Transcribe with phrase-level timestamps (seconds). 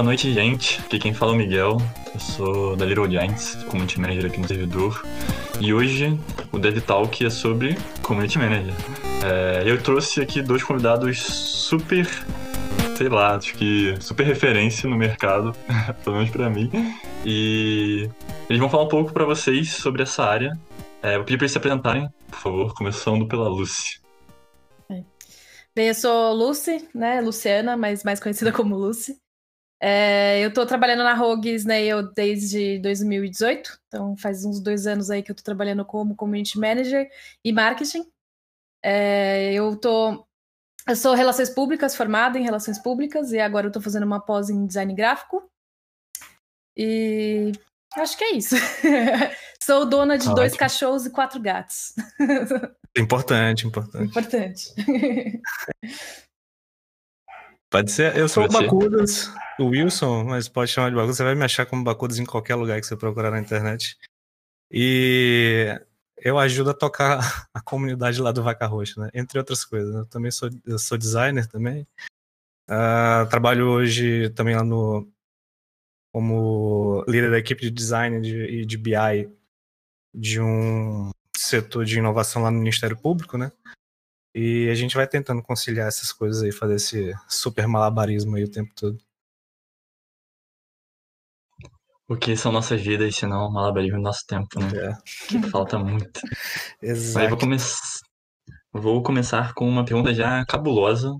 [0.00, 0.80] Boa noite, gente.
[0.80, 1.76] Aqui quem fala é o Miguel.
[2.14, 5.04] Eu sou da Little Giants, Community Manager aqui no servidor.
[5.60, 6.18] E hoje
[6.50, 8.72] o Dev Talk é sobre Community Manager.
[9.22, 12.08] É, eu trouxe aqui dois convidados super,
[12.96, 15.54] sei lá, acho que super referência no mercado,
[16.02, 16.70] pelo menos pra mim.
[17.22, 18.08] E
[18.48, 20.58] eles vão falar um pouco para vocês sobre essa área.
[21.02, 24.00] É, eu pedi pra eles se apresentarem, por favor, começando pela Lucy.
[25.76, 27.20] Bem, eu sou Lucy, né?
[27.20, 29.14] Luciana, mas mais conhecida como Lucy.
[29.82, 35.22] É, eu estou trabalhando na Rogue Snail desde 2018, então faz uns dois anos aí
[35.22, 37.10] que eu estou trabalhando como Community Manager
[37.42, 38.06] e Marketing.
[38.84, 40.26] É, eu tô,
[40.86, 44.50] eu sou Relações Públicas, formada em Relações Públicas, e agora eu estou fazendo uma pós
[44.50, 45.50] em Design Gráfico.
[46.76, 47.52] E
[47.96, 48.56] acho que é isso.
[49.62, 51.94] sou dona de dois cachorros e quatro gatos.
[52.98, 54.10] Importante, importante.
[54.10, 54.74] Importante.
[57.70, 58.16] Pode ser.
[58.16, 61.16] Eu sou o Bacudas, o Wilson, mas pode chamar de Bacudas.
[61.16, 63.96] Você vai me achar como Bacudas em qualquer lugar que você procurar na internet.
[64.70, 65.80] E
[66.18, 67.18] eu ajudo a tocar
[67.54, 69.10] a comunidade lá do Vaca Roxa, né?
[69.14, 69.94] Entre outras coisas.
[69.94, 71.86] Eu também sou, eu sou designer também.
[72.68, 75.08] Uh, trabalho hoje também lá no
[76.12, 79.30] como líder da equipe de design e de, de BI
[80.12, 83.52] de um setor de inovação lá no Ministério Público, né?
[84.34, 88.50] E a gente vai tentando conciliar essas coisas aí, fazer esse super malabarismo aí o
[88.50, 88.98] tempo todo.
[92.08, 94.68] O que são nossas vidas, senão malabarismo do nosso tempo, né?
[94.74, 94.92] É.
[95.28, 96.20] Que falta muito.
[96.82, 97.18] Exato.
[97.22, 97.56] Aí vou, come...
[98.72, 101.12] vou começar com uma pergunta já cabulosa,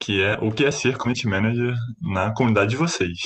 [0.00, 3.18] que é o que é ser community manager na comunidade de vocês?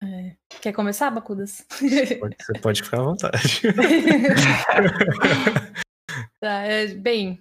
[0.00, 0.36] É.
[0.60, 1.64] Quer começar, Bacudas?
[2.20, 3.62] Pode, você pode ficar à vontade.
[6.42, 7.38] tá, é, bem,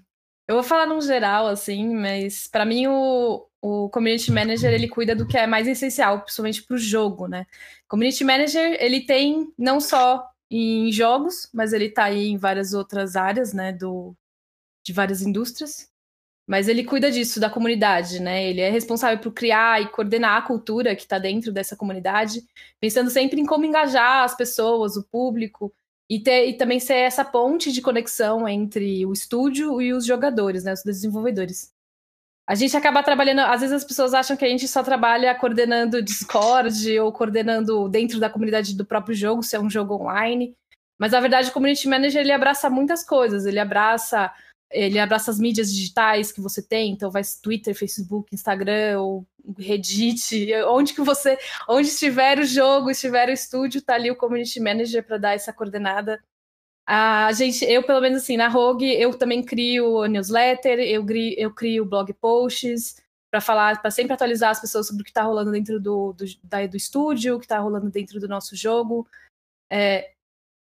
[0.48, 5.16] eu vou falar num geral, assim, mas para mim o, o Community Manager, ele cuida
[5.16, 7.48] do que é mais essencial, principalmente para o jogo, né?
[7.88, 13.16] Community Manager, ele tem não só em jogos, mas ele está aí em várias outras
[13.16, 14.16] áreas, né, do,
[14.86, 15.90] de várias indústrias.
[16.48, 18.44] Mas ele cuida disso, da comunidade, né?
[18.50, 22.44] Ele é responsável por criar e coordenar a cultura que está dentro dessa comunidade,
[22.80, 25.74] pensando sempre em como engajar as pessoas, o público,
[26.12, 30.66] e, ter, e também ser essa ponte de conexão entre o estúdio e os jogadores,
[30.66, 30.74] né?
[30.74, 31.72] Os desenvolvedores.
[32.46, 36.04] A gente acaba trabalhando, às vezes as pessoas acham que a gente só trabalha coordenando
[36.04, 40.54] Discord ou coordenando dentro da comunidade do próprio jogo, se é um jogo online.
[41.00, 44.34] Mas na verdade o Community Manager ele abraça muitas coisas, ele abraça
[44.72, 49.26] ele abraça as mídias digitais que você tem, então vai Twitter, Facebook, Instagram ou
[49.58, 51.38] Reddit, onde que você,
[51.68, 55.54] onde estiver o jogo, estiver o estúdio, tá ali o community manager para dar essa
[55.54, 56.22] coordenada.
[56.86, 61.54] A gente, eu pelo menos assim, na Rogue, eu também crio newsletter, eu crio, eu
[61.54, 65.52] crio blog posts para falar, para sempre atualizar as pessoas sobre o que está rolando
[65.52, 69.08] dentro do, do, da, do estúdio, o que está rolando dentro do nosso jogo.
[69.72, 70.12] É,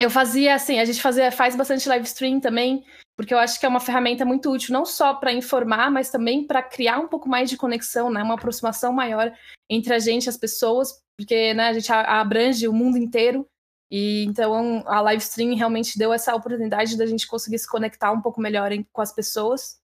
[0.04, 2.84] eu fazia assim, a gente fazia, faz bastante live stream também,
[3.16, 6.46] porque eu acho que é uma ferramenta muito útil, não só para informar, mas também
[6.46, 8.22] para criar um pouco mais de conexão, né?
[8.22, 9.32] Uma aproximação maior
[9.70, 13.46] entre a gente, as pessoas, porque né, a gente abrange o mundo inteiro.
[13.90, 18.20] E então a live stream realmente deu essa oportunidade da gente conseguir se conectar um
[18.20, 19.78] pouco melhor com as pessoas.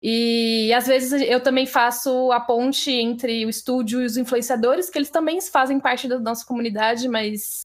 [0.00, 4.98] E às vezes eu também faço a ponte entre o estúdio e os influenciadores, que
[4.98, 7.61] eles também fazem parte da nossa comunidade, mas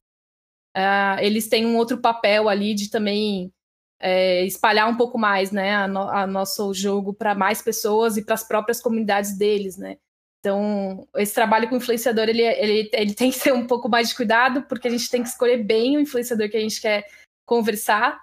[0.78, 3.52] uh, eles têm um outro papel ali de também
[4.00, 8.24] é, espalhar um pouco mais, né, a, no, a nosso jogo para mais pessoas e
[8.24, 9.96] para as próprias comunidades deles, né.
[10.40, 14.14] Então, esse trabalho com influenciador, ele, ele, ele tem que ser um pouco mais de
[14.14, 17.04] cuidado, porque a gente tem que escolher bem o influenciador que a gente quer
[17.44, 18.20] conversar,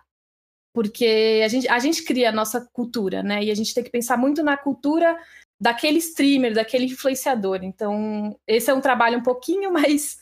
[0.73, 3.89] porque a gente, a gente cria a nossa cultura, né, e a gente tem que
[3.89, 5.17] pensar muito na cultura
[5.59, 7.59] daquele streamer, daquele influenciador.
[7.63, 10.17] Então, esse é um trabalho um pouquinho mais,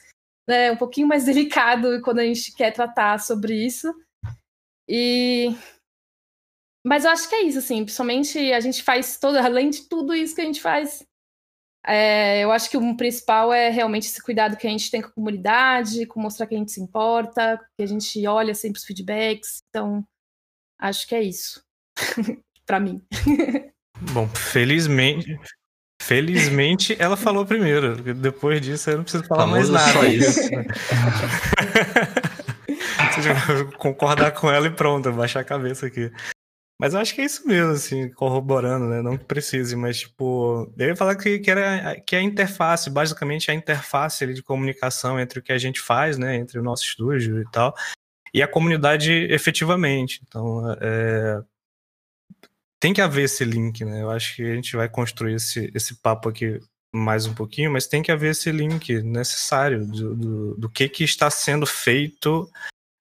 [0.48, 3.94] né, um pouquinho mais delicado quando a gente quer tratar sobre isso,
[4.88, 5.50] e.
[6.86, 7.84] Mas eu acho que é isso, assim.
[7.84, 11.06] Principalmente a gente faz todo, além de tudo isso que a gente faz.
[11.86, 15.10] É, eu acho que o principal é realmente esse cuidado que a gente tem com
[15.10, 18.86] a comunidade, com mostrar que a gente se importa, que a gente olha sempre os
[18.86, 19.62] feedbacks.
[19.70, 20.06] Então,
[20.80, 21.62] acho que é isso.
[22.66, 23.02] para mim.
[24.14, 25.38] Bom, felizmente,
[26.04, 27.96] Felizmente ela falou primeiro.
[28.14, 30.00] Depois disso eu não preciso falar Famoso mais nada.
[30.00, 30.40] Só isso.
[33.78, 36.12] concordar com ela e pronto, baixar a cabeça aqui.
[36.80, 39.02] Mas eu acho que é isso mesmo, assim, corroborando, né?
[39.02, 43.50] Não que precise, mas, tipo, eu ia falar que, que, era, que a interface, basicamente
[43.50, 46.36] a interface ali, de comunicação entre o que a gente faz, né?
[46.36, 47.74] Entre o nosso estúdio e tal,
[48.34, 50.22] e a comunidade efetivamente.
[50.28, 51.42] Então, é,
[52.84, 54.02] tem que haver esse link, né?
[54.02, 56.60] Eu acho que a gente vai construir esse, esse papo aqui
[56.94, 61.06] mais um pouquinho, mas tem que haver esse link necessário do, do, do que, que
[61.06, 62.46] está sendo feito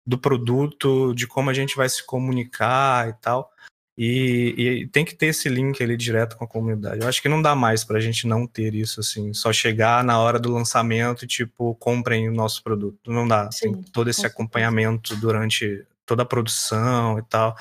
[0.05, 3.51] do produto, de como a gente vai se comunicar e tal.
[3.97, 7.01] E, e, tem que ter esse link ali direto com a comunidade.
[7.01, 10.03] Eu acho que não dá mais para a gente não ter isso, assim, só chegar
[10.03, 13.11] na hora do lançamento e, tipo, comprem o nosso produto.
[13.11, 13.51] Não dá.
[13.51, 17.57] Sim, tem todo esse acompanhamento durante toda a produção e tal.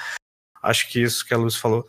[0.63, 1.89] Acho que isso que a Luz falou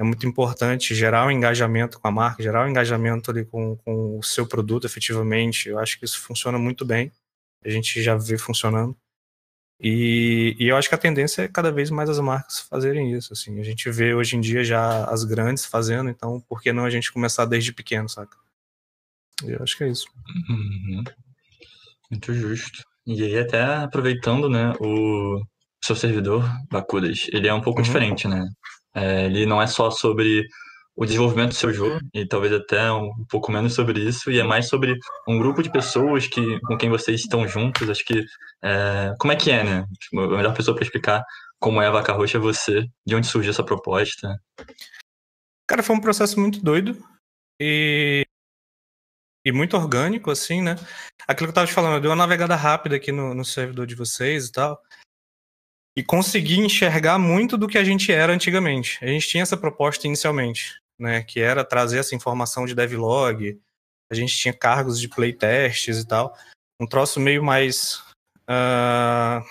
[0.00, 4.18] é muito importante, gerar um engajamento com a marca, gerar um engajamento ali com, com
[4.18, 5.68] o seu produto efetivamente.
[5.68, 7.12] Eu acho que isso funciona muito bem.
[7.62, 8.96] A gente já vê funcionando.
[9.78, 13.34] E, e, eu acho que a tendência é cada vez mais as marcas fazerem isso.
[13.34, 13.60] Assim.
[13.60, 16.90] A gente vê hoje em dia já as grandes fazendo, então por que não a
[16.90, 18.38] gente começar desde pequeno, saca?
[19.44, 20.06] Eu acho que é isso.
[20.48, 21.04] Uhum.
[22.10, 22.82] Muito justo.
[23.06, 25.42] E aí, até aproveitando, né, o
[25.84, 27.84] seu servidor, Bacudas, ele é um pouco uhum.
[27.84, 28.48] diferente, né?
[28.94, 30.46] É, ele não é só sobre
[30.96, 34.42] o desenvolvimento do seu jogo, e talvez até um pouco menos sobre isso, e é
[34.42, 37.88] mais sobre um grupo de pessoas que, com quem vocês estão juntos.
[37.88, 38.24] Acho que.
[38.62, 39.86] É, como é que é, né?
[39.98, 41.24] Tipo, a melhor pessoa para explicar
[41.58, 44.38] como é a Vaca Roxa é você, de onde surgiu essa proposta.
[45.66, 46.96] Cara, foi um processo muito doido
[47.60, 48.26] e,
[49.44, 50.74] e muito orgânico, assim, né?
[51.28, 53.86] Aquilo que eu tava te falando, eu dei uma navegada rápida aqui no, no servidor
[53.86, 54.80] de vocês e tal
[55.96, 58.98] e consegui enxergar muito do que a gente era antigamente.
[59.02, 63.58] A gente tinha essa proposta inicialmente né, que era trazer essa informação de devlog.
[64.10, 66.36] A gente tinha cargos de playtests e tal.
[66.78, 68.04] Um troço meio mais,
[68.42, 69.42] uh,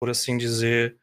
[0.00, 0.98] por assim dizer,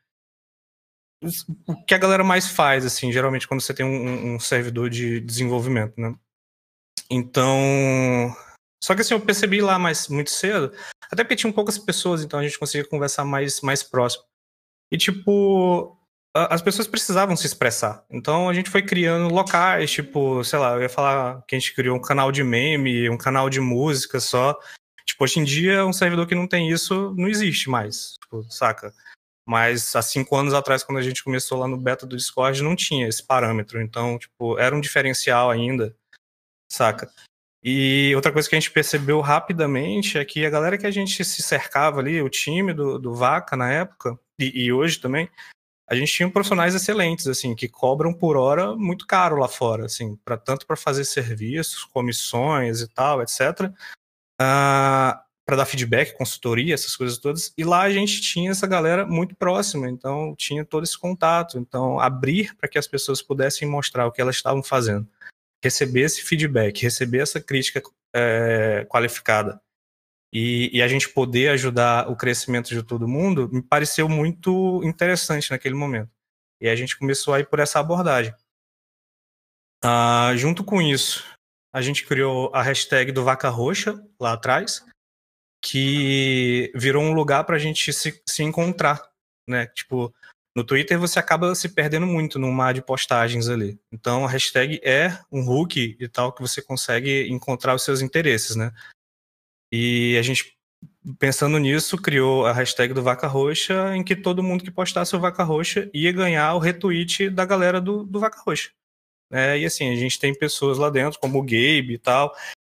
[1.65, 5.21] o que a galera mais faz, assim, geralmente quando você tem um, um servidor de
[5.21, 6.13] desenvolvimento, né?
[7.09, 8.35] Então,
[8.83, 10.73] só que assim, eu percebi lá mais muito cedo,
[11.11, 14.28] até porque tinham poucas pessoas, então a gente conseguia conversar mais, mais próximo.
[14.91, 15.97] E tipo,
[16.33, 18.03] as pessoas precisavam se expressar.
[18.09, 21.73] Então a gente foi criando locais, tipo, sei lá, eu ia falar que a gente
[21.73, 24.57] criou um canal de meme, um canal de música só.
[25.05, 28.93] Tipo, hoje em dia, um servidor que não tem isso não existe mais, tipo, saca?
[29.47, 32.75] Mas há cinco anos atrás, quando a gente começou lá no beta do Discord, não
[32.75, 33.81] tinha esse parâmetro.
[33.81, 35.95] Então, tipo, era um diferencial ainda,
[36.71, 37.11] saca?
[37.63, 41.25] E outra coisa que a gente percebeu rapidamente é que a galera que a gente
[41.25, 45.29] se cercava ali, o time do, do Vaca na época, e, e hoje também,
[45.89, 50.15] a gente tinha profissionais excelentes, assim, que cobram por hora muito caro lá fora, assim,
[50.23, 53.41] para tanto para fazer serviços, comissões e tal, etc.
[53.61, 53.73] Uh,
[54.39, 57.51] ah, para dar feedback, consultoria, essas coisas todas.
[57.57, 61.57] E lá a gente tinha essa galera muito próxima, então tinha todo esse contato.
[61.57, 65.07] Então, abrir para que as pessoas pudessem mostrar o que elas estavam fazendo,
[65.63, 67.81] receber esse feedback, receber essa crítica
[68.15, 69.59] é, qualificada
[70.31, 75.49] e, e, a gente poder ajudar o crescimento de todo mundo me pareceu muito interessante
[75.49, 76.11] naquele momento.
[76.61, 78.33] E a gente começou a ir por essa abordagem.
[79.83, 81.25] Ah, junto com isso,
[81.73, 84.85] a gente criou a hashtag do Vaca Roxa lá atrás,
[85.63, 89.01] que virou um lugar para a gente se, se encontrar,
[89.47, 89.67] né?
[89.67, 90.13] Tipo,
[90.55, 93.79] no Twitter você acaba se perdendo muito no mar de postagens ali.
[93.91, 98.55] Então a hashtag é um hook e tal que você consegue encontrar os seus interesses,
[98.55, 98.73] né?
[99.71, 100.57] E a gente,
[101.17, 105.19] pensando nisso, criou a hashtag do Vaca Roxa, em que todo mundo que postasse o
[105.19, 108.71] Vaca Roxa ia ganhar o retweet da galera do, do Vaca Roxa.
[109.31, 112.35] É, e assim, a gente tem pessoas lá dentro, como o Gabe e tal,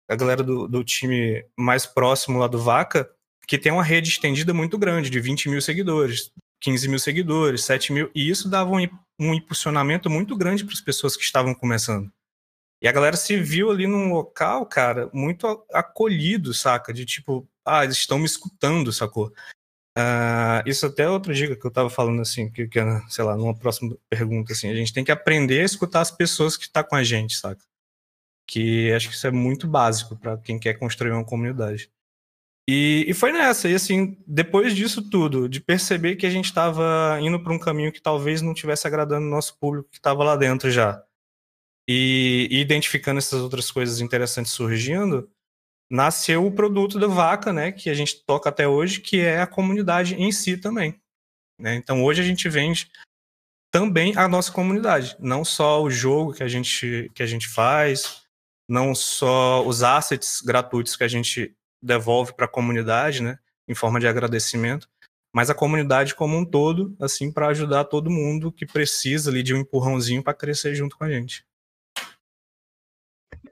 [0.10, 3.10] a galera do, do time mais próximo lá do Vaca,
[3.48, 6.32] que tem uma rede estendida muito grande, de 20 mil seguidores,
[6.62, 8.88] 15 mil seguidores, 7 mil, e isso dava um,
[9.20, 12.12] um impulsionamento muito grande para as pessoas que estavam começando.
[12.82, 16.94] E a galera se viu ali num local, cara, muito acolhido, saca?
[16.94, 19.34] De tipo, ah, eles estão me escutando, sacou?
[19.98, 23.36] Uh, isso até é outra dica que eu tava falando, assim, que, que, sei lá,
[23.36, 26.82] numa próxima pergunta, assim, a gente tem que aprender a escutar as pessoas que tá
[26.82, 27.62] com a gente, saca?
[28.48, 31.92] Que acho que isso é muito básico para quem quer construir uma comunidade.
[32.68, 37.20] E, e, foi nessa, e assim, depois disso tudo, de perceber que a gente estava
[37.20, 40.36] indo para um caminho que talvez não tivesse agradando o nosso público que estava lá
[40.36, 41.04] dentro já
[41.92, 45.28] e, identificando essas outras coisas interessantes surgindo,
[45.90, 49.48] nasceu o produto da Vaca, né, que a gente toca até hoje, que é a
[49.48, 51.02] comunidade em si também.
[51.60, 51.74] Né?
[51.74, 52.92] Então hoje a gente vende
[53.72, 58.22] também a nossa comunidade, não só o jogo que a gente, que a gente faz,
[58.70, 64.00] não só os assets gratuitos que a gente devolve para a comunidade, né, em forma
[64.00, 64.88] de agradecimento,
[65.34, 69.56] mas a comunidade como um todo, assim, para ajudar todo mundo que precisa ali de
[69.56, 71.49] um empurrãozinho para crescer junto com a gente.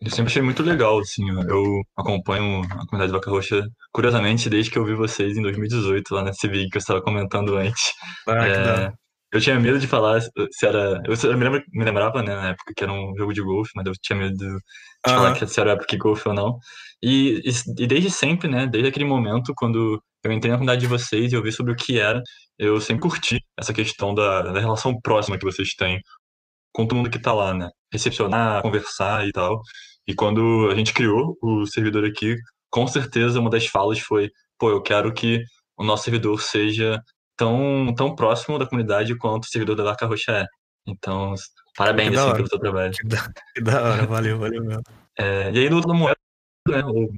[0.02, 4.78] Eu sempre achei muito legal, assim, eu acompanho a comunidade Vaca Roxa, curiosamente, desde que
[4.78, 7.94] eu vi vocês em 2018, lá nesse vídeo que eu estava comentando antes.
[8.28, 8.92] Ah, é,
[9.34, 11.02] eu tinha medo de falar se era.
[11.06, 13.86] Eu me, lembro, me lembrava, né, na época que era um jogo de golfe, mas
[13.86, 14.60] eu tinha medo de, de uhum.
[15.04, 16.58] falar que se era época de golfe ou não.
[17.02, 20.88] E, e, e, desde sempre, né, desde aquele momento, quando eu entrei na comunidade de
[20.88, 22.22] vocês e eu vi sobre o que era,
[22.58, 26.02] eu sempre curti essa questão da, da relação próxima que vocês têm
[26.74, 27.70] com todo mundo que tá lá, né?
[27.92, 29.62] Recepcionar, conversar e tal.
[30.08, 32.36] E quando a gente criou o servidor aqui,
[32.70, 35.42] com certeza uma das falas foi: pô, eu quero que
[35.78, 37.02] o nosso servidor seja
[37.36, 40.46] tão, tão próximo da comunidade quanto o servidor da Dark Rocha é.
[40.88, 41.34] Então,
[41.76, 42.94] parabéns assim, pelo seu trabalho.
[42.94, 44.82] Que da, que da hora, valeu, valeu mesmo.
[45.20, 46.16] É, e aí, do outro lado,
[46.68, 47.12] né, ou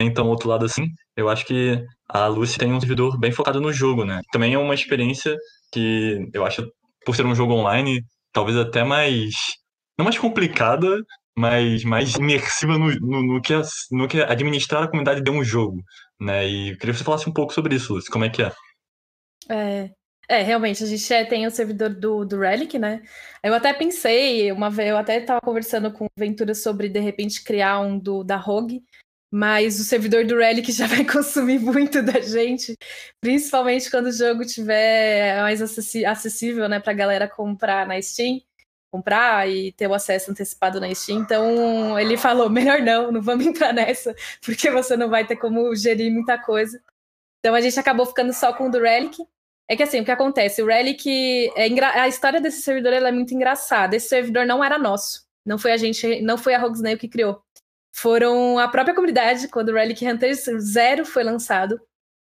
[0.00, 3.72] então outro lado assim, eu acho que a Lucy tem um servidor bem focado no
[3.72, 4.20] jogo, né?
[4.32, 5.36] Também é uma experiência
[5.72, 6.66] que eu acho,
[7.04, 8.02] por ser um jogo online,
[8.32, 9.34] talvez até mais.
[10.00, 11.04] Não mais complicada,
[11.36, 13.52] mas mais imersiva no, no, no, que,
[13.92, 15.82] no que administrar a comunidade de um jogo,
[16.18, 16.46] né?
[16.46, 18.52] E queria que você falasse um pouco sobre isso, Lucy, como é que é?
[19.48, 19.90] É,
[20.26, 23.02] é, realmente, a gente é, tem o servidor do, do Relic, né?
[23.44, 27.44] Eu até pensei, uma vez, eu até estava conversando com o Ventura sobre, de repente,
[27.44, 28.82] criar um do, da Rogue,
[29.30, 32.74] mas o servidor do Relic já vai consumir muito da gente,
[33.20, 38.40] principalmente quando o jogo tiver mais acessível, né, pra galera comprar na Steam,
[38.90, 41.20] comprar e ter o acesso antecipado na Steam.
[41.20, 45.74] Então, ele falou, melhor não, não vamos entrar nessa, porque você não vai ter como
[45.74, 46.80] gerir muita coisa.
[47.38, 49.24] Então, a gente acabou ficando só com o do Relic,
[49.70, 50.60] é que assim, o que acontece?
[50.60, 51.08] O Relic.
[51.54, 52.02] É engra...
[52.02, 53.94] A história desse servidor é muito engraçada.
[53.94, 55.24] Esse servidor não era nosso.
[55.46, 57.40] Não foi a gente, não foi a Rogue Snail que criou.
[57.94, 61.80] Foram a própria comunidade, quando o Relic Hunters Zero foi lançado.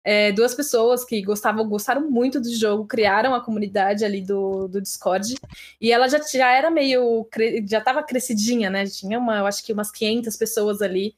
[0.04, 4.80] É, duas pessoas que gostavam, gostaram muito do jogo, criaram a comunidade ali do, do
[4.80, 5.34] Discord.
[5.80, 7.28] E ela já, já era meio.
[7.66, 8.84] já estava crescidinha, né?
[8.86, 11.14] Tinha uma, eu acho que umas 500 pessoas ali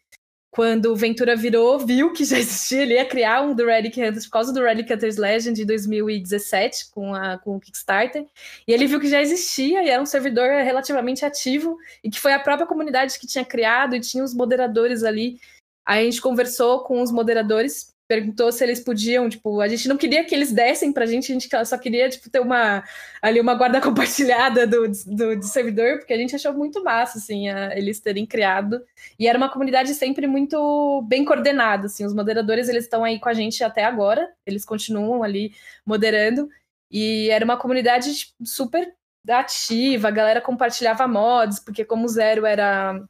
[0.55, 4.27] quando o Ventura virou, viu que já existia, ele ia criar um do Relic Hunters
[4.27, 8.25] por causa do Relic Hunters Legend de 2017 com, a, com o Kickstarter,
[8.65, 12.33] e ele viu que já existia e era um servidor relativamente ativo e que foi
[12.33, 15.41] a própria comunidade que tinha criado e tinha os moderadores ali.
[15.85, 19.97] Aí a gente conversou com os moderadores perguntou se eles podiam, tipo, a gente não
[19.97, 22.85] queria que eles dessem pra gente, a gente só queria, tipo, ter uma,
[23.23, 27.49] ali, uma guarda compartilhada do, do, do servidor, porque a gente achou muito massa, assim,
[27.49, 28.83] a, eles terem criado,
[29.19, 33.29] e era uma comunidade sempre muito bem coordenada, assim, os moderadores, eles estão aí com
[33.29, 35.53] a gente até agora, eles continuam ali
[35.87, 36.49] moderando,
[36.91, 38.95] e era uma comunidade tipo, super
[39.29, 43.03] ativa, a galera compartilhava mods, porque como o Zero era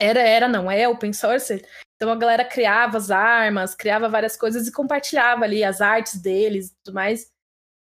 [0.00, 1.62] era, era, não é open source.
[1.96, 6.68] Então a galera criava as armas, criava várias coisas e compartilhava ali as artes deles
[6.68, 7.30] e tudo mais.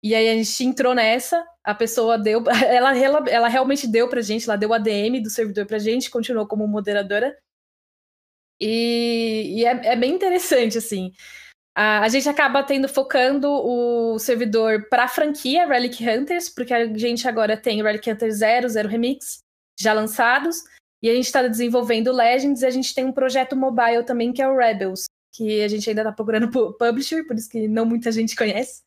[0.03, 4.23] E aí a gente entrou nessa, a pessoa deu, ela, ela, ela realmente deu pra
[4.23, 7.37] gente, ela deu a DM do servidor pra gente, continuou como moderadora.
[8.61, 11.13] E, e é, é, bem interessante, assim.
[11.77, 17.29] A, a, gente acaba tendo, focando o servidor pra franquia Relic Hunters, porque a gente
[17.29, 19.41] agora tem Relic Hunters 0, 0 Remix,
[19.79, 20.65] já lançados.
[21.03, 24.43] E a gente está desenvolvendo Legends e a gente tem um projeto mobile também que
[24.43, 28.11] é o Rebels, que a gente ainda está procurando publisher, por isso que não muita
[28.11, 28.83] gente conhece.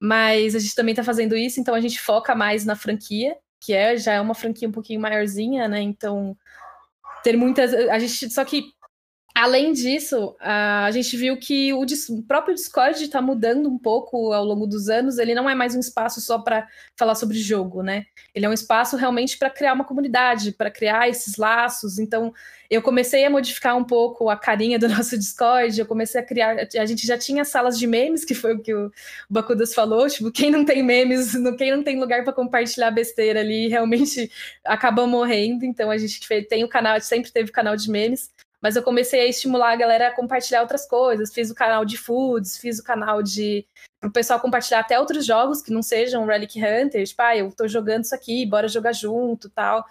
[0.00, 3.72] Mas a gente também está fazendo isso, então a gente foca mais na franquia, que
[3.72, 5.80] é já é uma franquia um pouquinho maiorzinha, né?
[5.80, 6.36] Então
[7.22, 8.72] ter muitas, a gente só que
[9.40, 11.86] Além disso, a gente viu que o,
[12.26, 15.16] próprio Discord está mudando um pouco ao longo dos anos.
[15.16, 16.66] Ele não é mais um espaço só para
[16.96, 18.06] falar sobre jogo, né?
[18.34, 22.00] Ele é um espaço realmente para criar uma comunidade, para criar esses laços.
[22.00, 22.34] Então,
[22.68, 25.78] eu comecei a modificar um pouco a carinha do nosso Discord.
[25.78, 26.56] Eu comecei a criar.
[26.76, 28.90] A gente já tinha salas de memes, que foi o que o
[29.30, 30.08] Bakudas falou.
[30.08, 34.32] Tipo, quem não tem memes, quem não tem lugar para compartilhar besteira ali, realmente
[34.66, 35.64] acaba morrendo.
[35.64, 38.36] Então, a gente tem o canal, sempre teve o canal de memes.
[38.60, 41.32] Mas eu comecei a estimular a galera a compartilhar outras coisas.
[41.32, 43.66] Fiz o canal de foods, fiz o canal de.
[44.00, 47.10] para o pessoal compartilhar até outros jogos que não sejam Relic Hunters.
[47.10, 49.84] Tipo, ah, eu tô jogando isso aqui, bora jogar junto tal.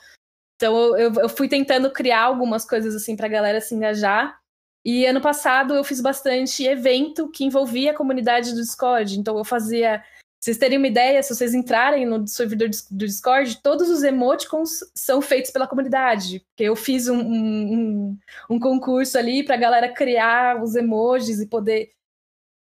[0.55, 4.37] Então eu, eu fui tentando criar algumas coisas assim pra galera se engajar.
[4.83, 9.19] E ano passado eu fiz bastante evento que envolvia a comunidade do Discord.
[9.19, 10.03] Então eu fazia
[10.39, 15.21] vocês terem uma ideia, se vocês entrarem no servidor do Discord, todos os emoticons são
[15.21, 16.45] feitos pela comunidade.
[16.57, 18.17] Eu fiz um, um,
[18.49, 21.91] um concurso ali para a galera criar os emojis e poder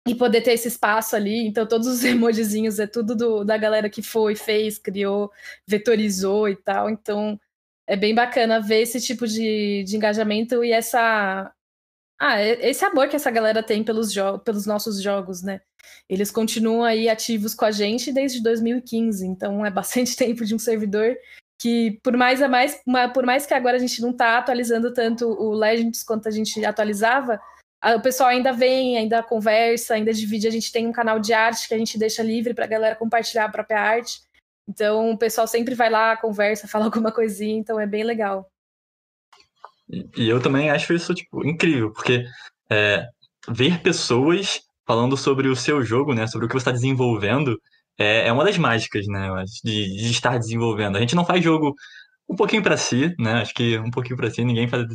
[0.08, 1.46] e poder ter esse espaço ali.
[1.46, 5.32] Então, todos os emojizinhos é tudo do, da galera que foi, fez, criou,
[5.68, 6.90] vetorizou e tal.
[6.90, 7.40] Então,
[7.86, 11.52] é bem bacana ver esse tipo de, de engajamento e essa.
[12.20, 15.62] Ah, esse amor que essa galera tem pelos, pelos nossos jogos, né?
[16.10, 20.60] Eles continuam aí ativos com a gente desde 2015, então é bastante tempo de um
[20.60, 21.16] servidor
[21.60, 22.80] que por mais a mais,
[23.14, 26.64] por mais que agora a gente não está atualizando tanto o Legends quanto a gente
[26.64, 27.40] atualizava,
[27.96, 30.48] o pessoal ainda vem, ainda conversa, ainda divide.
[30.48, 32.96] A gente tem um canal de arte que a gente deixa livre para a galera
[32.96, 34.22] compartilhar a própria arte.
[34.68, 38.50] Então o pessoal sempre vai lá, conversa, fala alguma coisinha, então é bem legal.
[39.90, 42.26] E eu também acho isso tipo incrível, porque
[42.70, 43.06] é,
[43.50, 47.58] ver pessoas falando sobre o seu jogo, né, sobre o que você está desenvolvendo,
[47.98, 49.30] é, é, uma das mágicas, né,
[49.64, 50.98] de, de, estar desenvolvendo.
[50.98, 51.74] A gente não faz jogo
[52.30, 54.86] um pouquinho para si, né, acho que um pouquinho para si, ninguém faz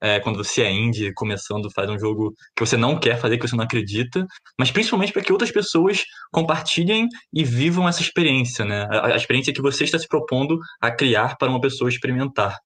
[0.00, 3.46] é, quando você é indie, começando, faz um jogo que você não quer fazer, que
[3.46, 4.26] você não acredita,
[4.58, 6.02] mas principalmente para que outras pessoas
[6.32, 8.86] compartilhem e vivam essa experiência, né?
[8.90, 12.56] A, a, experiência que você está se propondo a criar para uma pessoa experimentar.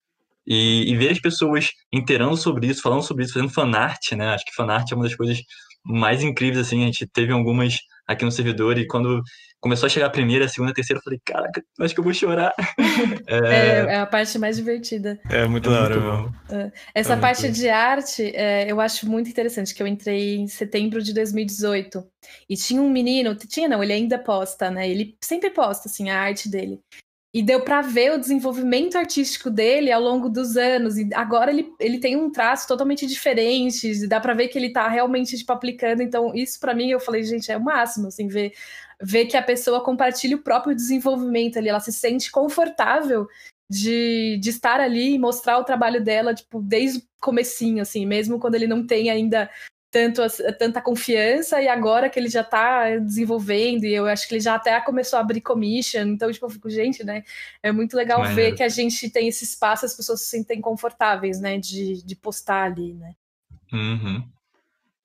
[0.46, 4.28] E, e ver as pessoas inteirando sobre isso, falando sobre isso, fazendo fanart, né?
[4.28, 5.38] Acho que fanart é uma das coisas
[5.84, 6.82] mais incríveis, assim.
[6.82, 9.22] A gente teve algumas aqui no servidor e quando
[9.64, 12.04] começou a chegar a primeira, a segunda, a terceira, eu falei, caraca, acho que eu
[12.04, 12.52] vou chorar.
[13.26, 13.36] é...
[13.36, 15.18] É, é, a parte mais divertida.
[15.30, 16.72] É muito é da hora, é.
[16.94, 21.02] Essa é parte de arte, é, eu acho muito interessante, que eu entrei em setembro
[21.02, 22.04] de 2018
[22.46, 24.86] e tinha um menino, tinha não, ele ainda posta, né?
[24.86, 26.78] Ele sempre posta, assim, a arte dele.
[27.34, 30.96] E deu para ver o desenvolvimento artístico dele ao longo dos anos.
[30.96, 34.06] E agora ele, ele tem um traço totalmente diferente.
[34.06, 36.00] Dá para ver que ele tá realmente tipo, aplicando.
[36.00, 38.52] Então, isso para mim, eu falei, gente, é o máximo, assim, ver,
[39.02, 41.68] ver que a pessoa compartilha o próprio desenvolvimento ali.
[41.68, 43.26] Ela se sente confortável
[43.68, 48.38] de, de estar ali e mostrar o trabalho dela, tipo, desde o comecinho, assim, mesmo
[48.38, 49.50] quando ele não tem ainda
[49.94, 50.22] tanto,
[50.58, 54.56] tanta confiança e agora que ele já está desenvolvendo e eu acho que ele já
[54.56, 57.22] até começou a abrir commission, então tipo, eu fico, gente, né,
[57.62, 61.40] é muito legal ver que a gente tem esse espaço, as pessoas se sentem confortáveis,
[61.40, 63.14] né, de, de postar ali, né.
[63.72, 64.28] Uhum.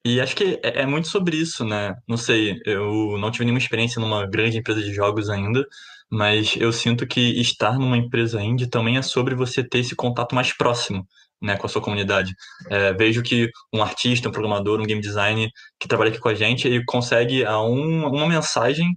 [0.04, 3.60] E acho que é, é muito sobre isso, né, não sei, eu não tive nenhuma
[3.60, 5.64] experiência numa grande empresa de jogos ainda,
[6.10, 10.34] mas eu sinto que estar numa empresa indie também é sobre você ter esse contato
[10.34, 11.06] mais próximo,
[11.40, 12.34] né, com a sua comunidade.
[12.68, 16.34] É, vejo que um artista, um programador, um game designer que trabalha aqui com a
[16.34, 18.94] gente, ele consegue a um, uma mensagem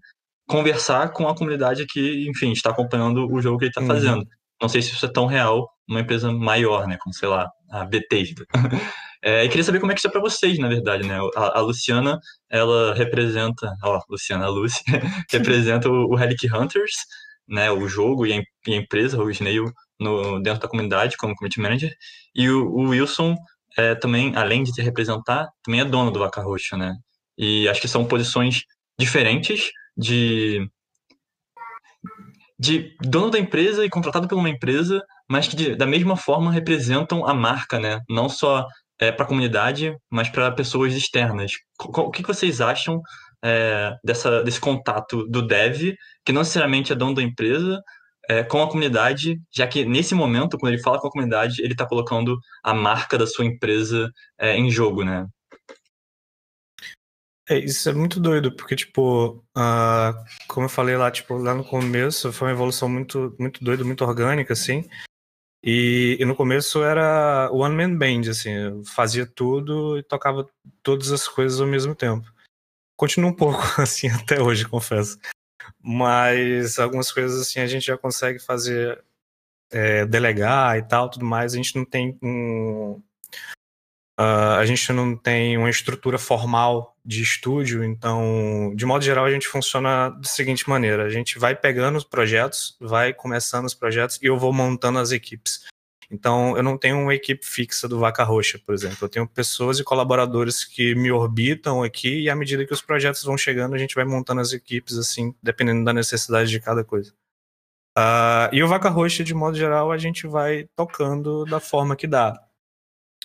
[0.47, 3.87] conversar com a comunidade que, enfim, está acompanhando o jogo que ele está uhum.
[3.87, 4.25] fazendo.
[4.61, 7.85] Não sei se isso é tão real numa empresa maior, né, como sei lá, a
[7.85, 8.45] Bethesda.
[9.25, 11.17] É, e queria saber como é que isso é para vocês, na verdade, né?
[11.33, 14.83] A, a, Luciana, ela representa, ó, Luciana, a Lucy,
[15.31, 16.91] representa o, o Relic Hunters,
[17.47, 17.71] né?
[17.71, 19.71] O jogo e a, e a empresa, o Snail,
[20.03, 21.95] no, dentro da comunidade como community manager.
[22.35, 23.35] E o, o Wilson
[23.77, 26.95] é, também, além de te representar, também é dono do Vaca Roxa, né?
[27.37, 28.63] E acho que são posições
[28.99, 30.67] diferentes de
[32.59, 36.51] de dono da empresa e contratado por uma empresa, mas que de, da mesma forma
[36.51, 37.99] representam a marca, né?
[38.07, 38.65] Não só
[38.99, 41.51] é, para a comunidade, mas para pessoas externas.
[41.79, 43.01] O que vocês acham
[43.43, 45.93] é, dessa, desse contato do dev,
[46.25, 47.81] que não necessariamente é dono da empresa,
[48.29, 51.73] é, com a comunidade, já que nesse momento, quando ele fala com a comunidade, ele
[51.73, 55.27] está colocando a marca da sua empresa é, em jogo, né?
[57.49, 60.13] É, isso é muito doido, porque, tipo, uh,
[60.47, 64.03] como eu falei lá, tipo, lá no começo, foi uma evolução muito, muito doida, muito
[64.05, 64.87] orgânica, assim.
[65.61, 70.47] E, e no começo era one man band, assim, eu fazia tudo e tocava
[70.81, 72.25] todas as coisas ao mesmo tempo.
[72.97, 75.17] Continua um pouco assim até hoje, confesso.
[75.81, 79.03] Mas algumas coisas assim a gente já consegue fazer,
[79.71, 81.53] é, delegar e tal, tudo mais.
[81.53, 83.01] A gente não tem um,
[84.19, 89.31] Uh, a gente não tem uma estrutura formal de estúdio, então, de modo geral, a
[89.31, 94.19] gente funciona da seguinte maneira: a gente vai pegando os projetos, vai começando os projetos
[94.21, 95.65] e eu vou montando as equipes.
[96.13, 98.99] Então, eu não tenho uma equipe fixa do Vaca Roxa, por exemplo.
[99.01, 103.23] Eu tenho pessoas e colaboradores que me orbitam aqui e à medida que os projetos
[103.23, 107.11] vão chegando, a gente vai montando as equipes, assim, dependendo da necessidade de cada coisa.
[107.97, 112.05] Uh, e o Vaca Roxa, de modo geral, a gente vai tocando da forma que
[112.05, 112.39] dá.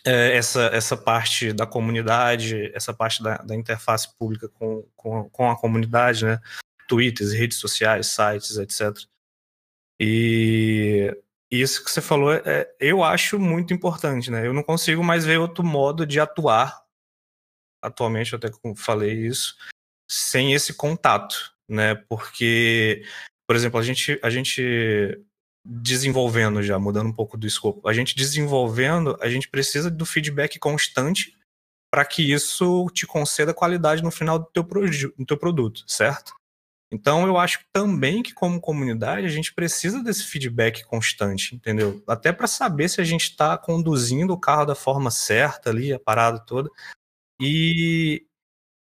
[0.07, 5.51] É, essa, essa parte da comunidade, essa parte da, da interface pública com, com, com,
[5.51, 6.40] a comunidade, né?
[6.88, 8.96] Twitters, redes sociais, sites, etc.
[10.01, 11.14] E
[11.51, 14.47] isso que você falou, é, eu acho muito importante, né?
[14.47, 16.83] Eu não consigo mais ver outro modo de atuar,
[17.83, 19.57] atualmente, eu até falei isso,
[20.11, 21.95] sem esse contato, né?
[21.95, 23.03] Porque,
[23.47, 25.23] por exemplo, a gente, a gente
[25.65, 30.59] desenvolvendo já, mudando um pouco do escopo, a gente desenvolvendo, a gente precisa do feedback
[30.59, 31.37] constante
[31.91, 36.38] para que isso te conceda qualidade no final do teu, do teu produto, certo?
[36.90, 42.03] Então eu acho também que como comunidade a gente precisa desse feedback constante, entendeu?
[42.07, 46.01] Até para saber se a gente está conduzindo o carro da forma certa ali, a
[46.01, 46.70] parada toda.
[47.40, 48.24] E,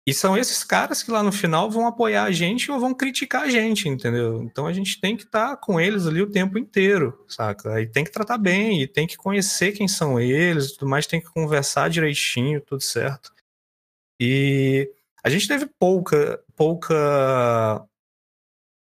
[0.07, 3.43] e são esses caras que lá no final vão apoiar a gente ou vão criticar
[3.43, 4.41] a gente, entendeu?
[4.41, 7.81] Então a gente tem que estar tá com eles ali o tempo inteiro, saca?
[7.81, 11.19] E tem que tratar bem, e tem que conhecer quem são eles tudo mais, tem
[11.19, 13.33] que conversar direitinho, tudo certo.
[14.19, 14.89] E
[15.23, 17.85] a gente teve pouca, pouca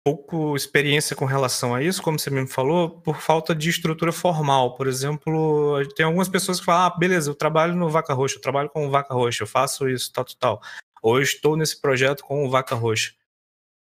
[0.07, 4.73] pouco experiência com relação a isso, como você mesmo falou, por falta de estrutura formal.
[4.75, 8.41] Por exemplo, tem algumas pessoas que falam: ah, beleza, eu trabalho no Vaca Roxa, eu
[8.41, 10.61] trabalho com o Vaca Roxa, eu faço isso, tal, tal, tal.
[11.01, 13.13] Ou eu estou nesse projeto com o Vaca Roxa.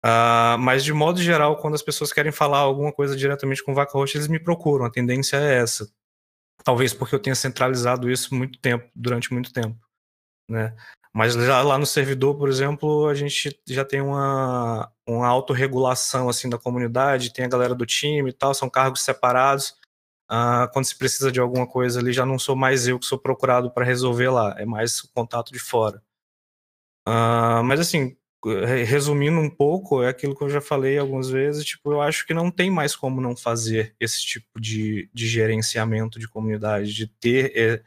[0.05, 3.75] Uh, mas, de modo geral, quando as pessoas querem falar alguma coisa diretamente com o
[3.75, 4.85] Vaca Roxa, eles me procuram.
[4.85, 5.89] A tendência é essa.
[6.63, 9.79] Talvez porque eu tenha centralizado isso muito tempo, durante muito tempo.
[10.49, 10.75] Né?
[11.13, 16.57] Mas lá no servidor, por exemplo, a gente já tem uma, uma autorregulação assim da
[16.57, 19.75] comunidade, tem a galera do time e tal, são cargos separados.
[20.29, 23.17] Uh, quando se precisa de alguma coisa ali, já não sou mais eu que sou
[23.17, 26.03] procurado para resolver lá, é mais o contato de fora.
[27.07, 28.17] Uh, mas assim,
[28.85, 32.33] resumindo um pouco, é aquilo que eu já falei algumas vezes, tipo, eu acho que
[32.33, 37.51] não tem mais como não fazer esse tipo de, de gerenciamento de comunidade, de ter
[37.55, 37.83] eh,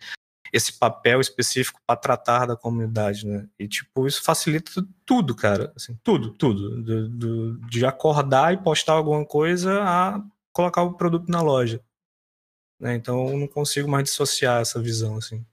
[0.52, 3.48] esse papel específico para tratar da comunidade, né?
[3.58, 4.70] E, tipo, isso facilita
[5.04, 5.72] tudo, cara.
[5.76, 6.82] Assim, tudo, tudo.
[6.82, 11.82] Do, do, de acordar e postar alguma coisa a colocar o produto na loja.
[12.78, 12.94] Né?
[12.94, 15.44] Então, eu não consigo mais dissociar essa visão, assim.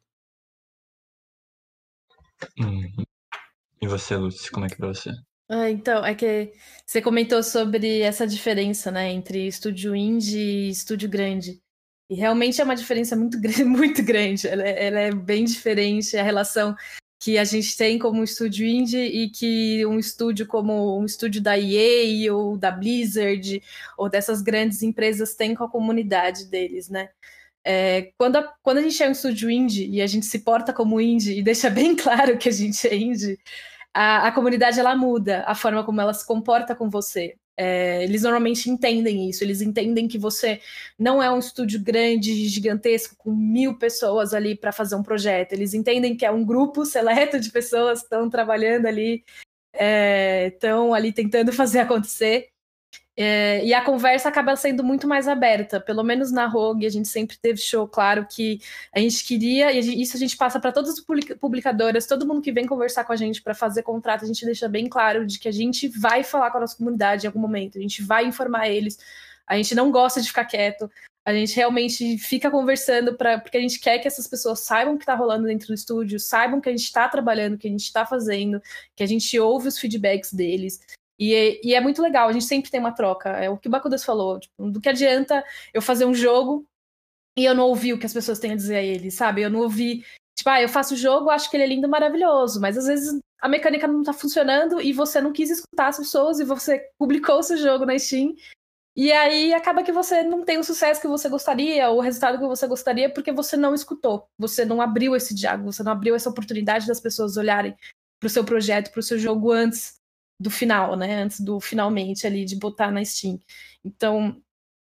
[2.59, 3.05] Uhum.
[3.81, 5.11] E você, Lúcia, como é que é pra você?
[5.49, 6.53] Ah, então, é que
[6.85, 11.61] você comentou sobre essa diferença, né, entre estúdio indie e estúdio grande.
[12.09, 14.47] E realmente é uma diferença muito, muito grande.
[14.47, 16.75] Ela é, ela é bem diferente a relação
[17.19, 21.57] que a gente tem como estúdio indie e que um estúdio como um estúdio da
[21.57, 23.61] EA ou da Blizzard
[23.97, 27.09] ou dessas grandes empresas tem com a comunidade deles, né?
[27.63, 30.71] É, quando, a, quando a gente é um estúdio indie e a gente se porta
[30.71, 33.37] como indie e deixa bem claro que a gente é indie,
[33.93, 37.35] a, a comunidade ela muda a forma como ela se comporta com você.
[37.59, 40.61] É, eles normalmente entendem isso, eles entendem que você
[40.97, 45.53] não é um estúdio grande, gigantesco, com mil pessoas ali para fazer um projeto.
[45.53, 49.23] Eles entendem que é um grupo seleto de pessoas que estão trabalhando ali,
[49.73, 52.49] estão é, ali tentando fazer acontecer.
[53.19, 57.07] É, e a conversa acaba sendo muito mais aberta, pelo menos na Rogue, a gente
[57.07, 58.61] sempre teve show claro que
[58.93, 61.03] a gente queria, e isso a gente passa para todas as
[61.39, 64.69] publicadoras, todo mundo que vem conversar com a gente para fazer contrato, a gente deixa
[64.69, 67.79] bem claro de que a gente vai falar com a nossa comunidade em algum momento,
[67.79, 68.99] a gente vai informar eles,
[69.47, 70.87] a gente não gosta de ficar quieto,
[71.25, 74.97] a gente realmente fica conversando pra, porque a gente quer que essas pessoas saibam o
[74.97, 77.83] que está rolando dentro do estúdio, saibam que a gente está trabalhando, que a gente
[77.83, 78.61] está fazendo,
[78.95, 80.79] que a gente ouve os feedbacks deles.
[81.19, 83.29] E é, e é, muito legal, a gente sempre tem uma troca.
[83.29, 84.39] É o que o Bakudas falou.
[84.39, 86.65] Tipo, do que adianta eu fazer um jogo
[87.37, 89.41] e eu não ouvir o que as pessoas têm a dizer a ele, sabe?
[89.41, 90.03] Eu não ouvi.
[90.35, 93.19] Tipo, ah, eu faço o jogo, acho que ele é lindo, maravilhoso, mas às vezes
[93.41, 97.39] a mecânica não tá funcionando e você não quis escutar as pessoas e você publicou
[97.39, 98.35] o seu jogo na Steam.
[98.95, 102.47] E aí acaba que você não tem o sucesso que você gostaria, o resultado que
[102.47, 106.29] você gostaria, porque você não escutou, você não abriu esse diálogo, você não abriu essa
[106.29, 107.75] oportunidade das pessoas olharem
[108.19, 109.97] para o seu projeto, para o seu jogo antes
[110.39, 111.23] do final, né?
[111.23, 113.39] Antes do finalmente ali de botar na Steam.
[113.83, 114.41] Então,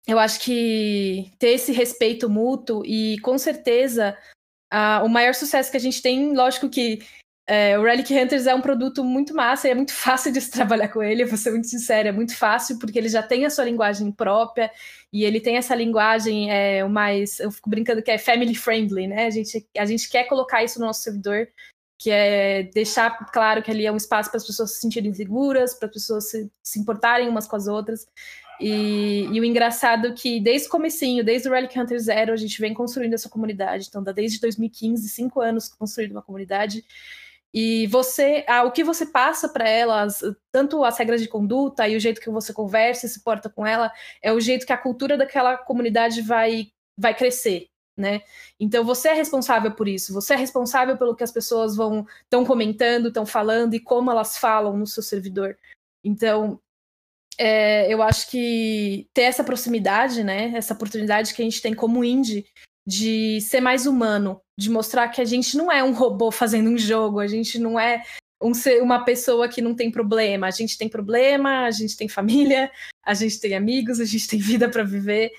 [0.08, 4.18] eu acho que ter esse respeito mútuo e com certeza
[4.72, 7.00] a, o maior sucesso que a gente tem, lógico que
[7.48, 10.52] é, o Relic Hunters é um produto muito massa e é muito fácil de se
[10.52, 13.50] trabalhar com ele, vou ser muito sincera, é muito fácil porque ele já tem a
[13.50, 14.72] sua linguagem própria
[15.12, 19.08] e ele tem essa linguagem é, o mais, eu fico brincando que é family friendly,
[19.08, 19.26] né?
[19.26, 21.48] A gente, a gente quer colocar isso no nosso servidor
[22.00, 25.74] que é deixar claro que ali é um espaço para as pessoas se sentirem seguras,
[25.74, 28.08] para as pessoas se, se, importarem umas com as outras.
[28.58, 32.38] E, e, o engraçado é que desde o comecinho, desde o Relic Hunter Zero, a
[32.38, 33.88] gente vem construindo essa comunidade.
[33.90, 36.86] Então, desde 2015, cinco anos construindo uma comunidade.
[37.54, 41.98] E você, ah, o que você passa para elas, tanto as regras de conduta e
[41.98, 44.78] o jeito que você conversa e se porta com ela, é o jeito que a
[44.78, 47.68] cultura daquela comunidade vai, vai crescer
[48.00, 48.22] né?
[48.60, 52.46] Então você é responsável por isso, você é responsável pelo que as pessoas vão estão
[52.46, 55.58] comentando, estão falando e como elas falam no seu servidor.
[56.04, 56.60] Então
[57.38, 60.52] é, eu acho que ter essa proximidade, né?
[60.56, 62.46] Essa oportunidade que a gente tem como indie
[62.88, 66.78] de ser mais humano, de mostrar que a gente não é um robô fazendo um
[66.78, 68.04] jogo, a gente não é
[68.42, 70.48] um ser, uma pessoa que não tem problema.
[70.48, 72.72] A gente tem problema, a gente tem família,
[73.06, 75.32] a gente tem amigos, a gente tem vida para viver.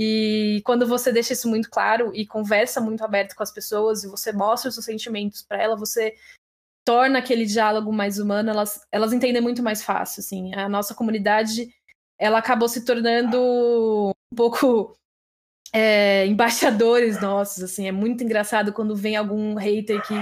[0.00, 4.06] E quando você deixa isso muito claro e conversa muito aberto com as pessoas e
[4.06, 6.14] você mostra os seus sentimentos para ela, você
[6.84, 10.54] torna aquele diálogo mais humano, elas, elas entendem muito mais fácil, assim.
[10.54, 11.74] A nossa comunidade,
[12.16, 14.96] ela acabou se tornando um pouco
[15.72, 17.88] é, embaixadores nossos, assim.
[17.88, 20.14] É muito engraçado quando vem algum hater que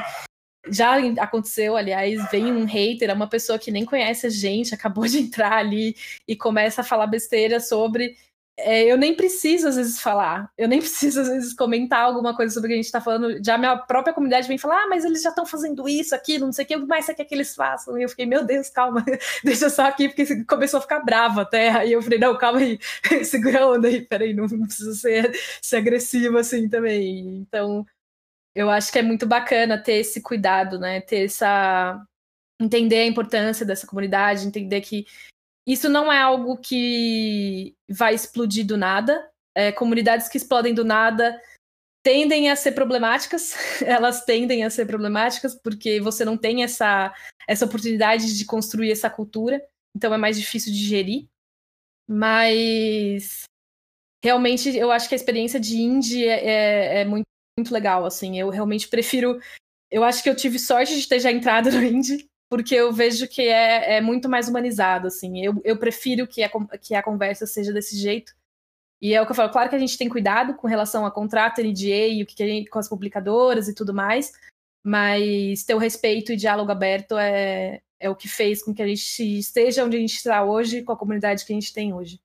[0.71, 5.07] já aconteceu, aliás, vem um hater, é uma pessoa que nem conhece a gente, acabou
[5.07, 5.95] de entrar ali
[6.27, 8.17] e começa a falar besteira sobre
[8.59, 10.51] é, eu nem preciso, às vezes, falar.
[10.57, 13.45] Eu nem preciso, às vezes, comentar alguma coisa sobre o que a gente está falando.
[13.45, 16.53] Já minha própria comunidade vem falar, ah, mas eles já estão fazendo isso, aquilo, não
[16.53, 17.99] sei o que, mais você quer que eles façam?
[17.99, 19.05] E eu fiquei, meu Deus, calma,
[19.45, 21.71] deixa só aqui, porque começou a ficar brava até.
[21.71, 22.79] Aí eu falei, não, calma aí,
[23.25, 27.39] segura a onda aí, peraí, não, não precisa ser, ser agressivo assim também.
[27.39, 27.87] Então,
[28.55, 31.01] eu acho que é muito bacana ter esse cuidado, né?
[31.03, 32.03] Ter essa.
[32.61, 35.07] entender a importância dessa comunidade, entender que
[35.67, 39.29] isso não é algo que vai explodir do nada.
[39.55, 41.41] É, comunidades que explodem do nada
[42.07, 47.13] tendem a ser problemáticas, elas tendem a ser problemáticas porque você não tem essa,
[47.49, 49.61] essa oportunidade de construir essa cultura,
[49.97, 51.27] então é mais difícil de gerir.
[52.09, 53.43] Mas
[54.23, 57.25] realmente eu acho que a experiência de indie é, é, é muito,
[57.59, 59.41] muito legal, assim, eu realmente prefiro.
[59.91, 63.29] Eu acho que eu tive sorte de ter já entrado no indie, porque eu vejo
[63.29, 65.45] que é, é muito mais humanizado, assim.
[65.45, 68.33] Eu, eu prefiro que a, que a conversa seja desse jeito.
[69.01, 71.11] E é o que eu falo, claro que a gente tem cuidado com relação a
[71.11, 74.33] contrato, NDA e o que, que a gente, com as publicadoras e tudo mais,
[74.83, 78.87] mas ter o respeito e diálogo aberto é, é o que fez com que a
[78.87, 82.19] gente esteja onde a gente está hoje, com a comunidade que a gente tem hoje.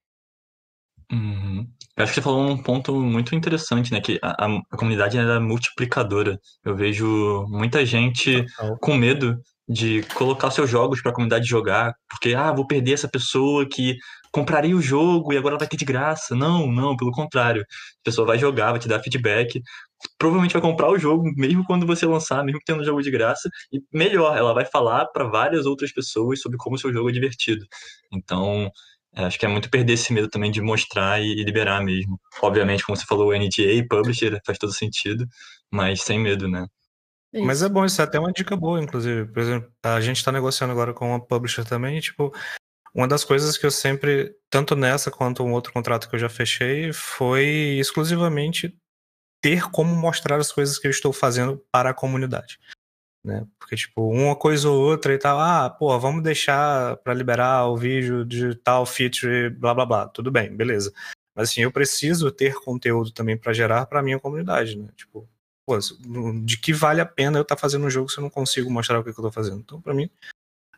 [1.12, 1.68] Uhum.
[1.98, 4.00] Eu acho que você falou um ponto muito interessante, né?
[4.00, 6.40] Que a, a comunidade é multiplicadora.
[6.64, 8.46] Eu vejo muita gente
[8.80, 13.08] com medo de colocar seus jogos para a comunidade jogar, porque ah, vou perder essa
[13.08, 13.98] pessoa que
[14.32, 16.36] compraria o jogo e agora vai ter de graça.
[16.36, 17.62] Não, não, pelo contrário.
[17.62, 19.62] A pessoa vai jogar, vai te dar feedback,
[20.18, 23.50] provavelmente vai comprar o jogo mesmo quando você lançar, mesmo tendo o jogo de graça,
[23.72, 27.14] e melhor, ela vai falar para várias outras pessoas sobre como o seu jogo é
[27.14, 27.66] divertido.
[28.12, 28.70] Então,
[29.16, 32.20] é, acho que é muito perder esse medo também de mostrar e, liberar mesmo.
[32.42, 35.26] Obviamente, como você falou, NDA, publisher, faz todo sentido,
[35.72, 36.66] mas sem medo, né?
[37.34, 37.46] Isso.
[37.46, 39.26] Mas é bom, isso é até uma dica boa, inclusive.
[39.26, 42.34] Por exemplo, a gente está negociando agora com uma publisher também, e, tipo,
[42.94, 46.28] uma das coisas que eu sempre, tanto nessa quanto um outro contrato que eu já
[46.28, 48.76] fechei, foi exclusivamente
[49.41, 52.60] ter como mostrar as coisas que eu estou fazendo para a comunidade.
[53.24, 53.48] Né?
[53.60, 57.78] Porque, tipo, uma coisa ou outra e tal, ah, pô, vamos deixar para liberar o
[57.78, 60.08] vídeo de tal feature, blá blá blá.
[60.08, 60.91] Tudo bem, beleza.
[61.36, 64.89] Mas assim, eu preciso ter conteúdo também para gerar para minha comunidade, né?
[64.96, 65.30] Tipo,
[65.72, 65.80] pô,
[66.44, 68.70] de que vale a pena eu estar tá fazendo um jogo se eu não consigo
[68.70, 69.60] mostrar o que, eu estou fazendo?
[69.60, 70.10] Então, para mim,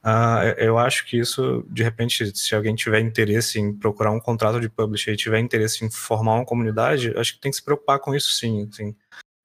[0.04, 4.60] uh, eu acho que isso, de repente, se alguém tiver interesse em procurar um contrato
[4.60, 8.00] de publisher e tiver interesse em formar uma comunidade, acho que tem que se preocupar
[8.00, 8.70] com isso sim.
[8.72, 8.96] Assim, o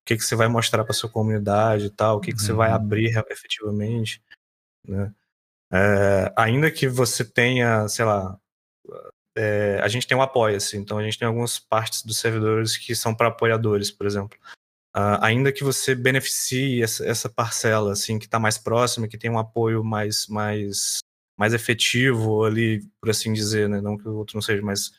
[0.05, 2.69] que, que você vai mostrar para sua comunidade e tal, o que, que você vai
[2.71, 2.77] uhum.
[2.77, 4.23] abrir efetivamente.
[4.87, 5.13] Né?
[5.73, 8.39] É, ainda que você tenha, sei lá,
[9.37, 12.95] é, a gente tem um apoia-se, então a gente tem algumas partes dos servidores que
[12.95, 14.39] são para apoiadores, por exemplo.
[14.99, 19.31] Uh, ainda que você beneficie essa, essa parcela, assim, que está mais próxima, que tem
[19.31, 20.99] um apoio mais, mais,
[21.39, 23.81] mais efetivo ali, por assim dizer, né?
[23.81, 24.91] Não que o outro não seja, mas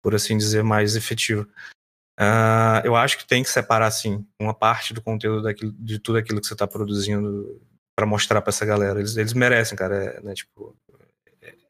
[0.00, 1.48] por assim dizer, mais efetivo.
[2.16, 6.18] Uh, eu acho que tem que separar, assim, uma parte do conteúdo daquilo, de tudo
[6.18, 7.60] aquilo que você está produzindo
[7.96, 9.00] para mostrar para essa galera.
[9.00, 9.96] Eles, eles merecem, cara.
[9.96, 10.76] É, né, tipo,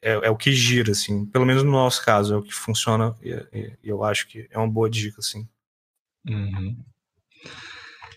[0.03, 1.24] é, é, o que gira, assim.
[1.24, 4.59] Pelo menos no nosso caso, é o que funciona e, e, eu acho que é
[4.59, 5.48] uma boa dica, assim.
[6.29, 6.77] Uhum.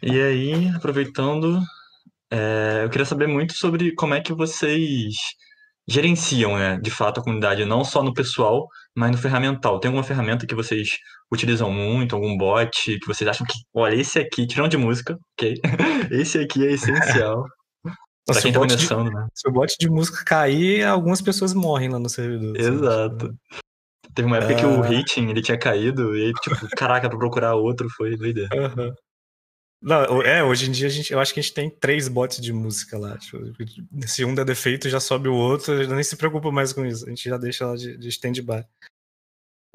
[0.02, 1.62] E aí, aproveitando,
[2.32, 5.16] é, eu queria saber muito sobre como é que vocês
[5.88, 9.80] gerenciam, né, de fato, a comunidade, não só no pessoal, mas no ferramental.
[9.80, 10.90] Tem alguma ferramenta que vocês
[11.32, 15.56] utilizam muito, algum bot que vocês acham que, olha, esse aqui, tirando de música, ok?
[16.12, 17.46] esse aqui é essencial.
[18.26, 19.28] pra quem tá começando, de, né?
[19.34, 22.58] Se o bot de música cair, algumas pessoas morrem lá no servidor.
[22.58, 23.34] Exato.
[24.14, 24.88] Teve uma época que o ah.
[24.88, 28.50] rating ele tinha caído, e aí, tipo, caraca, pra procurar outro foi doideira.
[28.54, 28.92] Uhum.
[29.82, 32.42] Não, é, hoje em dia a gente, eu acho que a gente tem três bots
[32.42, 33.18] de música lá.
[33.18, 33.38] Tipo,
[34.08, 37.06] se um der defeito, já sobe o outro, nem se preocupa mais com isso.
[37.06, 38.66] A gente já deixa lá de, de stand-by.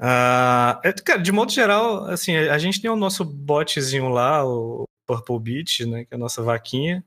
[0.01, 5.39] Uh, cara, de modo geral, assim, a gente tem o nosso botzinho lá, o Purple
[5.39, 7.03] Beat, né, que é a nossa vaquinha.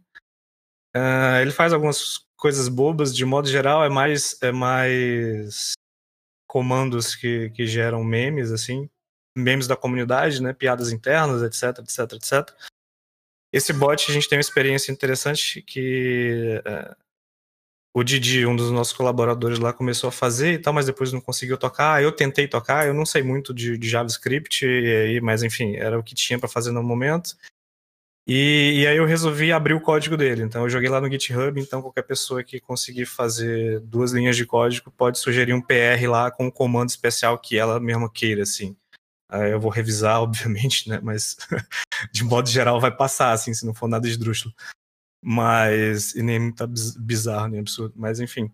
[0.97, 5.73] Uh, ele faz algumas coisas bobas, de modo geral, é mais, é mais
[6.49, 8.89] comandos que, que geram memes, assim,
[9.37, 12.76] memes da comunidade, né, piadas internas, etc, etc, etc.
[13.53, 16.97] Esse bot a gente tem uma experiência interessante que é,
[17.97, 21.21] o Didi, um dos nossos colaboradores lá, começou a fazer e tal, mas depois não
[21.21, 22.03] conseguiu tocar.
[22.03, 26.03] Eu tentei tocar, eu não sei muito de, de JavaScript, e, mas enfim, era o
[26.03, 27.35] que tinha para fazer no momento.
[28.29, 30.43] E, e, aí eu resolvi abrir o código dele.
[30.43, 34.45] Então eu joguei lá no GitHub, então qualquer pessoa que conseguir fazer duas linhas de
[34.45, 38.77] código pode sugerir um PR lá com um comando especial que ela mesma queira, assim.
[39.31, 41.01] Eu vou revisar, obviamente, né?
[41.03, 41.37] Mas
[42.13, 44.55] de modo geral vai passar, assim, se não for nada esdrúxulo.
[45.23, 46.67] Mas, e nem muito
[46.99, 47.95] bizarro, nem absurdo.
[47.97, 48.53] Mas, enfim,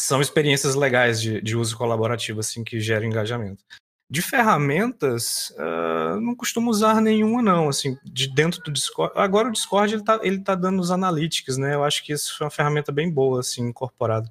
[0.00, 3.64] são experiências legais de, de uso colaborativo, assim, que geram engajamento.
[4.10, 9.12] De ferramentas, uh, não costumo usar nenhuma, não, assim, de dentro do Discord.
[9.16, 11.74] Agora o Discord, ele tá, ele tá dando os analytics, né?
[11.74, 14.30] Eu acho que isso foi uma ferramenta bem boa, assim, incorporada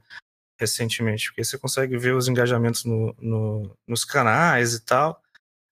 [0.59, 5.19] recentemente, porque você consegue ver os engajamentos no, no, nos canais e tal.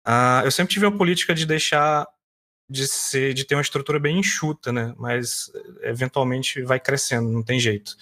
[0.06, 2.06] Uh, eu sempre tive uma política de deixar
[2.68, 4.94] de ser de ter uma estrutura bem enxuta, né?
[4.98, 5.50] Mas
[5.82, 7.96] eventualmente vai crescendo, não tem jeito.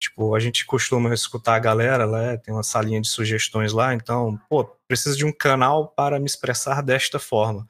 [0.00, 4.38] Tipo, a gente costuma escutar a galera lá, tem uma salinha de sugestões lá, então,
[4.48, 7.66] pô, preciso de um canal para me expressar desta forma.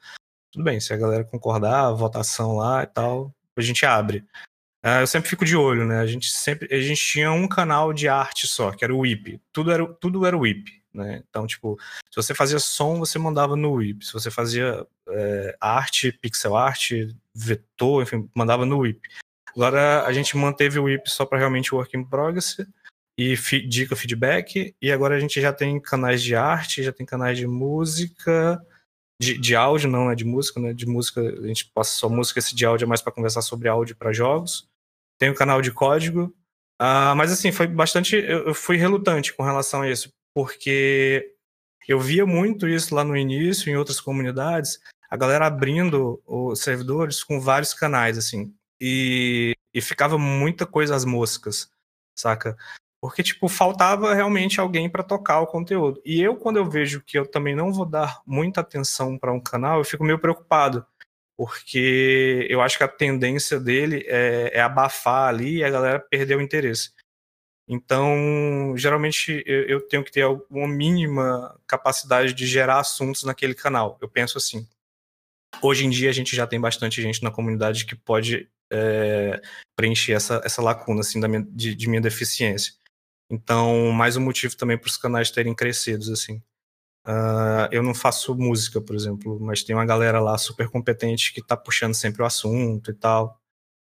[0.51, 4.19] Tudo bem, se a galera concordar, votação lá e tal, a gente abre.
[4.85, 5.99] Uh, eu sempre fico de olho, né?
[5.99, 9.41] A gente sempre, a gente tinha um canal de arte só, que era o WIP.
[9.51, 11.23] Tudo era, tudo era WIP, né?
[11.29, 11.77] Então, tipo,
[12.09, 14.05] se você fazia som, você mandava no WIP.
[14.05, 16.91] Se você fazia é, arte, pixel art,
[17.33, 19.01] vetor, enfim, mandava no WIP.
[19.55, 22.57] Agora a gente manteve o WIP só para realmente work in progress
[23.17, 23.35] e
[23.67, 27.45] dica feedback, e agora a gente já tem canais de arte, já tem canais de
[27.45, 28.65] música,
[29.21, 30.73] de, de áudio, não é de música, né?
[30.73, 33.67] De música, a gente passa só música, esse de áudio é mais para conversar sobre
[33.67, 34.69] áudio para jogos.
[35.19, 36.33] Tem o canal de código.
[36.81, 38.15] Uh, mas assim, foi bastante.
[38.15, 41.35] Eu, eu fui relutante com relação a isso, porque
[41.85, 47.21] eu via muito isso lá no início, em outras comunidades, a galera abrindo os servidores
[47.21, 48.55] com vários canais, assim.
[48.79, 51.69] E, e ficava muita coisa às moscas,
[52.17, 52.55] saca?
[53.01, 56.01] Porque, tipo, faltava realmente alguém para tocar o conteúdo.
[56.05, 59.41] E eu, quando eu vejo que eu também não vou dar muita atenção para um
[59.41, 60.85] canal, eu fico meio preocupado.
[61.37, 66.37] Porque eu acho que a tendência dele é, é abafar ali e a galera perder
[66.37, 66.93] o interesse.
[67.71, 73.95] Então, geralmente, eu, eu tenho que ter uma mínima capacidade de gerar assuntos naquele canal.
[74.01, 74.67] Eu penso assim.
[75.61, 79.39] Hoje em dia, a gente já tem bastante gente na comunidade que pode é,
[79.77, 82.73] preencher essa, essa lacuna assim, da minha, de, de minha deficiência.
[83.29, 86.41] Então, mais um motivo também para os canais terem crescido, assim.
[87.07, 91.39] Uh, eu não faço música, por exemplo, mas tem uma galera lá super competente que
[91.39, 93.39] está puxando sempre o assunto e tal.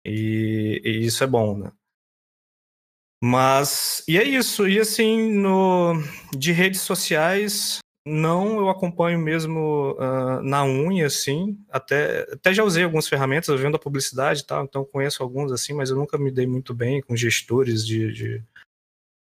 [0.06, 1.72] E, e, isso é bom, né?
[3.22, 4.68] Mas, e é isso.
[4.68, 5.94] E assim, no,
[6.38, 11.58] de redes sociais, não eu acompanho mesmo uh, na unha, assim.
[11.70, 15.74] Até, até já usei algumas ferramentas, vendo a publicidade e tal, então conheço alguns, assim,
[15.74, 18.44] mas eu nunca me dei muito bem com gestores de, de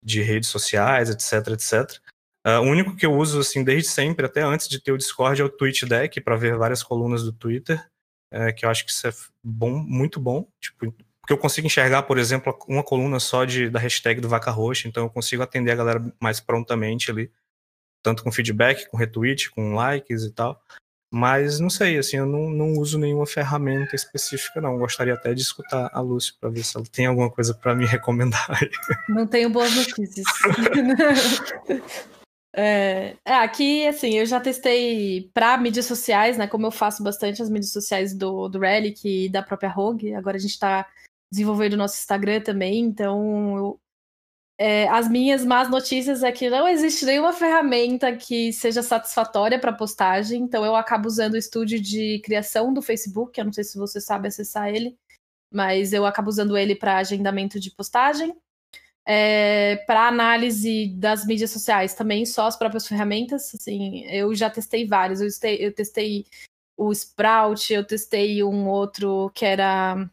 [0.03, 2.01] de redes sociais, etc, etc.
[2.45, 5.41] Uh, o único que eu uso assim desde sempre, até antes de ter o Discord,
[5.41, 7.87] é o TweetDeck para ver várias colunas do Twitter,
[8.31, 9.13] é, que eu acho que isso é
[9.45, 10.93] bom, muito bom, tipo,
[11.33, 15.05] eu consigo enxergar, por exemplo, uma coluna só de, da hashtag do Vaca Roxa, então
[15.05, 17.31] eu consigo atender a galera mais prontamente ali,
[18.03, 20.61] tanto com feedback, com retweet, com likes e tal.
[21.14, 24.79] Mas não sei, assim, eu não, não uso nenhuma ferramenta específica, não.
[24.79, 27.85] Gostaria até de escutar a Lúcia para ver se ela tem alguma coisa para me
[27.85, 28.49] recomendar.
[29.11, 30.25] Não tenho boas notícias.
[32.57, 36.47] é, é, aqui, assim, eu já testei para mídias sociais, né?
[36.47, 40.14] Como eu faço bastante as mídias sociais do, do Relic e da própria Rogue.
[40.14, 40.87] Agora a gente está
[41.33, 43.81] desenvolvendo o nosso Instagram também, então eu
[44.59, 49.73] é, as minhas más notícias é que não existe nenhuma ferramenta que seja satisfatória para
[49.73, 53.77] postagem, então eu acabo usando o estúdio de criação do Facebook, eu não sei se
[53.77, 54.97] você sabe acessar ele,
[55.53, 58.37] mas eu acabo usando ele para agendamento de postagem.
[59.05, 64.87] É, para análise das mídias sociais também só as próprias ferramentas assim eu já testei
[64.87, 66.27] vários eu testei, eu testei
[66.77, 70.09] o Sprout eu testei um outro que era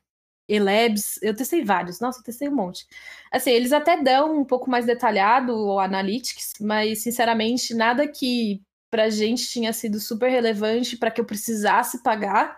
[0.49, 2.87] Elabs, eu testei vários, nossa, eu testei um monte.
[3.31, 9.09] Assim, eles até dão um pouco mais detalhado o Analytics, mas sinceramente nada que pra
[9.09, 12.57] gente tinha sido super relevante para que eu precisasse pagar,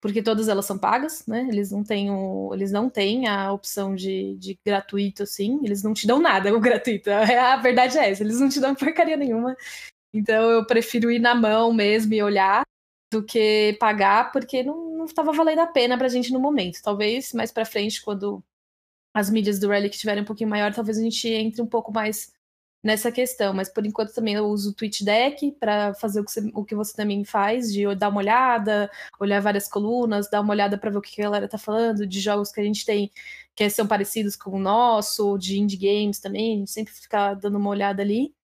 [0.00, 1.46] porque todas elas são pagas, né?
[1.48, 5.94] Eles não têm, o, eles não têm a opção de, de gratuito, assim, eles não
[5.94, 7.10] te dão nada o gratuito.
[7.10, 9.56] A verdade é essa, eles não te dão porcaria nenhuma.
[10.12, 12.64] Então eu prefiro ir na mão mesmo e olhar
[13.10, 16.80] do que pagar, porque não estava valendo a pena pra gente no momento.
[16.82, 18.42] Talvez mais pra frente, quando
[19.14, 22.32] as mídias do Relic estiverem um pouquinho maior, talvez a gente entre um pouco mais
[22.82, 23.52] nessa questão.
[23.52, 26.74] Mas por enquanto também eu uso o TweetDeck para fazer o que, você, o que
[26.74, 30.98] você também faz, de dar uma olhada, olhar várias colunas, dar uma olhada para ver
[30.98, 33.10] o que a galera tá falando, de jogos que a gente tem
[33.54, 37.58] que são parecidos com o nosso, de indie games também, a gente sempre fica dando
[37.58, 38.34] uma olhada ali.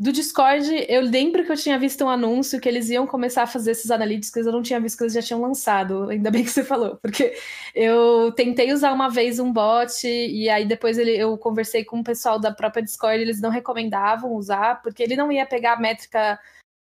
[0.00, 3.46] Do Discord, eu lembro que eu tinha visto um anúncio que eles iam começar a
[3.46, 6.08] fazer esses analíticos, eu não tinha visto que eles já tinham lançado.
[6.08, 7.36] Ainda bem que você falou, porque
[7.74, 12.04] eu tentei usar uma vez um bot e aí depois ele, eu conversei com o
[12.04, 16.40] pessoal da própria Discord, eles não recomendavam usar, porque ele não ia pegar a métrica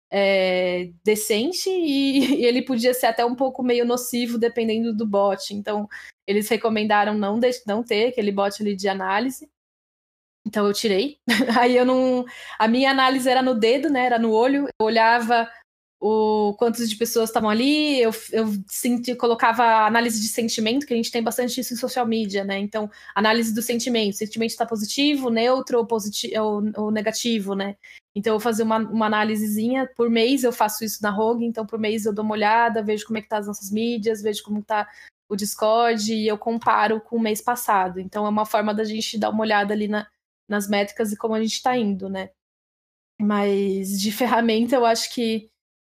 [0.10, 5.54] é, decente e, e, ele podia ser até um pouco meio nocivo dependendo do bot.
[5.54, 5.90] Então,
[6.26, 9.50] eles recomendaram não, de, não ter aquele bot ali de análise.
[10.50, 11.18] Então eu tirei.
[11.60, 12.26] Aí eu não.
[12.58, 14.06] A minha análise era no dedo, né?
[14.06, 14.68] Era no olho.
[14.80, 15.48] Eu olhava
[16.02, 20.96] o quantos de pessoas estavam ali, eu, eu senti, colocava análise de sentimento, que a
[20.96, 22.58] gente tem bastante isso em social media, né?
[22.58, 27.76] Então, análise do sentimento, o sentimento está positivo, neutro ou, positivo, ou, ou, negativo, né?
[28.16, 31.78] Então, eu fazia uma, uma análisezinha por mês, eu faço isso na Rogue, então por
[31.78, 34.64] mês eu dou uma olhada, vejo como é que tá as nossas mídias, vejo como
[34.64, 34.88] tá
[35.28, 38.00] o Discord e eu comparo com o mês passado.
[38.00, 40.08] Então, é uma forma da gente dar uma olhada ali na,
[40.50, 42.32] nas métricas e como a gente está indo, né?
[43.22, 45.50] Mas de ferramenta, eu acho que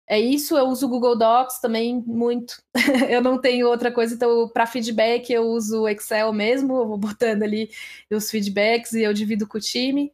[0.08, 0.56] é isso.
[0.56, 2.62] Eu uso o Google Docs também muito.
[3.10, 6.76] eu não tenho outra coisa, então para feedback eu uso o Excel mesmo.
[6.76, 7.70] Eu vou botando ali
[8.10, 10.12] os feedbacks e eu divido com o time.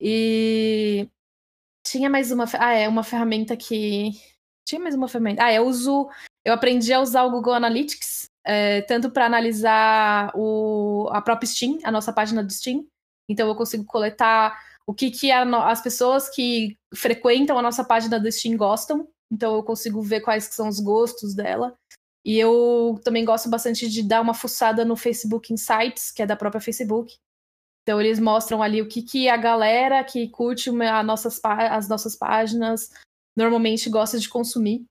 [0.00, 1.08] E
[1.84, 2.44] tinha mais uma.
[2.58, 4.12] Ah, é uma ferramenta que.
[4.66, 5.44] Tinha mais uma ferramenta.
[5.44, 6.08] Ah, eu uso.
[6.44, 11.78] Eu aprendi a usar o Google Analytics, é, tanto para analisar o, a própria Steam,
[11.84, 12.86] a nossa página do Steam.
[13.28, 18.20] Então eu consigo coletar o que, que a, as pessoas que frequentam a nossa página
[18.20, 21.76] do Steam gostam então eu consigo ver quais são os gostos dela.
[22.24, 26.36] E eu também gosto bastante de dar uma fuçada no Facebook Insights, que é da
[26.36, 27.14] própria Facebook.
[27.82, 32.16] Então eles mostram ali o que, que a galera que curte a nossas, as nossas
[32.16, 32.90] páginas
[33.36, 34.86] normalmente gosta de consumir.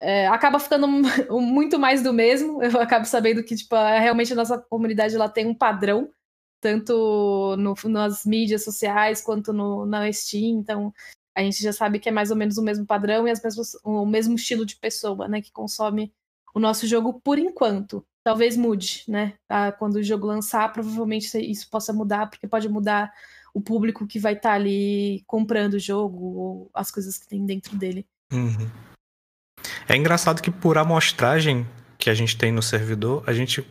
[0.00, 0.88] É, acaba ficando
[1.30, 2.60] muito mais do mesmo.
[2.62, 6.10] Eu acabo sabendo que tipo, realmente a nossa comunidade ela tem um padrão,
[6.62, 10.60] tanto no, nas mídias sociais quanto no, na Steam.
[10.60, 10.94] Então
[11.36, 13.76] a gente já sabe que é mais ou menos o mesmo padrão e as mesmas,
[13.82, 16.12] o mesmo estilo de pessoa, né, que consome
[16.54, 18.06] o nosso jogo por enquanto.
[18.24, 19.34] Talvez mude, né?
[19.48, 23.12] Ah, quando o jogo lançar, provavelmente isso possa mudar, porque pode mudar
[23.52, 27.44] o público que vai estar tá ali comprando o jogo ou as coisas que tem
[27.44, 28.06] dentro dele.
[28.32, 28.70] Uhum.
[29.88, 31.66] É engraçado que por amostragem
[31.98, 33.66] que a gente tem no servidor, a gente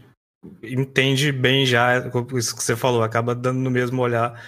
[0.63, 1.97] entende bem já
[2.35, 4.41] isso que você falou, acaba dando no mesmo olhar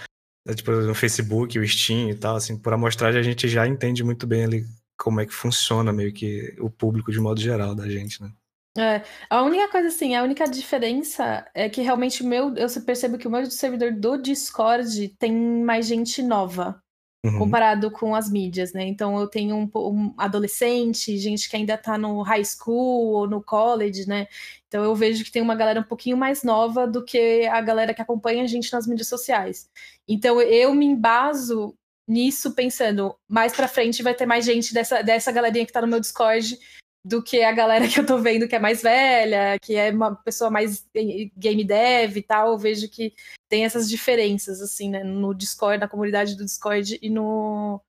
[0.48, 4.04] é, tipo, no Facebook, o Steam e tal, assim, por amostragem a gente já entende
[4.04, 4.66] muito bem ali
[4.98, 8.32] como é que funciona meio que o público de modo geral da gente, né?
[8.76, 13.28] É, a única coisa assim, a única diferença é que realmente meu, eu percebo que
[13.28, 15.32] o meu servidor do Discord tem
[15.64, 16.83] mais gente nova
[17.24, 17.40] uhum.
[17.40, 18.86] comparado com as mídias, né?
[18.86, 23.42] Então eu tenho um, um, adolescente, gente que ainda tá no high school ou no
[23.42, 24.28] college, né?
[24.68, 27.94] Então eu vejo que tem uma galera um pouquinho mais nova do que a galera
[27.94, 29.70] que acompanha a gente nas mídias sociais.
[30.08, 31.76] Então eu me embaso
[32.08, 35.88] nisso pensando, mais para frente vai ter mais gente dessa, dessa galerinha que tá no
[35.88, 36.60] meu Discord
[37.06, 40.16] do que a galera que eu tô vendo que é mais velha, que é uma
[40.16, 40.88] pessoa mais
[41.36, 43.14] game dev e tal, eu vejo que
[43.50, 47.82] tem essas diferenças, assim, né, no Discord, na comunidade do Discord e no,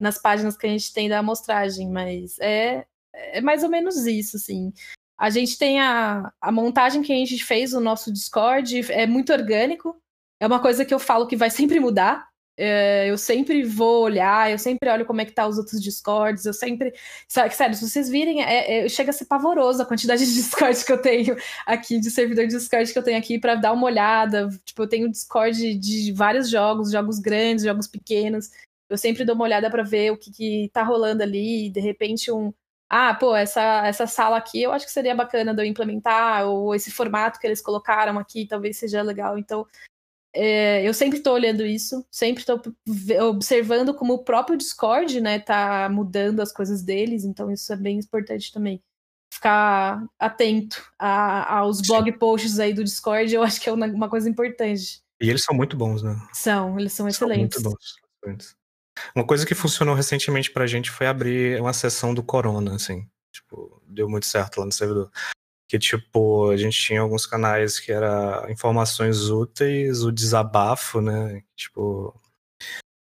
[0.00, 4.36] nas páginas que a gente tem da amostragem, mas é, é mais ou menos isso,
[4.36, 4.72] assim.
[5.16, 9.32] A gente tem a, a montagem que a gente fez no nosso Discord, é muito
[9.32, 9.96] orgânico,
[10.40, 14.50] é uma coisa que eu falo que vai sempre mudar, é, eu sempre vou olhar,
[14.50, 16.94] eu sempre olho como é que tá os outros discords, eu sempre.
[17.26, 20.92] Sério, se vocês virem, é, é, chega a ser pavoroso a quantidade de discord que
[20.92, 21.36] eu tenho
[21.66, 24.48] aqui, de servidor de discord que eu tenho aqui para dar uma olhada.
[24.64, 28.50] Tipo, eu tenho discord de vários jogos, jogos grandes, jogos pequenos.
[28.88, 31.80] Eu sempre dou uma olhada para ver o que, que tá rolando ali, e de
[31.80, 32.52] repente um.
[32.88, 36.74] Ah, pô, essa, essa sala aqui eu acho que seria bacana de eu implementar, ou
[36.74, 39.36] esse formato que eles colocaram aqui talvez seja legal.
[39.38, 39.66] Então,
[40.34, 42.60] é, eu sempre estou olhando isso, sempre estou
[43.28, 47.98] observando como o próprio Discord, né, tá mudando as coisas deles, então isso é bem
[47.98, 48.82] importante também.
[49.32, 54.08] Ficar atento a, aos blog posts aí do Discord, eu acho que é uma, uma,
[54.08, 55.02] coisa importante.
[55.20, 56.16] E eles são muito bons, né?
[56.32, 57.62] São, eles são, são excelentes.
[57.62, 57.76] Muito
[58.24, 58.56] bons.
[59.14, 63.08] Uma coisa que funcionou recentemente pra gente foi abrir uma sessão do Corona, assim.
[63.32, 65.10] Tipo, deu muito certo lá no servidor
[65.68, 71.42] que tipo, a gente tinha alguns canais que era informações úteis, o desabafo, né?
[71.56, 72.14] Tipo,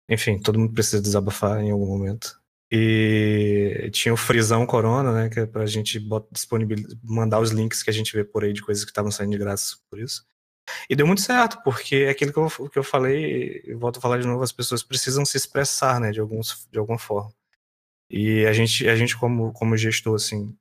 [0.10, 2.40] enfim, todo mundo precisa desabafar em algum momento.
[2.72, 5.30] E tinha o Frisão Corona, né?
[5.30, 6.00] Que é pra gente
[6.32, 9.32] disponibilizar, mandar os links que a gente vê por aí de coisas que estavam saindo
[9.32, 10.26] de graça por isso.
[10.90, 14.02] E deu muito certo, porque é aquilo que eu, que eu falei, e volto a
[14.02, 17.34] falar de novo, as pessoas precisam se expressar, né, de, alguns, de alguma forma.
[18.10, 20.56] E a gente, a gente como, como gestor, assim,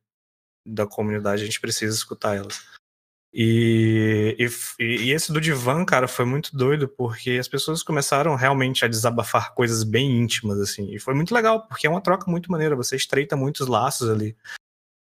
[0.69, 2.63] da comunidade, a gente precisa escutar elas.
[3.33, 8.85] E, e, e, esse do divã, cara, foi muito doido, porque as pessoas começaram realmente
[8.85, 10.95] a desabafar coisas bem íntimas, assim.
[10.95, 14.37] E foi muito legal, porque é uma troca muito maneira, você estreita muitos laços ali.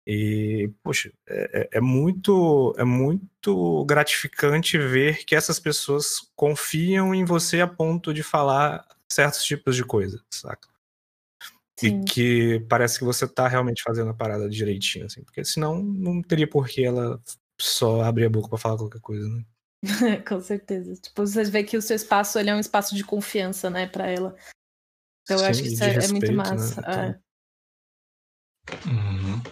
[0.07, 7.25] E, poxa, é, é, é muito, é muito gratificante ver que essas pessoas confiam em
[7.25, 10.72] você a ponto de falar certos tipos de coisas, saca?
[11.83, 12.01] Sim.
[12.01, 15.23] E que parece que você tá realmente fazendo a parada direitinho, assim.
[15.25, 17.21] Porque senão não teria por que ela
[17.61, 19.45] só abrir a boca pra falar qualquer coisa, né?
[20.27, 20.95] Com certeza.
[20.95, 24.09] Tipo, você vê que o seu espaço ele é um espaço de confiança, né, para
[24.09, 24.35] ela.
[25.23, 26.81] Então Sim, eu acho que isso é, respeito, é, muito massa.
[26.81, 27.21] Né?
[27.21, 28.89] É.
[28.89, 29.43] Uhum.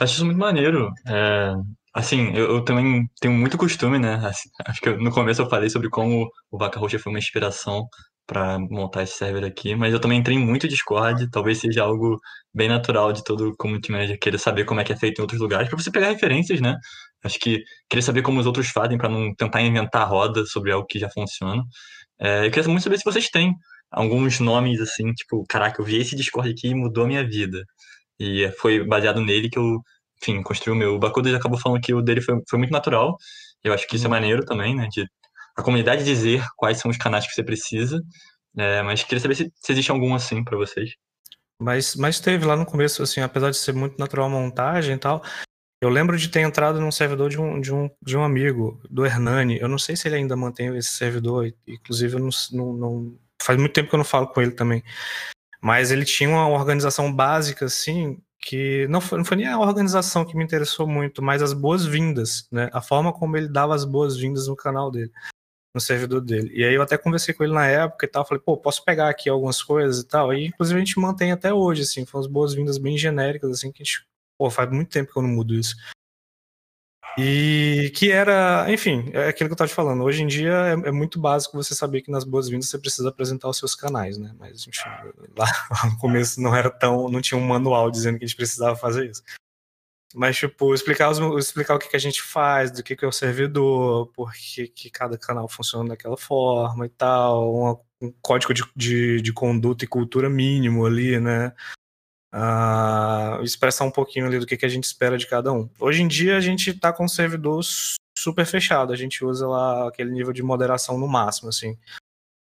[0.00, 0.92] Acho isso muito maneiro.
[1.06, 1.52] É,
[1.94, 4.14] assim, eu, eu, também tenho muito costume, né?
[4.26, 7.88] Assim, acho que no começo eu falei sobre como o Vaca Roxa foi uma inspiração
[8.26, 12.18] para montar esse server aqui, mas eu também entrei muito Discord, talvez seja algo
[12.52, 15.40] bem natural de todo community manager querer saber como é que é feito em outros
[15.40, 16.76] lugares, para você pegar referências, né?
[17.24, 20.72] Acho que querer saber como os outros fazem para não tentar inventar a roda sobre
[20.72, 21.62] algo que já funciona.
[22.20, 23.54] É, eu queria muito saber se vocês têm
[23.90, 27.62] alguns nomes assim, tipo, caraca, eu vi esse Discord aqui e mudou a minha vida.
[28.18, 29.80] E foi baseado nele que eu,
[30.22, 30.94] enfim, construí o meu.
[30.94, 33.16] O Bakuda já acabou falando que o dele foi, foi muito natural.
[33.64, 34.14] Eu acho que isso é uhum.
[34.14, 34.88] maneiro também, né?
[34.90, 35.06] De
[35.56, 38.00] a comunidade dizer quais são os canais que você precisa.
[38.56, 40.94] É, mas queria saber se, se existe algum assim para vocês.
[41.58, 44.98] Mas, mas teve lá no começo, assim, apesar de ser muito natural a montagem e
[44.98, 45.22] tal,
[45.80, 49.04] eu lembro de ter entrado num servidor de um, de um, de um amigo, do
[49.04, 49.58] Hernani.
[49.58, 53.58] Eu não sei se ele ainda mantém esse servidor, inclusive eu não, não, não, faz
[53.58, 54.82] muito tempo que eu não falo com ele também.
[55.62, 60.24] Mas ele tinha uma organização básica, assim, que não foi, não foi nem a organização
[60.24, 62.70] que me interessou muito, mas as boas-vindas, né?
[62.72, 65.10] A forma como ele dava as boas-vindas no canal dele,
[65.76, 66.50] no servidor dele.
[66.52, 69.08] E aí eu até conversei com ele na época e tal, falei, pô, posso pegar
[69.08, 70.34] aqui algumas coisas e tal.
[70.34, 73.82] E inclusive a gente mantém até hoje, assim, foram as boas-vindas bem genéricas, assim, que
[73.82, 74.06] a gente
[74.38, 75.74] Pô, faz muito tempo que eu não mudo isso.
[77.18, 80.04] E que era, enfim, é aquilo que eu estava te falando.
[80.04, 83.48] Hoje em dia é, é, muito básico você saber que nas boas-vindas você precisa apresentar
[83.48, 84.34] os seus canais, né?
[84.38, 84.90] Mas, enfim,
[85.34, 85.46] lá
[85.90, 87.08] no começo não era tão.
[87.08, 89.22] não tinha um manual dizendo que a gente precisava fazer isso.
[90.14, 93.08] Mas, tipo, explicar, os, explicar o que, que a gente faz, do que, que é
[93.08, 98.62] o servidor, por que, que cada canal funciona daquela forma e tal, um código de,
[98.74, 101.52] de, de conduta e cultura mínimo ali, né?
[102.36, 105.68] uh, expressar um pouquinho ali do que, que a gente espera de cada um.
[105.78, 107.62] Hoje em dia a gente está com o servidor
[108.16, 111.78] super fechado, a gente usa lá aquele nível de moderação no máximo, assim.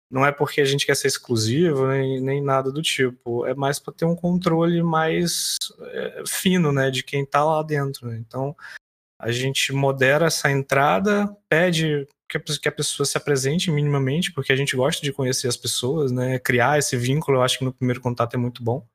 [0.10, 3.78] Não é porque a gente quer ser exclusivo nem, nem nada do tipo, é mais
[3.78, 8.08] para ter um controle mais é, fino, né, de quem está lá dentro.
[8.08, 8.18] Né?
[8.18, 8.56] Então
[9.20, 14.76] a gente modera essa entrada, pede que a pessoa se apresente minimamente, porque a gente
[14.76, 16.38] gosta de conhecer as pessoas, né?
[16.40, 18.86] Criar esse vínculo, eu acho que no primeiro contato é muito bom.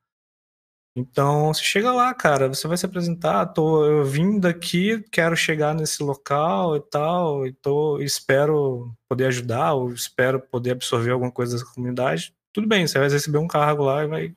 [0.95, 5.73] Então, você chega lá, cara, você vai se apresentar, tô, eu vim daqui, quero chegar
[5.73, 11.57] nesse local e tal, e tô, espero poder ajudar, ou espero poder absorver alguma coisa
[11.57, 12.35] da comunidade.
[12.53, 14.35] Tudo bem, você vai receber um cargo lá e vai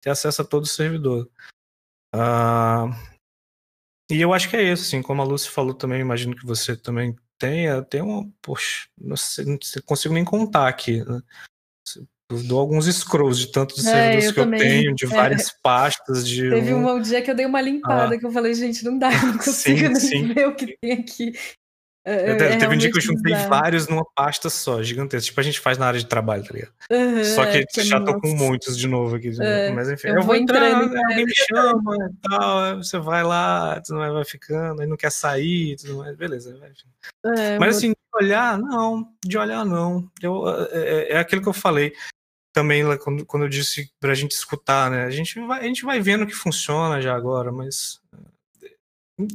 [0.00, 1.28] ter acesso a todo o servidor.
[2.14, 2.94] Uh,
[4.08, 6.76] e eu acho que é isso, assim, como a Lucy falou também, imagino que você
[6.76, 11.20] também tenha, tem uma, poxa, não, sei, não consigo nem contar aqui, né?
[12.30, 14.60] Eu dou alguns scrolls de tantos é, servidores eu que também.
[14.60, 15.08] eu tenho, de é.
[15.08, 16.26] várias pastas.
[16.26, 16.88] De Teve um...
[16.88, 18.18] um dia que eu dei uma limpada, ah.
[18.18, 20.34] que eu falei, gente, não dá, eu não consigo sim, nem sim.
[20.34, 21.32] ver o que tem aqui.
[22.08, 25.26] É, é, teve um dia que eu juntei vários numa pasta só, gigantesca.
[25.26, 26.72] Tipo, a gente faz na área de trabalho, tá ligado?
[26.88, 29.30] Uhum, só que, é, já tô com muitos de novo aqui.
[29.30, 29.74] De novo.
[29.74, 32.76] Mas enfim, eu, eu vou entrando, entrando alguém me chama e tal.
[32.76, 36.16] Você vai lá, tudo mais vai ficando, aí não quer sair, tudo mais.
[36.16, 36.56] Beleza.
[37.24, 39.08] É, Mas assim, de olhar, não.
[39.24, 40.08] De olhar, não.
[40.22, 41.92] Eu, é, é aquilo que eu falei
[42.56, 45.04] também quando, quando eu disse para a gente escutar, né?
[45.04, 48.00] A gente vai, a gente vai vendo que funciona já agora, mas
[48.62, 48.76] eh,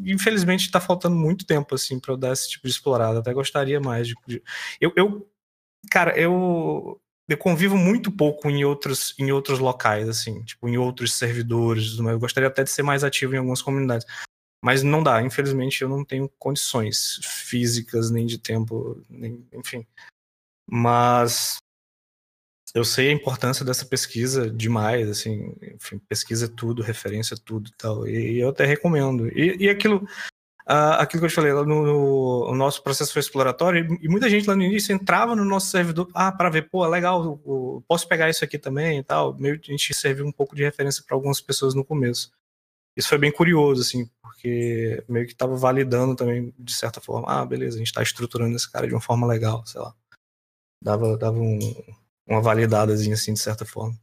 [0.03, 3.19] infelizmente está faltando muito tempo assim para eu dar esse tipo de explorada.
[3.19, 4.41] Até gostaria mais de, de
[4.79, 5.29] eu, eu,
[5.91, 6.99] cara, eu
[7.29, 12.19] eu convivo muito pouco em outros em outros locais assim, tipo em outros servidores, eu
[12.19, 14.07] gostaria até de ser mais ativo em algumas comunidades.
[14.63, 19.85] Mas não dá, infelizmente eu não tenho condições físicas nem de tempo, nem, enfim.
[20.67, 21.61] Mas
[22.73, 28.07] eu sei a importância dessa pesquisa demais, assim, enfim, pesquisa tudo, referência tudo e tal,
[28.07, 29.27] e, eu até recomendo.
[29.27, 29.97] E, e aquilo,
[30.67, 34.09] uh, aquilo que eu te falei, no, no, o nosso processo foi exploratório, e, e,
[34.09, 37.83] muita gente lá no início entrava no nosso servidor, ah, para ver, pô, legal, eu,
[37.87, 40.63] posso pegar isso aqui também e tal, meio que a gente serviu um pouco de
[40.63, 42.31] referência para algumas pessoas no começo.
[42.95, 47.45] Isso foi bem curioso, assim, porque meio que estava validando também, de certa forma, ah,
[47.45, 49.93] beleza, a gente está estruturando esse cara de uma forma legal, sei lá.
[50.83, 51.59] Dava, dava um,
[52.31, 53.97] uma validadazinha assim, de certa forma.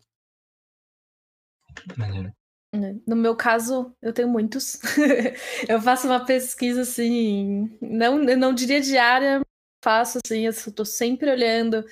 [2.75, 4.79] Né, no meu caso, eu tenho muitos.
[5.69, 9.41] eu faço uma pesquisa assim, não, não diria diária,
[9.83, 11.85] faço assim, eu tô sempre olhando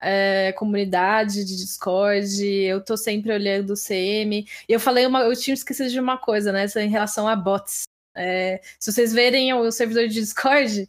[0.00, 4.46] é, comunidade de Discord, eu tô sempre olhando o CM.
[4.68, 6.66] E eu falei uma, eu tinha esquecido de uma coisa, né?
[6.76, 7.84] Em relação a bots.
[8.16, 10.88] É, se vocês verem o servidor de Discord,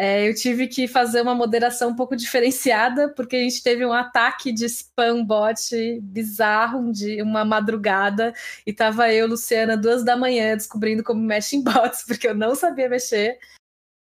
[0.00, 3.92] é, eu tive que fazer uma moderação um pouco diferenciada, porque a gente teve um
[3.92, 8.32] ataque de spam bot bizarro de uma madrugada,
[8.64, 12.54] e tava eu, Luciana, duas da manhã, descobrindo como mexe em bots, porque eu não
[12.54, 13.40] sabia mexer.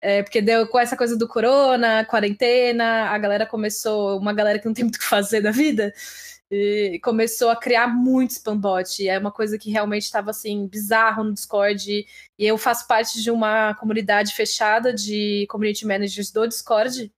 [0.00, 4.66] É, porque deu com essa coisa do corona, quarentena, a galera começou, uma galera que
[4.66, 5.94] não tem muito o que fazer da vida,
[6.50, 9.08] e começou a criar muito spambot.
[9.08, 12.06] É uma coisa que realmente estava assim, bizarro no Discord.
[12.38, 17.12] E eu faço parte de uma comunidade fechada de community managers do Discord.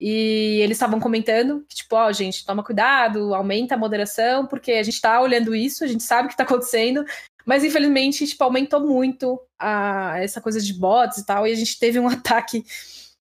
[0.00, 4.72] E eles estavam comentando que, tipo, ó, oh, gente, toma cuidado, aumenta a moderação, porque
[4.72, 7.04] a gente tá olhando isso, a gente sabe o que tá acontecendo,
[7.44, 11.78] mas infelizmente, tipo, aumentou muito a, essa coisa de bots e tal, e a gente
[11.78, 12.64] teve um ataque.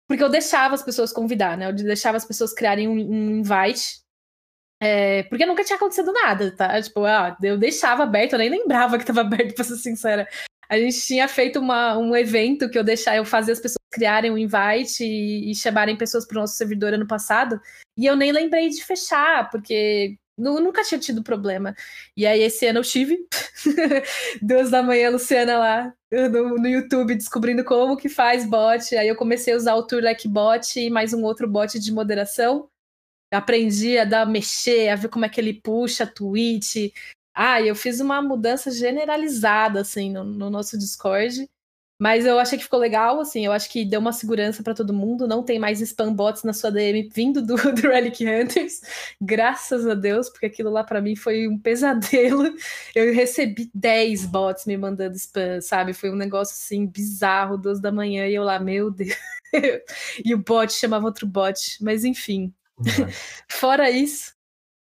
[0.06, 1.68] Porque eu deixava as pessoas convidar, né?
[1.68, 4.02] Eu deixava as pessoas criarem um, um invite.
[4.82, 6.80] É, porque nunca tinha acontecido nada, tá?
[6.80, 10.26] Tipo, ah, eu deixava aberto, eu nem lembrava que tava aberto, pra ser sincera.
[10.68, 14.30] A gente tinha feito uma, um evento que eu deixava, eu fazia as pessoas criarem
[14.30, 17.60] um invite e, e chamarem pessoas para o nosso servidor ano passado,
[17.96, 21.74] e eu nem lembrei de fechar, porque nunca tinha tido problema.
[22.16, 23.18] E aí, esse ano eu tive.
[24.40, 28.96] Duas da manhã, Luciana lá no, no, YouTube descobrindo como que faz bot.
[28.96, 32.68] Aí eu comecei a usar o Turlek Bot e mais um outro bot de moderação.
[33.30, 36.92] Aprendi a dar, mexer, a ver como é que ele puxa tweet.
[37.34, 41.48] Ah, eu fiz uma mudança generalizada, assim, no, no nosso Discord.
[42.00, 44.90] Mas eu achei que ficou legal, assim, eu acho que deu uma segurança para todo
[44.90, 48.80] mundo, não tem mais spam bots na sua DM vindo do, do Relic Hunters,
[49.20, 52.54] graças a Deus, porque aquilo lá para mim foi um pesadelo.
[52.94, 55.92] Eu recebi 10 bots me mandando spam, sabe?
[55.92, 59.14] Foi um negócio assim bizarro, duas da manhã, e eu lá, meu Deus.
[60.24, 62.50] e o bot chamava outro bot, mas enfim.
[63.50, 64.32] Fora isso,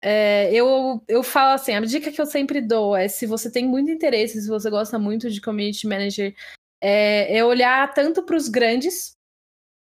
[0.04, 3.68] é, eu, eu falo assim, a dica que eu sempre dou é se você tem
[3.68, 6.36] muito interesse, se você gosta muito de community manager
[6.82, 9.16] é, é olhar tanto para os grandes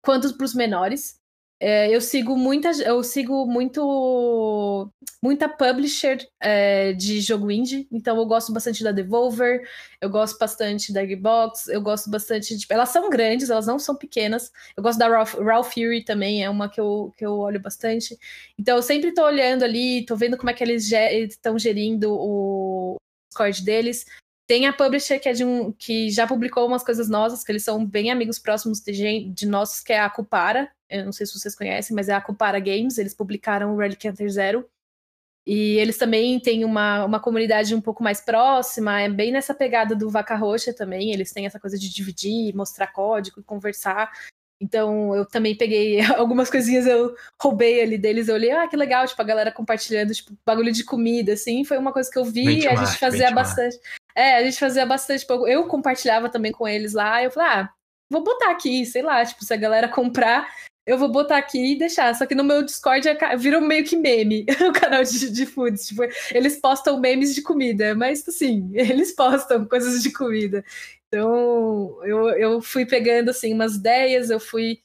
[0.04, 1.19] quanto para os menores.
[1.62, 4.90] É, eu sigo muita, eu sigo muito,
[5.22, 9.68] muita publisher é, de jogo indie, então eu gosto bastante da Devolver,
[10.00, 13.94] eu gosto bastante da Gearbox, eu gosto bastante de, elas são grandes, elas não são
[13.94, 14.54] pequenas.
[14.78, 18.18] Eu gosto da Raw Fury também, é uma que eu, que eu olho bastante.
[18.58, 22.96] Então eu sempre estou olhando ali, estou vendo como é que eles estão gerindo o
[23.30, 24.06] Discord deles.
[24.48, 27.64] Tem a publisher que é de um que já publicou umas coisas nossas, que eles
[27.64, 30.72] são bem amigos próximos de, de nossos, que é a Cupara.
[30.90, 32.98] Eu não sei se vocês conhecem, mas é a Cupara Games.
[32.98, 34.66] Eles publicaram o Relic Hunter Zero.
[35.46, 39.96] E eles também têm uma, uma comunidade um pouco mais próxima, é bem nessa pegada
[39.96, 41.12] do Vaca Roxa também.
[41.12, 44.12] Eles têm essa coisa de dividir, mostrar código, conversar.
[44.62, 49.08] Então eu também peguei algumas coisinhas, eu roubei ali deles, eu olhei, ah, que legal,
[49.08, 52.68] tipo, a galera compartilhando, tipo, bagulho de comida, assim, foi uma coisa que eu vi,
[52.68, 53.80] a gente fazia bastante.
[54.16, 55.22] É, a gente fazia bastante.
[55.22, 57.24] Tipo, eu compartilhava também com eles lá.
[57.24, 57.70] eu falei, ah,
[58.12, 60.48] vou botar aqui, sei lá, tipo, se a galera comprar,
[60.90, 62.16] eu vou botar aqui e deixar.
[62.16, 65.88] Só que no meu Discord é virou meio que meme o canal de, de foods.
[65.88, 70.66] Tipo, eles postam memes de comida, mas assim, eles postam coisas de comida.
[71.08, 74.82] Então, eu, eu fui pegando assim umas ideias, eu fui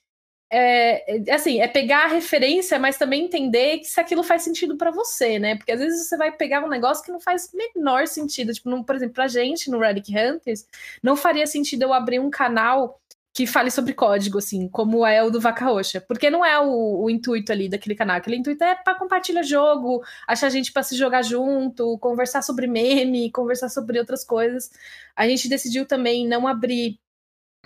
[0.57, 4.77] é, é, assim, é pegar a referência, mas também entender que se aquilo faz sentido
[4.77, 5.57] para você, né?
[5.57, 8.53] Porque às vezes você vai pegar um negócio que não faz menor sentido.
[8.53, 10.67] Tipo, no, por exemplo, pra gente no Relic Hunters,
[11.03, 13.01] não faria sentido eu abrir um canal
[13.35, 16.01] que fale sobre código, assim, como é o do Vaca Roxa.
[16.01, 18.17] Porque não é o, o intuito ali daquele canal.
[18.17, 23.33] Aquele intuito é para compartilhar jogo, achar gente para se jogar junto, conversar sobre meme,
[23.33, 24.71] conversar sobre outras coisas.
[25.17, 27.01] A gente decidiu também não abrir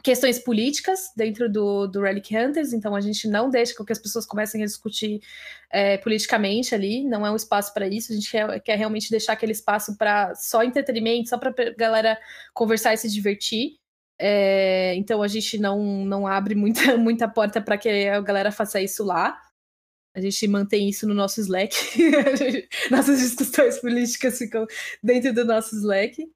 [0.02, 4.24] questões políticas dentro do, do Relic Hunters, então a gente não deixa que as pessoas
[4.24, 5.20] comecem a discutir
[5.70, 9.32] é, politicamente ali, não é um espaço para isso, a gente quer, quer, realmente deixar
[9.32, 12.18] aquele espaço para só entretenimento, só para galera
[12.54, 13.72] conversar e se divertir.
[14.18, 18.80] É, então a gente não, não abre muita, muita porta para que a galera faça
[18.80, 19.40] isso lá.
[20.14, 21.76] A gente mantém isso no nosso Slack.
[22.90, 24.66] Nossas discussões políticas ficam
[25.00, 26.28] dentro do nosso Slack.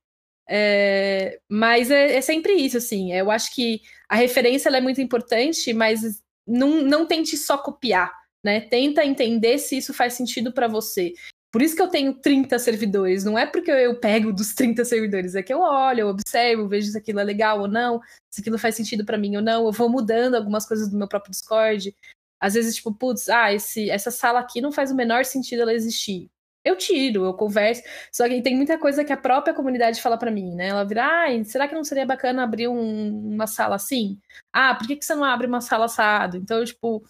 [0.49, 3.13] É, mas é, é, sempre isso, assim.
[3.13, 8.13] Eu acho que a referência é muito importante, mas não, não tente só copiar,
[8.45, 8.61] né?
[8.61, 11.13] Tenta entender se isso faz sentido para você.
[11.53, 13.25] Por isso que eu tenho 30 servidores.
[13.25, 16.91] Não é porque eu pego dos 30 servidores, é que eu olho, eu observo, vejo
[16.91, 18.01] se aquilo é legal ou não,
[18.31, 19.67] se aquilo faz sentido para mim ou não.
[19.67, 21.95] Eu vou mudando algumas coisas do meu próprio Discord.
[22.41, 25.75] Às vezes, tipo, putz, ah, esse, essa sala aqui não faz o menor sentido ela
[25.75, 26.31] existir
[26.65, 27.83] eu tiro, eu converso.
[28.13, 30.69] Só que tem muita coisa que a própria comunidade fala para mim, né?
[30.69, 34.19] Ela vira, ah, será que não seria bacana abrir um, uma sala assim?
[34.53, 36.37] Ah, por que, que você não abre uma sala assado?
[36.37, 37.05] Então, tipo,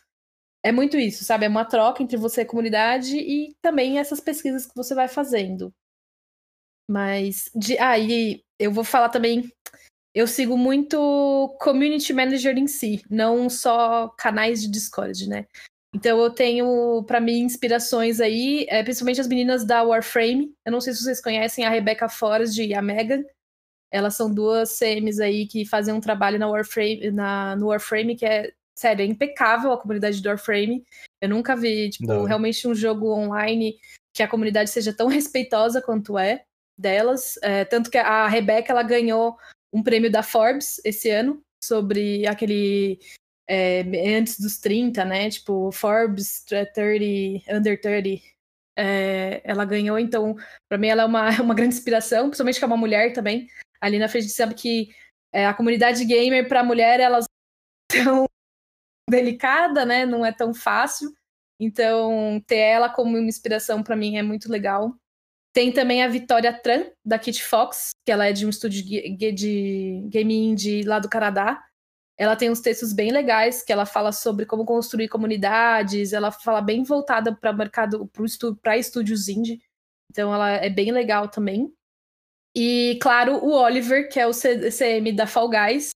[0.65, 1.45] é muito isso, sabe?
[1.45, 5.09] É uma troca entre você e a comunidade e também essas pesquisas que você vai
[5.09, 5.73] fazendo.
[6.89, 9.51] Mas, de, ah, e eu vou falar também.
[10.15, 15.47] Eu sigo muito community manager em si, não só canais de Discord, né?
[15.95, 20.55] Então eu tenho para mim inspirações aí, é, principalmente as meninas da Warframe.
[20.65, 23.25] Eu não sei se vocês conhecem a Rebecca Forrest e a Megan.
[23.91, 28.25] Elas são duas CMs aí que fazem um trabalho na Warframe, na, no Warframe que
[28.25, 30.85] é, sério, é impecável a comunidade do Warframe.
[31.21, 32.25] Eu nunca vi, tipo, Não.
[32.25, 33.79] realmente um jogo online
[34.15, 36.45] que a comunidade seja tão respeitosa quanto é
[36.79, 37.39] delas.
[37.43, 39.37] É, tanto que a Rebeca, ela ganhou
[39.73, 42.99] um prêmio da Forbes esse ano sobre aquele
[43.49, 43.83] é,
[44.17, 45.31] antes dos 30, né?
[45.31, 46.81] Tipo, Forbes 30,
[47.51, 48.23] Under 30.
[48.77, 50.35] É, ela ganhou, então,
[50.69, 53.49] para mim ela é uma, uma grande inspiração, principalmente que é uma mulher também.
[53.81, 54.89] Ali na frente, sabe que
[55.33, 57.27] é, a comunidade gamer para mulher, elas
[57.89, 58.27] tão
[59.09, 60.07] delicada, né?
[60.07, 61.13] Não é tão fácil.
[61.61, 64.95] Então, ter ela como uma inspiração para mim é muito legal.
[65.53, 70.03] Tem também a Vitória Tran, da Kit Fox, que ela é de um estúdio de
[70.09, 71.63] game indie lá do Canadá.
[72.17, 76.61] Ela tem uns textos bem legais que ela fala sobre como construir comunidades, ela fala
[76.61, 78.11] bem voltada para mercado,
[78.63, 79.61] para estúdios indie.
[80.11, 81.73] Então ela é bem legal também.
[82.55, 85.91] E claro, o Oliver, que é o CM da Fall Guys,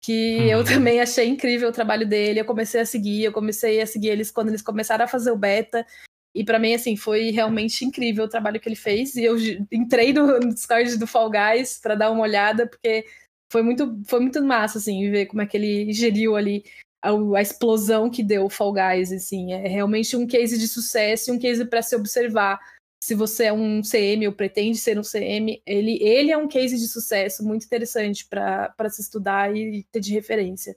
[0.00, 0.46] que uhum.
[0.46, 2.40] eu também achei incrível o trabalho dele.
[2.40, 5.36] Eu comecei a seguir, eu comecei a seguir eles quando eles começaram a fazer o
[5.36, 5.86] beta.
[6.34, 9.14] E para mim, assim, foi realmente incrível o trabalho que ele fez.
[9.16, 9.36] E eu
[9.70, 13.04] entrei no Discord do Fall Guys para dar uma olhada, porque
[13.50, 16.64] foi muito, foi muito massa, assim, ver como é que ele geriu ali
[17.02, 19.52] a, a, explosão que deu o Fall Guys, assim.
[19.52, 22.60] É realmente um case de sucesso e um case para se observar.
[23.02, 26.76] Se você é um CM ou pretende ser um CM, ele, ele é um case
[26.76, 30.76] de sucesso muito interessante para se estudar e ter de referência.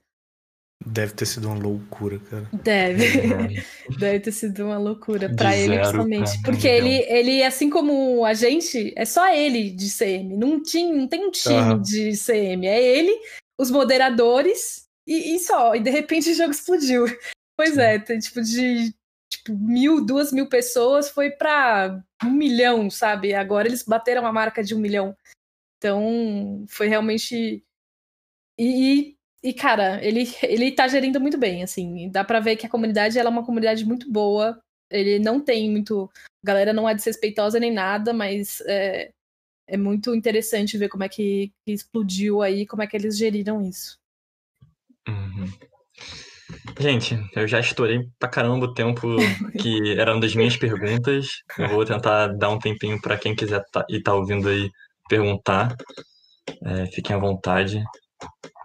[0.85, 2.49] Deve ter sido uma loucura, cara.
[2.51, 3.63] Deve.
[3.97, 6.41] Deve ter sido uma loucura para ele, principalmente.
[6.41, 10.35] Porque ele, ele, assim como a gente, é só ele de CM.
[10.35, 11.81] Não, tinha, não tem um time uhum.
[11.81, 12.67] de CM.
[12.67, 13.17] É ele,
[13.57, 15.73] os moderadores e, e, só.
[15.75, 17.05] E de repente o jogo explodiu.
[17.55, 18.93] Pois é, tem, tipo, de
[19.37, 23.33] tipo, mil, duas mil pessoas foi para um milhão, sabe?
[23.33, 25.15] Agora eles bateram a marca de um milhão.
[25.77, 27.63] Então, foi realmente.
[28.57, 32.09] E, e, cara, ele, ele tá gerindo muito bem, assim.
[32.09, 34.59] Dá pra ver que a comunidade ela é uma comunidade muito boa.
[34.89, 36.09] Ele não tem muito.
[36.43, 39.11] A galera não é desrespeitosa nem nada, mas é,
[39.67, 43.61] é muito interessante ver como é que, que, explodiu aí, como é que eles geriram
[43.61, 43.97] isso.
[45.07, 45.72] Uhum.
[46.79, 49.07] Gente, eu já estourei pra caramba o tempo
[49.59, 51.27] que era uma das minhas perguntas.
[51.57, 54.69] Eu vou tentar dar um tempinho para quem quiser tá, e tá ouvindo aí
[55.09, 55.75] perguntar.
[56.65, 57.83] É, fiquem à vontade.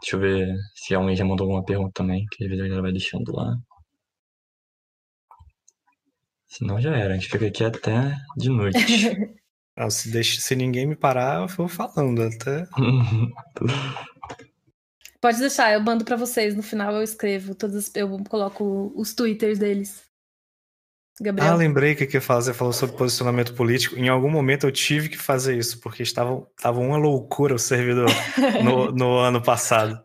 [0.00, 2.82] Deixa eu ver se alguém já mandou alguma pergunta também, que às vezes a galera
[2.82, 3.56] vai deixando lá.
[6.46, 8.78] Senão já era, a gente fica aqui até de noite.
[9.76, 12.66] ah, se, deixa, se ninguém me parar, eu vou falando até.
[15.20, 16.54] Pode deixar, eu mando para vocês.
[16.54, 20.08] No final eu escrevo todos, eu coloco os twitters deles.
[21.20, 21.50] Gabriel.
[21.50, 23.96] Ah, lembrei que que você falou sobre posicionamento político.
[23.96, 28.08] Em algum momento eu tive que fazer isso, porque estava, estava uma loucura o servidor
[28.62, 30.00] no, no ano passado.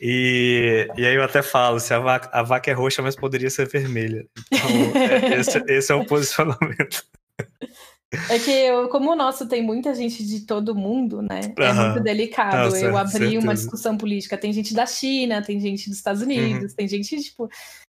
[0.00, 3.50] E, e aí eu até falo, se a vaca, a vaca é roxa, mas poderia
[3.50, 4.26] ser vermelha.
[4.52, 7.04] Então, é, esse, esse é o posicionamento.
[8.30, 11.40] É que eu, como o nosso tem muita gente de todo mundo, né?
[11.58, 12.74] É muito delicado.
[12.76, 13.38] eu abri certeza.
[13.38, 14.38] uma discussão política.
[14.38, 16.76] Tem gente da China, tem gente dos Estados Unidos, uhum.
[16.76, 17.50] tem gente, tipo,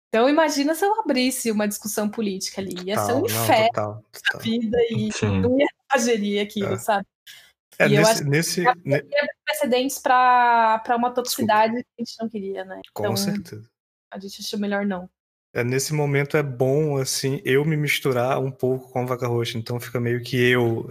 [0.08, 2.74] então imagina se eu abrisse uma discussão política ali.
[2.84, 4.40] Ia ser um inferno total, total.
[4.40, 5.40] vida e Sim.
[5.40, 6.78] não ia gerir aquilo, é.
[6.78, 7.06] sabe?
[7.78, 9.02] É, e nesse, eu acho nesse, que ne...
[9.44, 11.90] precedentes para uma toxicidade Desculpa.
[11.96, 12.80] que a gente não queria, né?
[12.92, 13.70] Com então, certeza.
[14.10, 15.08] A gente achou melhor não.
[15.52, 19.58] É, nesse momento é bom, assim, eu me misturar um pouco com a vaca roxa.
[19.58, 20.86] Então fica meio que eu.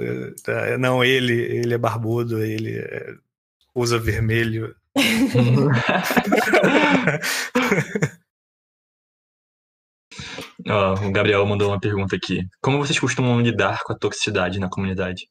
[0.47, 3.15] É, é não, ele, ele é barbudo, ele é,
[3.75, 4.75] usa vermelho.
[11.05, 12.43] o Gabriel mandou uma pergunta aqui.
[12.59, 15.29] Como vocês costumam lidar com a toxicidade na comunidade?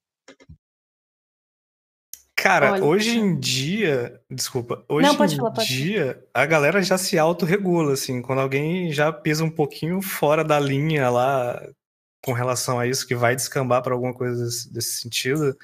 [2.37, 7.19] Cara, Olha, hoje em dia, desculpa, hoje Não, em falar, dia a galera já se
[7.19, 11.67] autorregula, assim, quando alguém já pisa um pouquinho fora da linha lá
[12.23, 15.57] com relação a isso, que vai descambar para alguma coisa desse, desse sentido.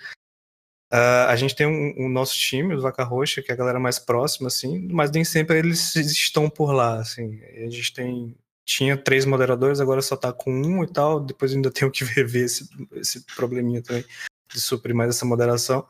[0.92, 3.58] Uh, a gente tem o um, um nosso time, o Vaca Roxa, que é a
[3.58, 7.38] galera mais próxima, assim, mas nem sempre eles estão por lá, assim.
[7.44, 11.20] A gente tem tinha três moderadores, agora só tá com um e tal.
[11.20, 14.04] Depois ainda tenho que rever esse, esse probleminha também
[14.52, 15.86] de suprir mais essa moderação.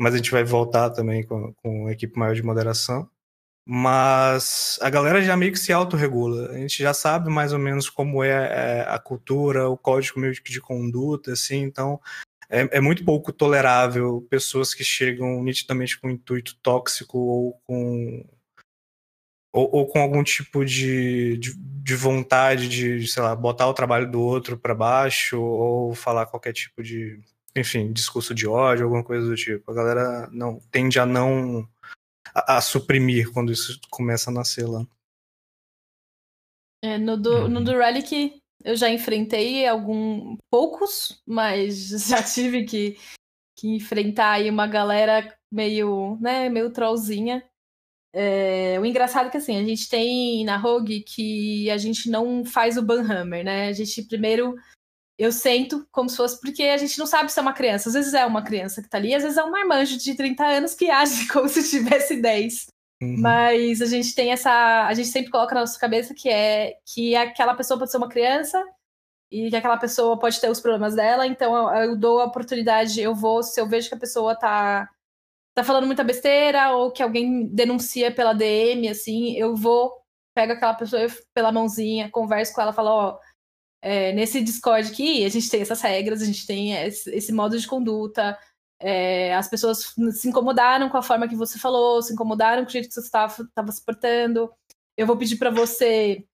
[0.00, 3.06] Mas a gente vai voltar também com, com a equipe maior de moderação.
[3.66, 6.50] Mas a galera já meio que se autorregula.
[6.50, 10.32] A gente já sabe mais ou menos como é, é a cultura, o código meio
[10.32, 11.58] de conduta, assim.
[11.58, 12.00] Então
[12.48, 18.24] é, é muito pouco tolerável pessoas que chegam nitidamente com um intuito tóxico ou com
[19.52, 24.10] ou, ou, com algum tipo de, de, de, vontade de, sei lá, botar o trabalho
[24.10, 27.20] do outro para baixo ou falar qualquer tipo de,
[27.56, 29.70] enfim, discurso de ódio, alguma coisa do tipo.
[29.70, 31.68] A galera não tende a não
[32.34, 34.86] a, a suprimir quando isso começa a nascer lá.
[36.82, 37.64] É, no do, no uhum.
[37.64, 42.96] do Relic eu já enfrentei algum poucos, mas já tive que,
[43.56, 47.44] que enfrentar aí uma galera meio, né, meio trollzinha.
[48.12, 52.44] É, o engraçado é que assim, a gente tem na Rogue que a gente não
[52.44, 53.68] faz o Banhammer, né?
[53.68, 54.56] A gente primeiro
[55.20, 57.90] eu sento como se fosse porque a gente não sabe se é uma criança.
[57.90, 60.42] Às vezes é uma criança que tá ali, às vezes é um marmanjo de 30
[60.42, 62.68] anos que age como se tivesse 10.
[63.02, 63.16] Uhum.
[63.20, 64.86] Mas a gente tem essa.
[64.86, 68.08] A gente sempre coloca na nossa cabeça que é que aquela pessoa pode ser uma
[68.08, 68.64] criança
[69.30, 73.00] e que aquela pessoa pode ter os problemas dela, então eu, eu dou a oportunidade,
[73.00, 74.88] eu vou, se eu vejo que a pessoa tá,
[75.54, 79.92] tá falando muita besteira ou que alguém denuncia pela DM, assim, eu vou,
[80.34, 83.18] pego aquela pessoa pela mãozinha, converso com ela, falo, ó,
[83.82, 87.58] é, nesse Discord aqui, a gente tem essas regras, a gente tem esse, esse modo
[87.58, 88.38] de conduta,
[88.78, 92.72] é, as pessoas se incomodaram com a forma que você falou, se incomodaram com o
[92.72, 94.50] jeito que você estava se portando.
[94.96, 96.24] Eu vou pedir para você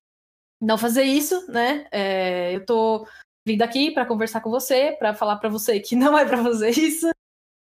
[0.61, 1.87] não fazer isso, né?
[1.91, 3.07] É, eu tô
[3.47, 6.71] vindo aqui para conversar com você, para falar para você que não é para fazer
[6.71, 7.09] isso.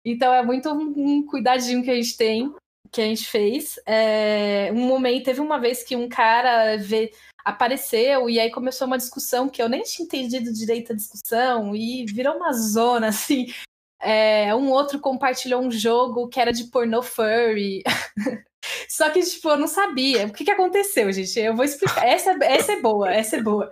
[0.05, 2.53] Então é muito um, cuidadinho que a gente tem,
[2.91, 3.79] que a gente fez.
[3.88, 7.11] É, um momento, teve uma vez que um cara vê,
[7.46, 12.04] apareceu e aí começou uma discussão que eu nem tinha entendido direito a discussão e
[12.06, 13.46] virou uma zona assim.
[14.02, 17.84] É, um outro compartilhou um jogo que era de pornô furry.
[18.89, 20.26] Só que, tipo, eu não sabia.
[20.26, 21.39] O que, que aconteceu, gente?
[21.39, 22.06] Eu vou explicar.
[22.06, 23.72] Essa, essa é boa, essa é boa.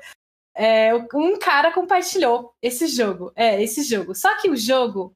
[0.56, 3.32] É, um cara compartilhou esse jogo.
[3.36, 4.16] É, esse jogo.
[4.16, 5.16] Só que o jogo,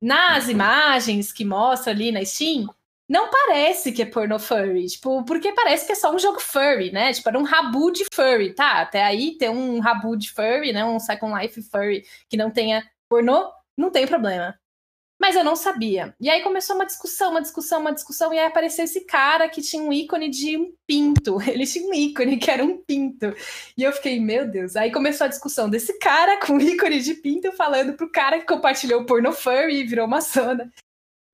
[0.00, 2.68] nas imagens que mostra ali na Steam,
[3.08, 4.86] não parece que é porno furry.
[4.86, 7.12] Tipo, porque parece que é só um jogo furry, né?
[7.12, 8.80] Tipo, era um rabu de furry, tá?
[8.80, 10.84] Até aí ter um rabu de furry, né?
[10.84, 14.58] Um Second Life furry que não tenha pornô, não tem problema.
[15.22, 16.16] Mas eu não sabia.
[16.20, 19.62] E aí começou uma discussão, uma discussão, uma discussão, e aí apareceu esse cara que
[19.62, 21.38] tinha um ícone de um pinto.
[21.48, 23.32] Ele tinha um ícone que era um pinto.
[23.76, 24.74] E eu fiquei, meu Deus.
[24.74, 29.02] Aí começou a discussão desse cara com ícone de pinto falando pro cara que compartilhou
[29.02, 30.72] o porno furry e virou uma zona.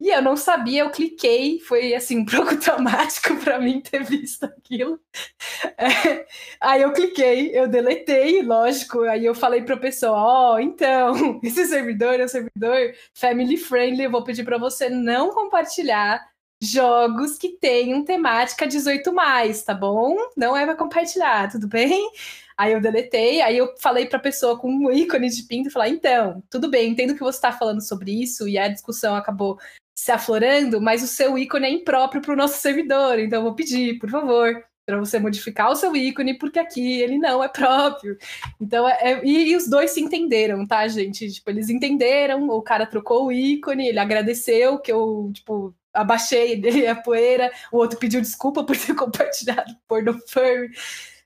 [0.01, 4.44] E eu não sabia, eu cliquei, foi assim, um pouco traumático para mim ter visto
[4.44, 5.01] aquilo.
[5.76, 6.26] É,
[6.61, 11.40] aí eu cliquei, eu deletei, lógico, aí eu falei para a pessoa, ó, oh, então,
[11.42, 16.24] esse servidor é um servidor family friendly, eu vou pedir para você não compartilhar
[16.62, 20.16] jogos que tenham temática 18 mais, tá bom?
[20.36, 22.11] Não é para compartilhar, tudo bem?
[22.57, 26.42] Aí eu deletei, aí eu falei pra pessoa com um ícone de pinto, falar, então,
[26.51, 29.59] tudo bem, entendo que você tá falando sobre isso, e a discussão acabou
[29.99, 33.18] se aflorando, mas o seu ícone é impróprio para o nosso servidor.
[33.18, 37.42] Então, vou pedir, por favor, para você modificar o seu ícone, porque aqui ele não
[37.42, 38.16] é próprio.
[38.61, 41.28] Então, é, é, e, e, os dois se entenderam, tá, gente?
[41.28, 46.86] Tipo, eles entenderam, o cara trocou o ícone, ele agradeceu que eu, tipo, abaixei dele
[46.86, 50.70] a poeira, o outro pediu desculpa por ter compartilhado por no furry,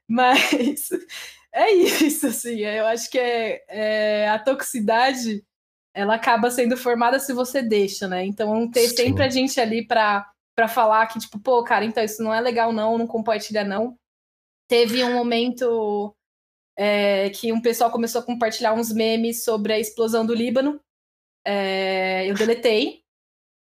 [0.08, 0.88] mas
[1.52, 5.44] é isso, assim, eu acho que é, é a toxicidade
[5.94, 8.24] ela acaba sendo formada se você deixa, né?
[8.24, 8.96] Então ter Sim.
[8.96, 12.38] sempre a gente ali para para falar que tipo, pô, cara, então isso não é
[12.38, 13.96] legal não, não compartilha não.
[14.68, 16.14] Teve um momento
[16.76, 20.80] é, que um pessoal começou a compartilhar uns memes sobre a explosão do Líbano.
[21.44, 23.02] É, eu deletei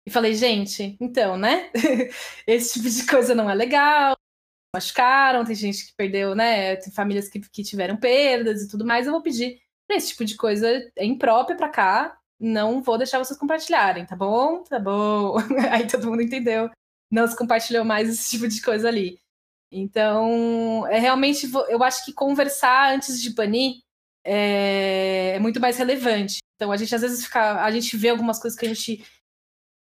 [0.06, 1.70] e falei, gente, então, né?
[2.46, 4.16] Esse tipo de coisa não é legal.
[4.74, 6.76] Machucaram, tem gente que perdeu, né?
[6.76, 9.06] Tem famílias que, que tiveram perdas e tudo mais.
[9.06, 13.38] Eu vou pedir esse tipo de coisa é imprópria para cá, não vou deixar vocês
[13.38, 14.62] compartilharem, tá bom?
[14.64, 15.36] Tá bom.
[15.70, 16.70] Aí todo mundo entendeu.
[17.10, 19.18] Não se compartilhou mais esse tipo de coisa ali.
[19.70, 23.76] Então, é realmente, eu acho que conversar antes de banir
[24.24, 26.38] é, é muito mais relevante.
[26.56, 29.04] Então, a gente às vezes fica, a gente vê algumas coisas que a gente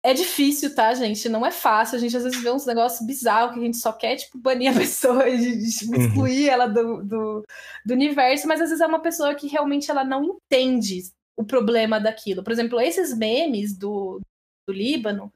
[0.08, 1.28] é difícil, tá, gente?
[1.28, 1.98] Não é fácil.
[1.98, 4.72] A gente às vezes vê uns negócios bizarros que a gente só quer, tipo, banir
[4.72, 6.02] a pessoa, de, de tipo, uhum.
[6.02, 7.44] excluir ela do, do,
[7.86, 12.00] do, universo, mas às vezes é uma pessoa que realmente ela não entende o problema
[12.00, 12.42] daquilo.
[12.42, 14.22] Por exemplo, esses memes do,
[14.66, 15.30] do Líbano,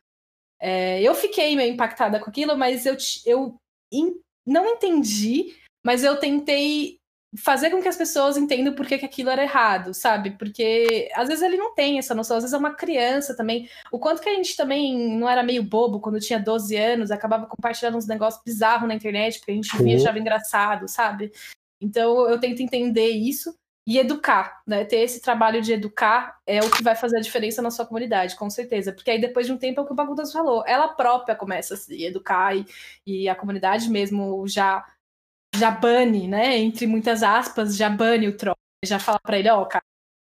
[0.57, 2.95] é, eu fiquei meio impactada com aquilo, mas eu,
[3.25, 3.57] eu
[3.91, 5.53] in, não entendi,
[5.85, 7.00] mas eu tentei
[7.37, 10.31] fazer com que as pessoas entendam por que, que aquilo era errado, sabe?
[10.31, 13.69] Porque às vezes ele não tem essa noção, às vezes é uma criança também.
[13.91, 17.45] O quanto que a gente também não era meio bobo quando tinha 12 anos, acabava
[17.45, 21.31] compartilhando uns negócios bizarros na internet, porque a gente via achava engraçado, sabe?
[21.79, 23.55] Então eu tento entender isso
[23.87, 24.85] e educar, né?
[24.85, 28.35] Ter esse trabalho de educar é o que vai fazer a diferença na sua comunidade,
[28.35, 28.91] com certeza.
[28.91, 31.73] Porque aí depois de um tempo é o que o Bagundas falou, ela própria começa
[31.75, 32.65] a se educar e,
[33.07, 34.85] e a comunidade mesmo já
[35.55, 36.57] já bane, né?
[36.57, 38.55] Entre muitas aspas, já bane o troll.
[38.83, 39.83] Já fala para ele, ó, oh, cara,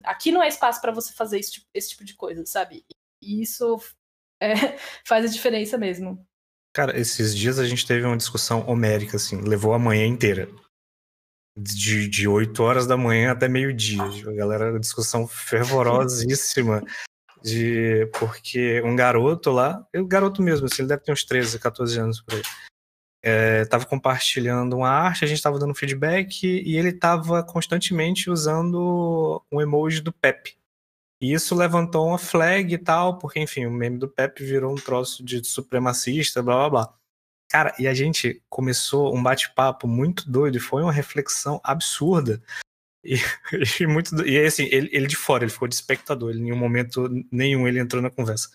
[0.05, 2.85] aqui não é espaço para você fazer esse tipo, esse tipo de coisa, sabe?
[3.23, 3.81] E isso
[4.41, 4.53] é,
[5.07, 6.27] faz a diferença mesmo.
[6.75, 10.49] Cara, esses dias a gente teve uma discussão homérica, assim, levou a manhã inteira.
[11.57, 14.03] De, de 8 horas da manhã até meio-dia.
[14.03, 16.83] A galera, discussão fervorosíssima.
[17.45, 22.01] de porque um garoto lá, o garoto mesmo, assim, ele deve ter uns 13, 14
[22.01, 22.43] anos por aí.
[23.25, 29.43] Estava é, compartilhando uma arte, a gente estava dando feedback e ele estava constantemente usando
[29.51, 30.59] um emoji do Pepe.
[31.21, 34.77] E isso levantou uma flag e tal, porque, enfim, o meme do Pepe virou um
[34.77, 36.95] troço de supremacista, blá blá blá.
[37.49, 42.43] Cara, e a gente começou um bate-papo muito doido, e foi uma reflexão absurda.
[43.03, 43.15] E,
[43.81, 46.57] e muito, e assim, ele, ele de fora, ele ficou de espectador, ele, em nenhum
[46.59, 48.51] momento nenhum ele entrou na conversa.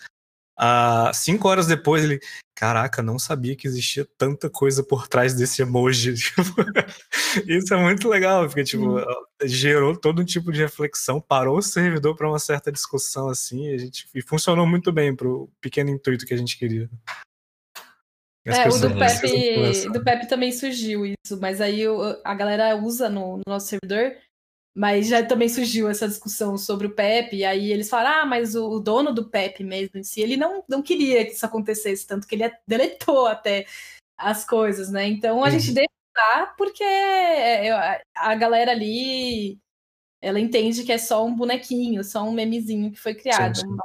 [0.60, 2.20] Uh, cinco horas depois, ele.
[2.54, 6.14] Caraca, não sabia que existia tanta coisa por trás desse emoji.
[7.48, 8.98] Isso é muito legal, porque tipo,
[9.46, 13.76] gerou todo um tipo de reflexão, parou o servidor para uma certa discussão assim, e,
[13.76, 16.90] a gente, e funcionou muito bem para o pequeno intuito que a gente queria.
[18.46, 21.84] é, o do Pepe, do Pepe também surgiu isso, mas aí
[22.26, 24.18] a galera usa no, no nosso servidor
[24.80, 28.56] mas já também surgiu essa discussão sobre o Pepe, e aí eles falaram, ah, mas
[28.56, 32.08] o, o, dono do Pepe mesmo em si, ele não, não queria que isso acontecesse,
[32.08, 33.66] tanto que ele deletou até
[34.18, 35.06] as coisas, né?
[35.06, 35.52] Então a uhum.
[35.52, 35.90] gente deixa
[36.58, 39.60] porque é, é, a galera ali,
[40.22, 43.58] ela entende que é só um bonequinho, só um memezinho que foi criado.
[43.58, 43.78] Sim, sim.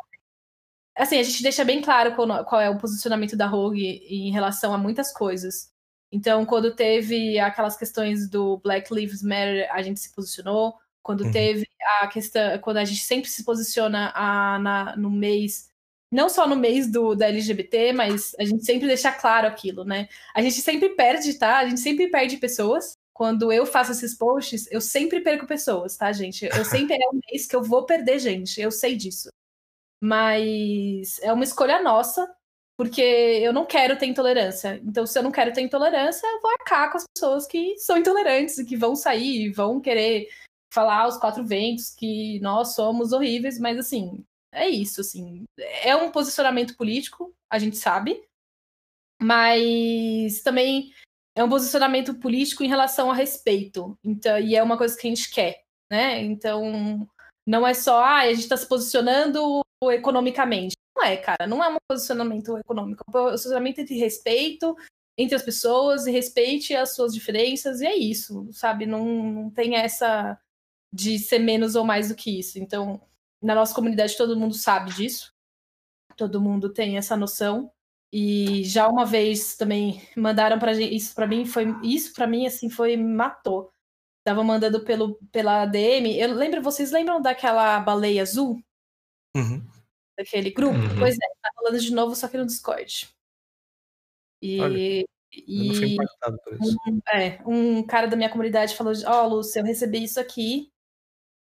[0.96, 4.72] Assim, a gente deixa bem claro qual, qual é o posicionamento da Rogue em relação
[4.72, 5.72] a muitas coisas.
[6.12, 10.74] Então, quando teve aquelas questões do Black Lives Matter, a gente se posicionou.
[11.04, 11.30] Quando uhum.
[11.30, 11.68] teve
[12.00, 15.68] a questão, quando a gente sempre se posiciona a, na, no mês,
[16.10, 20.08] não só no mês do, da LGBT, mas a gente sempre deixa claro aquilo, né?
[20.34, 21.58] A gente sempre perde, tá?
[21.58, 22.94] A gente sempre perde pessoas.
[23.12, 26.46] Quando eu faço esses posts, eu sempre perco pessoas, tá, gente?
[26.46, 29.28] Eu sempre é um mês que eu vou perder gente, eu sei disso.
[30.02, 32.26] Mas é uma escolha nossa
[32.76, 34.80] porque eu não quero ter intolerância.
[34.84, 37.96] Então, se eu não quero ter intolerância, eu vou arcar com as pessoas que são
[37.96, 40.28] intolerantes e que vão sair e vão querer
[40.74, 45.44] falar aos quatro ventos que nós somos horríveis, mas assim, é isso, assim.
[45.58, 48.22] É um posicionamento político, a gente sabe,
[49.20, 50.92] mas também
[51.36, 53.96] é um posicionamento político em relação a respeito.
[54.04, 56.22] Então, e é uma coisa que a gente quer, né?
[56.22, 57.08] Então,
[57.46, 59.62] não é só, ah, a gente está se posicionando
[59.92, 61.46] economicamente é, cara.
[61.46, 63.04] Não é um posicionamento econômico.
[63.06, 64.76] É um posicionamento de respeito
[65.18, 67.80] entre as pessoas e respeite as suas diferenças.
[67.80, 68.86] E é isso, sabe?
[68.86, 70.38] Não, não tem essa
[70.94, 72.58] de ser menos ou mais do que isso.
[72.58, 73.00] Então,
[73.42, 75.32] na nossa comunidade, todo mundo sabe disso.
[76.16, 77.70] Todo mundo tem essa noção.
[78.12, 82.70] E já uma vez também mandaram para isso para mim foi isso para mim assim
[82.70, 83.72] foi matou.
[84.24, 86.16] Tava mandando pelo pela DM.
[86.16, 88.62] Eu lembro, vocês lembram daquela baleia azul?
[89.36, 89.74] Uhum
[90.16, 90.78] daquele grupo.
[90.78, 90.98] Uhum.
[90.98, 93.08] Pois é, tá rolando de novo, só que no Discord.
[94.40, 94.60] E.
[94.60, 95.04] Olha,
[95.36, 95.96] e
[96.56, 100.72] um, é, um cara da minha comunidade falou: Ó, oh, Lúcia, eu recebi isso aqui.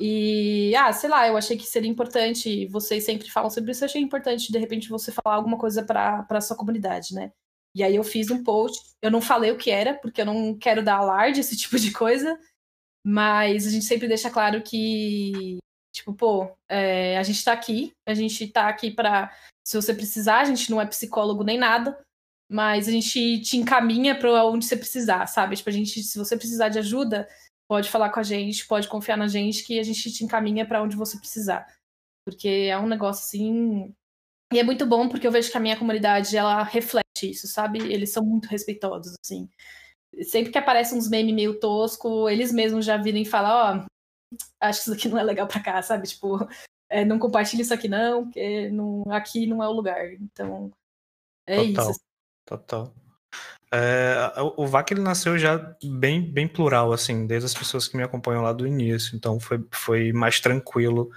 [0.00, 2.66] E, ah, sei lá, eu achei que seria importante.
[2.66, 6.40] Vocês sempre falam sobre isso, eu achei importante, de repente, você falar alguma coisa para
[6.40, 7.32] sua comunidade, né?
[7.74, 8.78] E aí eu fiz um post.
[9.02, 11.92] Eu não falei o que era, porque eu não quero dar alarde, esse tipo de
[11.92, 12.38] coisa.
[13.06, 15.58] Mas a gente sempre deixa claro que
[15.94, 19.32] Tipo, pô, é, a gente tá aqui, a gente tá aqui para
[19.64, 21.96] se você precisar, a gente não é psicólogo nem nada,
[22.50, 25.54] mas a gente te encaminha para onde você precisar, sabe?
[25.54, 27.28] Tipo, a gente, se você precisar de ajuda,
[27.68, 30.82] pode falar com a gente, pode confiar na gente que a gente te encaminha para
[30.82, 31.66] onde você precisar.
[32.24, 33.94] Porque é um negócio assim.
[34.52, 37.78] E é muito bom porque eu vejo que a minha comunidade ela reflete isso, sabe?
[37.78, 39.48] Eles são muito respeitosos, assim.
[40.22, 44.36] Sempre que aparece uns memes meio tosco, eles mesmos já viram e falam, ó, oh,
[44.60, 46.06] acho que isso aqui não é legal para cá, sabe?
[46.06, 46.38] Tipo,
[46.88, 50.12] é, não compartilhe isso aqui não, porque não, aqui não é o lugar.
[50.14, 50.70] Então,
[51.46, 52.00] é total, isso.
[52.46, 52.94] Total.
[53.72, 58.04] É, o VAC ele nasceu já bem, bem plural, assim, desde as pessoas que me
[58.04, 59.16] acompanham lá do início.
[59.16, 61.10] Então foi, foi mais tranquilo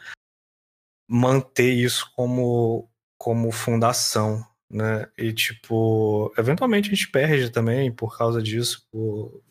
[1.07, 5.07] manter isso como, como fundação, né?
[5.17, 9.41] E tipo, eventualmente a gente perde também por causa disso, por,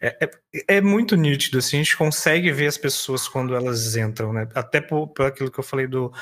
[0.00, 4.32] é, é, é, muito nítido, assim, a gente consegue ver as pessoas quando elas entram,
[4.32, 4.48] né?
[4.54, 6.12] Até por, por aquilo que eu falei do,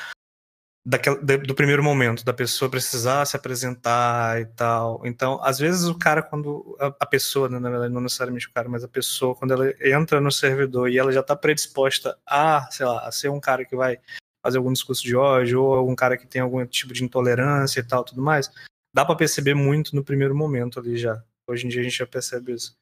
[0.84, 5.00] daquela, do primeiro momento, da pessoa precisar se apresentar e tal.
[5.04, 6.76] Então, às vezes o cara, quando.
[6.80, 9.72] A, a pessoa, né, na verdade, não necessariamente o cara, mas a pessoa, quando ela
[9.80, 13.64] entra no servidor e ela já está predisposta a, sei lá, a ser um cara
[13.64, 13.98] que vai
[14.44, 17.84] fazer algum discurso de ódio, ou algum cara que tem algum tipo de intolerância e
[17.84, 18.50] tal, tudo mais,
[18.92, 21.22] dá para perceber muito no primeiro momento ali já.
[21.46, 22.76] Hoje em dia a gente já percebe isso.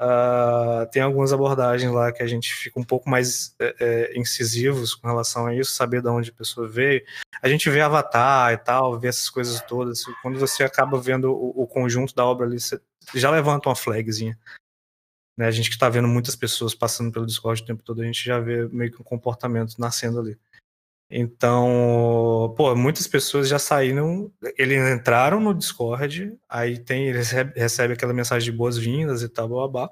[0.00, 4.94] Uh, tem algumas abordagens lá que a gente fica um pouco mais é, é, incisivos
[4.94, 7.04] com relação a isso, saber de onde a pessoa veio.
[7.42, 10.02] A gente vê Avatar e tal, vê essas coisas todas.
[10.22, 12.80] Quando você acaba vendo o, o conjunto da obra ali, você
[13.14, 14.38] já levanta uma flagzinha.
[15.36, 15.46] Né?
[15.46, 18.24] A gente que está vendo muitas pessoas passando pelo Discord o tempo todo, a gente
[18.24, 20.38] já vê meio que um comportamento nascendo ali.
[21.10, 28.14] Então, pô, muitas pessoas já saíram, eles entraram no Discord, aí tem, eles recebem aquela
[28.14, 29.90] mensagem de boas-vindas e tal, blá,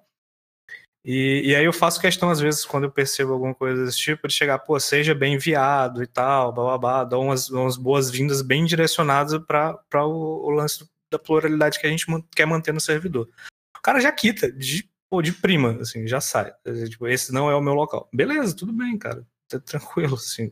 [1.04, 4.28] E, e aí eu faço questão, às vezes, quando eu percebo alguma coisa desse tipo,
[4.28, 9.40] de chegar, pô, seja bem enviado e tal, blá dou umas, umas boas-vindas bem direcionadas
[9.44, 13.28] para o, o lance da pluralidade que a gente quer manter no servidor.
[13.76, 16.52] O cara já quita, de, pô, de prima, assim, já sai.
[16.88, 18.08] Tipo, esse não é o meu local.
[18.12, 19.26] Beleza, tudo bem, cara.
[19.48, 20.50] Tá tranquilo, assim.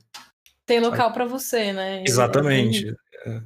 [0.66, 2.02] Tem local para você, né?
[2.04, 2.92] Exatamente.
[3.24, 3.40] É.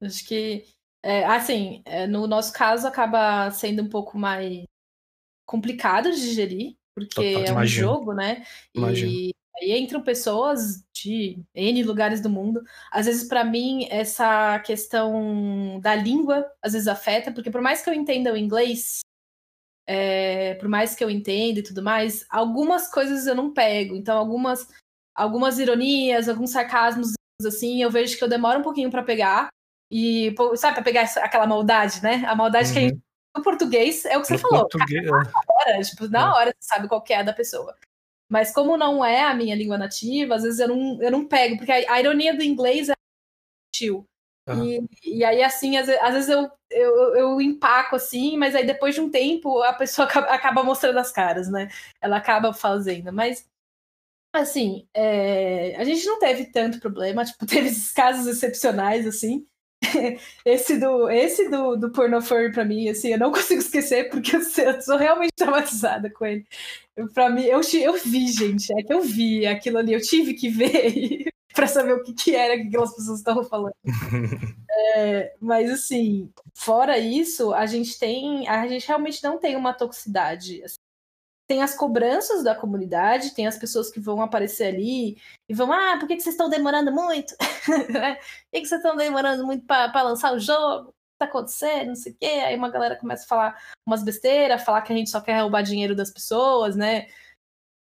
[0.06, 0.64] Acho que,
[1.02, 4.64] é, assim, é, no nosso caso acaba sendo um pouco mais
[5.46, 7.88] complicado de digerir, porque Total, é um imagino.
[7.88, 8.44] jogo, né?
[8.74, 9.10] Imagino.
[9.10, 12.62] E aí entram pessoas de N lugares do mundo.
[12.90, 17.88] Às vezes, para mim, essa questão da língua às vezes afeta, porque por mais que
[17.88, 19.00] eu entenda o inglês,
[19.86, 23.94] é, por mais que eu entenda e tudo mais, algumas coisas eu não pego.
[23.94, 24.66] Então, algumas
[25.14, 27.12] algumas ironias, alguns sarcasmos
[27.46, 29.48] assim, eu vejo que eu demoro um pouquinho para pegar.
[29.90, 32.24] E, sabe, para pegar aquela maldade, né?
[32.26, 32.72] A maldade uhum.
[32.72, 33.00] que a gente, uhum.
[33.36, 34.68] no português é o que você no falou.
[34.68, 35.72] Português, na é.
[35.72, 36.30] hora, tipo, na é.
[36.30, 37.76] hora você sabe qual que é da pessoa.
[38.30, 41.58] Mas como não é a minha língua nativa, às vezes eu não, eu não pego,
[41.58, 42.94] porque a, a ironia do inglês é
[43.74, 44.06] sutil.
[44.48, 44.64] Uhum.
[44.64, 48.94] E, e aí, assim, às, às vezes eu, eu, eu empaco assim, mas aí depois
[48.94, 51.68] de um tempo a pessoa acaba, acaba mostrando as caras, né?
[52.00, 53.12] Ela acaba fazendo.
[53.12, 53.46] Mas
[54.32, 59.46] Assim, é, a gente não teve tanto problema, tipo, teve esses casos excepcionais, assim.
[60.44, 64.42] esse do, esse do, do Pornofor, pra mim, assim, eu não consigo esquecer, porque eu,
[64.80, 66.46] sou realmente traumatizada com ele.
[67.12, 70.48] Pra mim, eu, eu vi, gente, é que eu vi aquilo ali, eu tive que
[70.48, 73.74] ver para saber o que, que era que aquelas pessoas estavam falando.
[74.96, 80.62] é, mas assim, fora isso, a gente tem, a gente realmente não tem uma toxicidade.
[80.64, 80.78] Assim,
[81.52, 85.98] tem as cobranças da comunidade, tem as pessoas que vão aparecer ali e vão, ah,
[85.98, 87.36] por que, que vocês estão demorando muito?
[87.66, 88.16] por
[88.50, 90.88] que, que vocês estão demorando muito para lançar o jogo?
[90.88, 91.88] O que tá acontecendo?
[91.88, 92.26] Não sei o quê.
[92.26, 95.60] Aí uma galera começa a falar umas besteiras, falar que a gente só quer roubar
[95.60, 97.08] dinheiro das pessoas, né?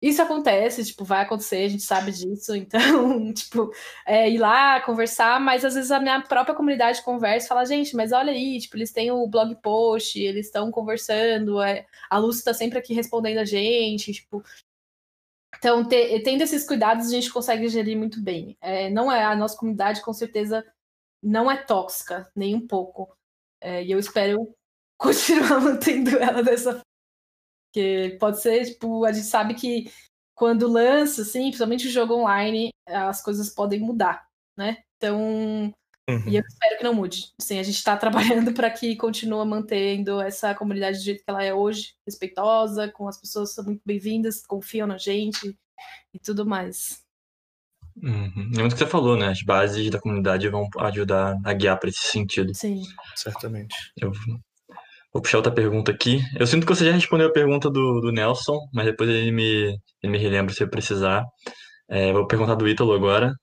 [0.02, 3.72] Isso acontece, tipo, vai acontecer, a gente sabe disso, então, tipo,
[4.06, 7.96] é, ir lá conversar, mas às vezes a minha própria comunidade conversa e fala, gente,
[7.96, 12.46] mas olha aí, tipo, eles têm o blog post, eles estão conversando, é, a Lúcia
[12.46, 14.44] tá sempre aqui respondendo a gente, tipo.
[15.58, 18.58] Então, te, tendo esses cuidados, a gente consegue gerir muito bem.
[18.60, 20.66] É, não é, a nossa comunidade, com certeza,
[21.22, 23.16] não é tóxica, nem um pouco.
[23.62, 24.56] É, e eu espero
[24.98, 26.82] continuar mantendo ela dessa
[27.72, 29.90] porque pode ser, tipo, a gente sabe que
[30.36, 34.78] quando lança, assim, principalmente o jogo online, as coisas podem mudar, né?
[34.98, 35.74] Então,
[36.10, 36.28] uhum.
[36.28, 37.32] e eu espero que não mude.
[37.40, 41.44] Assim, a gente está trabalhando para que continue mantendo essa comunidade do jeito que ela
[41.44, 45.58] é hoje, respeitosa, com as pessoas são muito bem-vindas, confiam na gente
[46.14, 47.02] e tudo mais.
[47.96, 48.52] Uhum.
[48.56, 49.28] É muito que você falou, né?
[49.28, 52.54] As bases da comunidade vão ajudar a guiar para esse sentido.
[52.54, 52.84] Sim.
[53.16, 53.76] Certamente.
[53.98, 54.12] Eu
[55.14, 56.22] Vou puxar outra pergunta aqui.
[56.40, 59.78] Eu sinto que você já respondeu a pergunta do, do Nelson, mas depois ele me,
[60.02, 61.26] ele me relembra se eu precisar.
[61.90, 63.34] É, vou perguntar do Ítalo agora,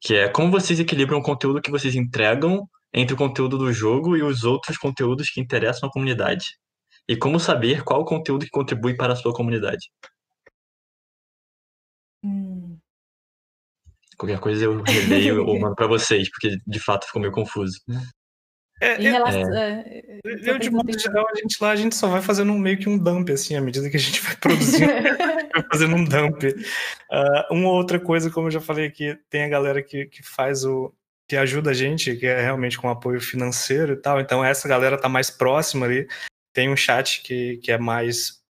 [0.00, 4.16] que é como vocês equilibram o conteúdo que vocês entregam entre o conteúdo do jogo
[4.16, 6.46] e os outros conteúdos que interessam a comunidade?
[7.08, 9.88] E como saber qual o conteúdo que contribui para a sua comunidade?
[12.24, 12.78] Hum.
[14.16, 17.78] Qualquer coisa eu releio ou mando para vocês, porque de fato ficou meio confuso.
[18.84, 22.20] É, em relação, é, eu, de modo geral, a gente lá, a gente só vai
[22.20, 24.92] fazendo um, meio que um dump, assim, à medida que a gente vai produzindo,
[25.54, 26.44] vai fazendo um dump.
[26.44, 30.66] Uh, uma outra coisa, como eu já falei aqui, tem a galera que, que faz
[30.66, 30.92] o.
[31.26, 34.20] que ajuda a gente, que é realmente com apoio financeiro e tal.
[34.20, 36.06] Então, essa galera tá mais próxima ali.
[36.52, 38.44] Tem um chat que, que é mais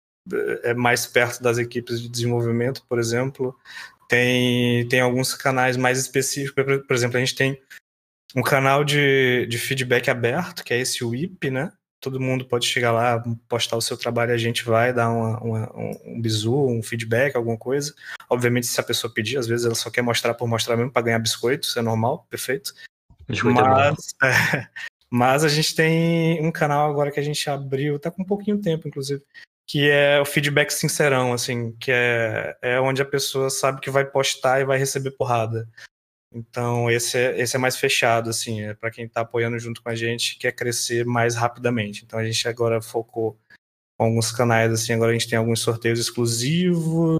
[0.62, 3.57] é mais perto das equipes de desenvolvimento, por exemplo.
[4.09, 7.61] Tem, tem alguns canais mais específicos, por exemplo, a gente tem
[8.35, 11.73] um canal de, de feedback aberto, que é esse WIP, né?
[12.01, 15.73] Todo mundo pode chegar lá, postar o seu trabalho, a gente vai dar uma, uma,
[15.77, 17.94] um, bisu, um feedback, alguma coisa.
[18.28, 21.02] Obviamente, se a pessoa pedir, às vezes ela só quer mostrar por mostrar mesmo para
[21.02, 22.73] ganhar biscoito, isso é normal, perfeito.
[23.28, 24.27] Biscoito mas, é
[24.57, 24.69] é,
[25.11, 28.59] mas a gente tem um canal agora que a gente abriu, tá com um pouquinho
[28.59, 29.23] tempo, inclusive,
[29.66, 34.05] que é o feedback sincerão, assim, que é, é onde a pessoa sabe que vai
[34.05, 35.69] postar e vai receber porrada.
[36.32, 39.89] Então, esse é, esse é mais fechado, assim, é para quem está apoiando junto com
[39.89, 42.05] a gente, quer crescer mais rapidamente.
[42.05, 43.39] Então, a gente agora focou
[43.98, 47.19] com alguns canais, assim, agora a gente tem alguns sorteios exclusivos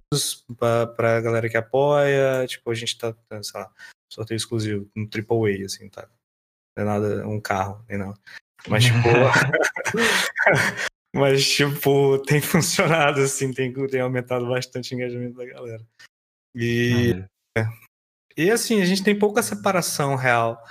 [0.57, 3.73] para a galera que apoia, tipo, a gente tá, sei lá,
[4.13, 6.09] sorteio exclusivo, um AAA, assim, tá?
[6.77, 8.19] Não é nada, um carro, nem nada.
[8.69, 8.97] Mas, tipo,
[11.15, 15.85] mas, tipo, tem funcionado, assim, tem, tem aumentado bastante o engajamento da galera.
[16.55, 17.25] E,
[17.59, 17.90] é.
[18.45, 20.63] E assim, a gente tem pouca separação real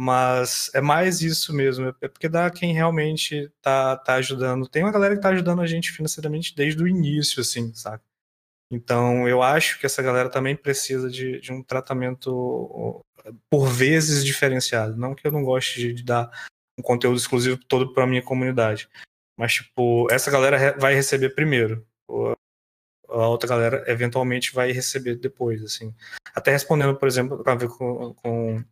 [0.00, 4.68] mas é mais isso mesmo, é porque dá quem realmente tá, tá ajudando.
[4.68, 8.00] Tem uma galera que tá ajudando a gente financeiramente desde o início, assim, sabe?
[8.70, 13.04] Então eu acho que essa galera também precisa de, de um tratamento
[13.50, 14.96] por vezes diferenciado.
[14.96, 16.30] Não que eu não goste de, de dar
[16.78, 18.88] um conteúdo exclusivo todo para minha comunidade,
[19.36, 21.84] mas tipo essa galera vai receber primeiro.
[23.08, 25.94] A outra galera eventualmente vai receber depois, assim.
[26.34, 28.64] Até respondendo, por exemplo, para ver com, com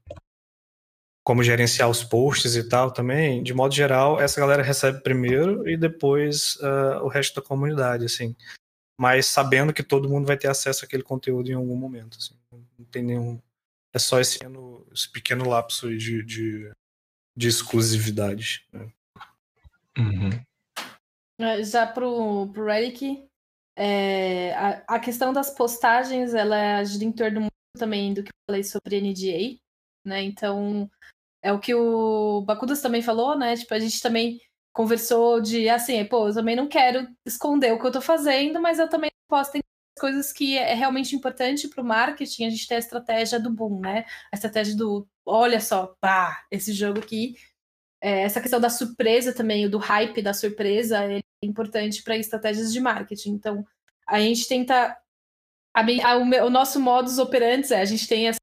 [1.27, 5.77] como gerenciar os posts e tal também, de modo geral, essa galera recebe primeiro e
[5.77, 8.37] depois uh, o resto da comunidade, assim.
[8.97, 12.37] Mas sabendo que todo mundo vai ter acesso àquele conteúdo em algum momento, assim.
[12.79, 13.43] Não tem nenhum...
[13.93, 16.71] É só esse pequeno, esse pequeno lapso de, de,
[17.37, 18.65] de exclusividade.
[18.73, 18.89] Né?
[19.99, 20.31] Uhum.
[21.65, 23.26] Já pro, pro Eric,
[23.77, 27.47] é, a, a questão das postagens, ela gira em torno
[27.77, 29.61] também do que eu falei sobre NDA,
[30.05, 30.23] né?
[30.23, 30.90] Então,
[31.43, 33.55] é o que o Bakudas também falou, né?
[33.57, 34.40] Tipo, a gente também
[34.73, 38.78] conversou de assim, pô, eu também não quero esconder o que eu tô fazendo, mas
[38.78, 39.61] eu também posso ter
[39.98, 43.81] coisas que é realmente importante para o marketing, a gente tem a estratégia do boom,
[43.81, 44.05] né?
[44.32, 47.36] A estratégia do, olha só, pá, esse jogo aqui,
[48.01, 52.81] é, essa questão da surpresa também, do hype da surpresa, é importante para estratégias de
[52.81, 53.31] marketing.
[53.31, 53.67] Então,
[54.07, 54.97] a gente tenta,
[55.75, 58.39] a, a, o, o, nosso modus operandi é, a gente tem essa,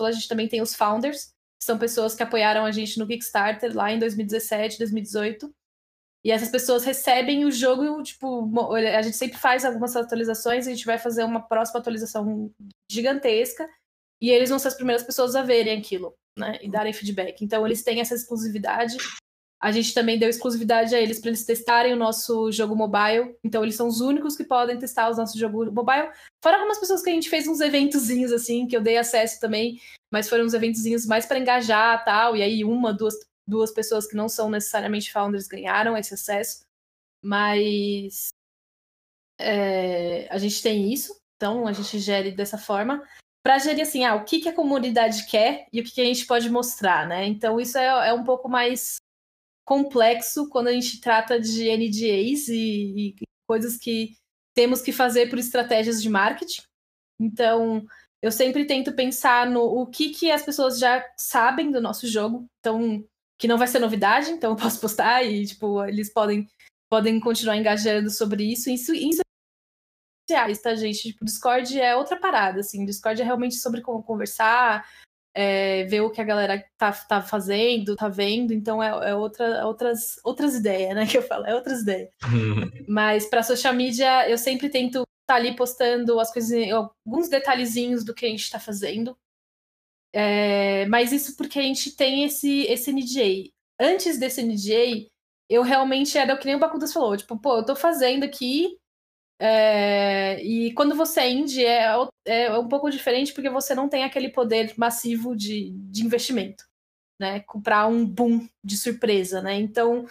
[0.00, 3.92] a gente também tem os founders, são pessoas que apoiaram a gente no Kickstarter lá
[3.92, 5.52] em 2017, 2018.
[6.24, 10.84] E essas pessoas recebem o jogo, tipo, a gente sempre faz algumas atualizações, a gente
[10.84, 12.52] vai fazer uma próxima atualização
[12.90, 13.68] gigantesca,
[14.20, 16.58] e eles vão ser as primeiras pessoas a verem aquilo, né?
[16.60, 17.42] E darem feedback.
[17.44, 18.96] Então eles têm essa exclusividade.
[19.60, 23.36] A gente também deu exclusividade a eles para eles testarem o nosso jogo mobile.
[23.42, 26.10] Então eles são os únicos que podem testar o nosso jogo mobile.
[26.42, 29.78] Fora algumas pessoas que a gente fez uns eventozinhos assim, que eu dei acesso também
[30.10, 33.14] mas foram uns eventozinhos mais para engajar tal, e aí uma, duas,
[33.46, 36.64] duas pessoas que não são necessariamente founders ganharam esse acesso,
[37.22, 38.28] mas
[39.38, 43.06] é, a gente tem isso, então a gente gere dessa forma,
[43.42, 46.04] para gerir assim, ah, o que, que a comunidade quer e o que, que a
[46.04, 47.26] gente pode mostrar, né?
[47.26, 48.96] Então isso é, é um pouco mais
[49.68, 53.14] complexo quando a gente trata de NDAs e, e
[53.46, 54.14] coisas que
[54.54, 56.62] temos que fazer por estratégias de marketing.
[57.20, 57.86] Então,
[58.22, 62.46] eu sempre tento pensar no o que, que as pessoas já sabem do nosso jogo,
[62.58, 63.04] então
[63.38, 66.48] que não vai ser novidade, então eu posso postar e tipo eles podem
[66.90, 68.70] podem continuar engajando sobre isso.
[68.70, 69.20] Isso, isso
[70.28, 71.08] sociais, tá, gente?
[71.08, 72.86] Tipo, Discord é outra parada, assim.
[72.86, 74.86] Discord é realmente sobre como conversar,
[75.40, 78.52] é, ver o que a galera tá, tá fazendo, tá vendo.
[78.52, 81.06] Então é, é outra, outras, outras ideias, né?
[81.06, 82.10] Que eu falo, é outras ideias.
[82.88, 88.14] Mas para social media, eu sempre tento tá ali postando as coisas, alguns detalhezinhos do
[88.14, 89.16] que a gente está fazendo.
[90.10, 93.52] É, mas isso porque a gente tem esse, esse NDA.
[93.78, 95.06] Antes desse NDA,
[95.50, 98.78] eu realmente era o que nem o Bakudas falou, tipo, pô, eu tô fazendo aqui.
[99.40, 101.94] É, e quando você é indie, é,
[102.26, 106.64] é um pouco diferente porque você não tem aquele poder massivo de, de investimento,
[107.20, 107.40] né?
[107.40, 109.54] Comprar um boom de surpresa, né?
[109.54, 110.06] Então,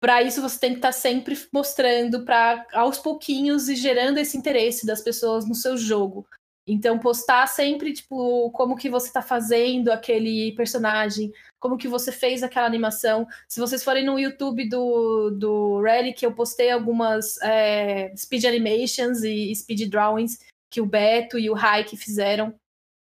[0.00, 4.36] para isso você tem que estar tá sempre mostrando para aos pouquinhos e gerando esse
[4.36, 6.26] interesse das pessoas no seu jogo.
[6.66, 12.42] Então postar sempre tipo como que você está fazendo aquele personagem, como que você fez
[12.42, 13.26] aquela animação.
[13.48, 19.54] Se vocês forem no YouTube do do Relic, eu postei algumas é, speed animations e
[19.54, 20.38] speed drawings
[20.70, 22.54] que o Beto e o Raik fizeram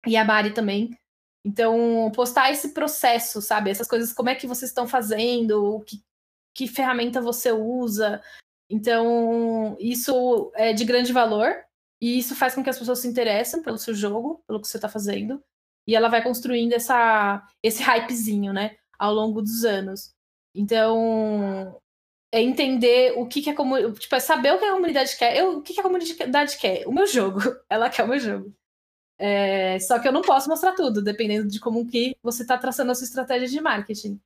[0.06, 0.90] e a Mari também.
[1.44, 3.70] Então, postar esse processo, sabe?
[3.70, 6.02] Essas coisas, como é que vocês estão fazendo, que,
[6.54, 8.22] que ferramenta você usa.
[8.70, 11.64] Então, isso é de grande valor
[12.00, 14.76] e isso faz com que as pessoas se interessem pelo seu jogo, pelo que você
[14.76, 15.42] está fazendo.
[15.86, 18.76] E ela vai construindo essa, esse hypezinho, né?
[18.98, 20.14] Ao longo dos anos.
[20.54, 21.80] Então,
[22.32, 23.98] é entender o que, que a comunidade.
[24.00, 25.36] Tipo, é saber o que a comunidade quer.
[25.36, 26.86] Eu, o que, que a comunidade quer?
[26.86, 27.40] O meu jogo.
[27.70, 28.54] Ela quer o meu jogo.
[29.18, 32.92] É, só que eu não posso mostrar tudo, dependendo de como que você está traçando
[32.92, 34.20] a sua estratégia de marketing.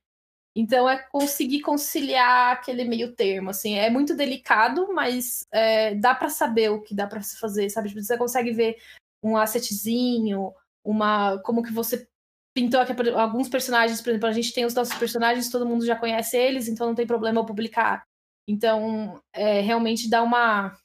[0.55, 6.29] Então é conseguir conciliar aquele meio termo, assim, é muito delicado, mas é, dá para
[6.29, 7.89] saber o que dá para se fazer, sabe?
[7.89, 8.77] Tipo, você consegue ver
[9.23, 10.53] um assetzinho,
[10.85, 12.07] uma como que você
[12.53, 15.95] pintou aqui, alguns personagens, por exemplo, a gente tem os nossos personagens, todo mundo já
[15.95, 18.05] conhece eles, então não tem problema eu publicar
[18.47, 20.77] Então, é, realmente dá uma.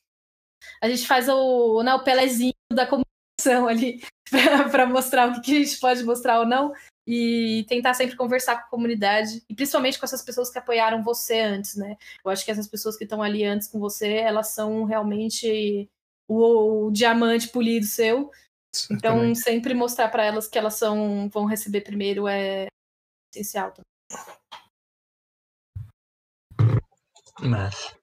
[0.82, 4.01] A gente faz o, né, o Pelezinho da comunicação ali
[4.70, 6.73] para mostrar o que a gente pode mostrar ou não
[7.11, 11.41] e tentar sempre conversar com a comunidade e principalmente com essas pessoas que apoiaram você
[11.41, 11.97] antes, né?
[12.23, 15.89] Eu acho que essas pessoas que estão ali antes com você, elas são realmente
[16.29, 18.31] o, o diamante polido seu.
[18.91, 22.67] Então, sempre mostrar para elas que elas são vão receber primeiro é
[23.33, 24.27] essencial também.
[27.41, 27.97] Mas.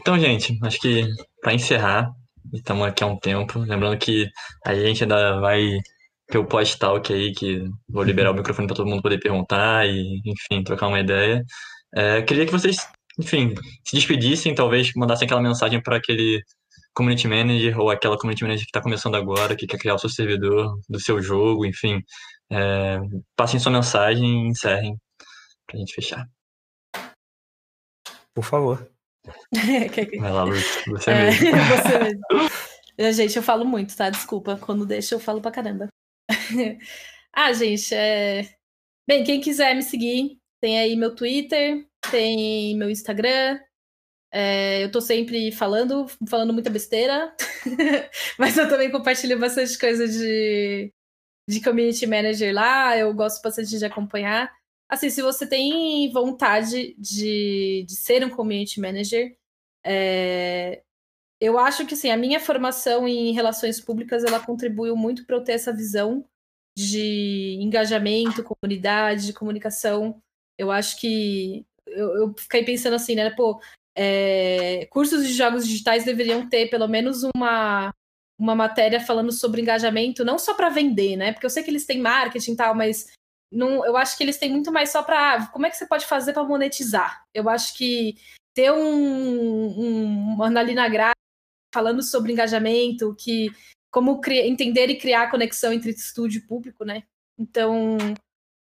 [0.00, 1.08] Então, gente, acho que
[1.40, 2.12] para encerrar,
[2.52, 3.58] estamos aqui há um tempo.
[3.58, 4.30] Lembrando que
[4.64, 5.80] a gente ainda vai
[6.32, 10.20] ter o post-talk aí, que vou liberar o microfone para todo mundo poder perguntar e,
[10.24, 11.44] enfim, trocar uma ideia.
[11.94, 12.88] É, queria que vocês,
[13.20, 13.54] enfim,
[13.84, 16.42] se despedissem, talvez mandassem aquela mensagem para aquele
[16.94, 20.08] community manager ou aquela community manager que está começando agora, que quer criar o seu
[20.08, 22.00] servidor do seu jogo, enfim.
[22.50, 22.98] É,
[23.36, 24.96] passem sua mensagem e encerrem
[25.66, 26.26] para a gente fechar.
[28.34, 28.90] Por favor.
[30.18, 30.82] Vai lá, Luiz.
[30.86, 31.50] Você é, mesmo.
[31.76, 31.98] você
[32.98, 33.12] mesmo.
[33.12, 34.08] Gente, eu falo muito, tá?
[34.08, 34.56] Desculpa.
[34.56, 35.88] Quando deixa, eu falo pra caramba.
[37.32, 38.48] ah, gente, é...
[39.06, 43.58] Bem, quem quiser me seguir, tem aí meu Twitter, tem meu Instagram.
[44.32, 47.34] É, eu tô sempre falando, falando muita besteira,
[48.38, 50.90] mas eu também compartilho bastante coisa de,
[51.48, 52.96] de community manager lá.
[52.96, 54.50] Eu gosto bastante de acompanhar.
[54.88, 59.36] Assim, se você tem vontade de, de ser um community manager,
[59.84, 60.82] é,
[61.42, 65.42] eu acho que assim, a minha formação em relações públicas ela contribuiu muito para eu
[65.42, 66.24] ter essa visão
[66.78, 70.22] de engajamento, comunidade, de comunicação.
[70.56, 73.28] Eu acho que eu, eu fiquei pensando assim, né?
[73.30, 73.60] Pô,
[73.98, 77.92] é, cursos de jogos digitais deveriam ter pelo menos uma,
[78.38, 81.32] uma matéria falando sobre engajamento, não só para vender, né?
[81.32, 83.10] Porque eu sei que eles têm marketing e tal, mas
[83.52, 85.88] não, eu acho que eles têm muito mais só para ah, como é que você
[85.88, 87.24] pode fazer para monetizar.
[87.34, 88.14] Eu acho que
[88.54, 90.88] ter um, um, ali na
[91.72, 93.50] falando sobre engajamento, que
[93.90, 97.02] como criar, entender e criar conexão entre estúdio e público, né?
[97.38, 97.96] Então,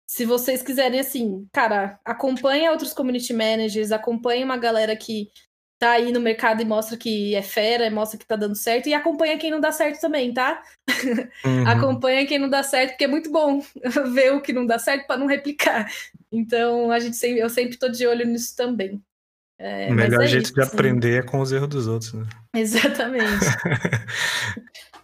[0.07, 5.31] se vocês quiserem, assim, cara, acompanha outros community managers, acompanha uma galera que
[5.79, 8.95] tá aí no mercado e mostra que é fera, mostra que tá dando certo, e
[8.95, 10.63] acompanha quem não dá certo também, tá?
[11.45, 11.67] Uhum.
[11.67, 13.61] acompanha quem não dá certo, porque é muito bom
[14.13, 15.91] ver o que não dá certo para não replicar.
[16.31, 19.03] Então, a gente sempre, eu sempre tô de olho nisso também.
[19.59, 22.27] É, o melhor é jeito isso, de aprender é com os erros dos outros, né?
[22.57, 23.45] Exatamente.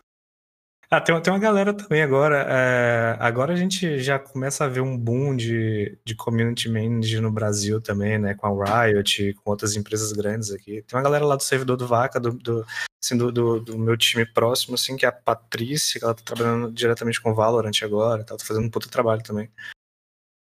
[0.91, 2.47] Ah, tem, tem uma galera também agora.
[2.49, 7.31] É, agora a gente já começa a ver um boom de, de community manager no
[7.31, 8.35] Brasil também, né?
[8.35, 10.81] Com a Riot, com outras empresas grandes aqui.
[10.83, 12.65] Tem uma galera lá do servidor do Vaca, do, do,
[13.03, 16.23] assim, do, do, do meu time próximo, assim, que é a Patrícia, que ela tá
[16.25, 19.51] trabalhando diretamente com o Valorant agora, tá, tá fazendo um puta trabalho também.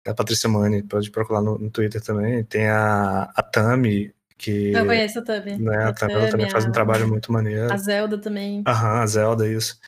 [0.07, 2.43] A Patrícia Mani, pode procurar no, no Twitter também.
[2.43, 4.73] Tem a, a Tami, que.
[4.73, 5.59] Eu conheço a Tami.
[5.59, 7.71] Né, a, a Tami, ela também faz um trabalho muito maneiro.
[7.73, 8.63] A Zelda também.
[8.67, 9.79] Aham, a Zelda, isso.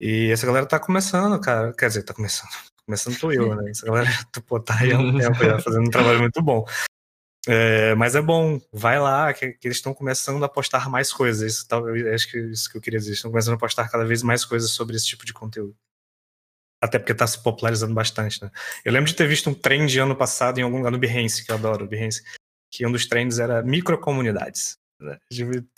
[0.00, 1.72] E essa galera tá começando, cara.
[1.72, 2.50] Quer dizer, tá começando.
[2.86, 3.68] Começando tô eu, né?
[3.68, 4.08] Essa galera
[4.46, 6.64] pô, tá aí há um tempo já fazendo um trabalho muito bom.
[7.48, 11.54] É, mas é bom, vai lá, que, que eles estão começando a postar mais coisas.
[11.54, 11.84] Isso, tal,
[12.14, 13.14] acho que isso que eu queria dizer.
[13.14, 15.76] Estão começando a postar cada vez mais coisas sobre esse tipo de conteúdo.
[16.80, 18.52] Até porque tá se popularizando bastante, né?
[18.84, 21.50] Eu lembro de ter visto um trend ano passado em algum lugar no Behance, que
[21.50, 22.22] eu adoro o Behance,
[22.76, 24.76] que um dos trends era microcomunidades.
[25.00, 25.18] Né?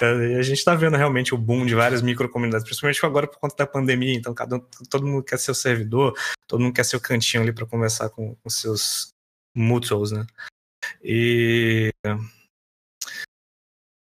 [0.00, 3.66] A gente está vendo realmente o boom de várias microcomunidades, principalmente agora por conta da
[3.66, 4.14] pandemia.
[4.14, 4.58] Então, cada,
[4.90, 6.14] todo mundo quer seu servidor,
[6.46, 9.10] todo mundo quer seu cantinho ali para conversar com, com seus
[9.54, 10.26] mutuals, né?
[11.02, 11.92] E.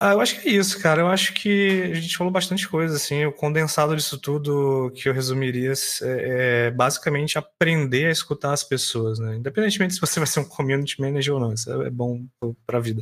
[0.05, 0.99] Ah, eu acho que é isso, cara.
[1.01, 3.23] Eu acho que a gente falou bastante coisa, assim.
[3.23, 5.71] O condensado disso tudo que eu resumiria
[6.01, 9.37] é, é basicamente aprender a escutar as pessoas, né?
[9.37, 12.27] Independentemente se você vai ser um community manager ou não, isso é bom
[12.65, 13.01] para a vida.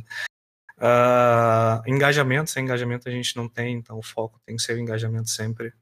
[0.78, 4.78] Uh, engajamento, sem engajamento a gente não tem, então o foco tem que ser o
[4.78, 5.72] engajamento sempre.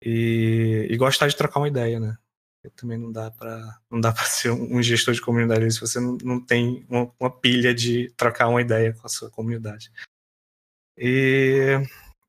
[0.00, 2.16] E, e gostar de trocar uma ideia, né?
[2.62, 5.98] Porque também não dá para não dá para ser um gestor de comunidade se você
[5.98, 9.90] não, não tem uma, uma, pilha de trocar uma ideia com a sua comunidade.
[10.96, 11.80] E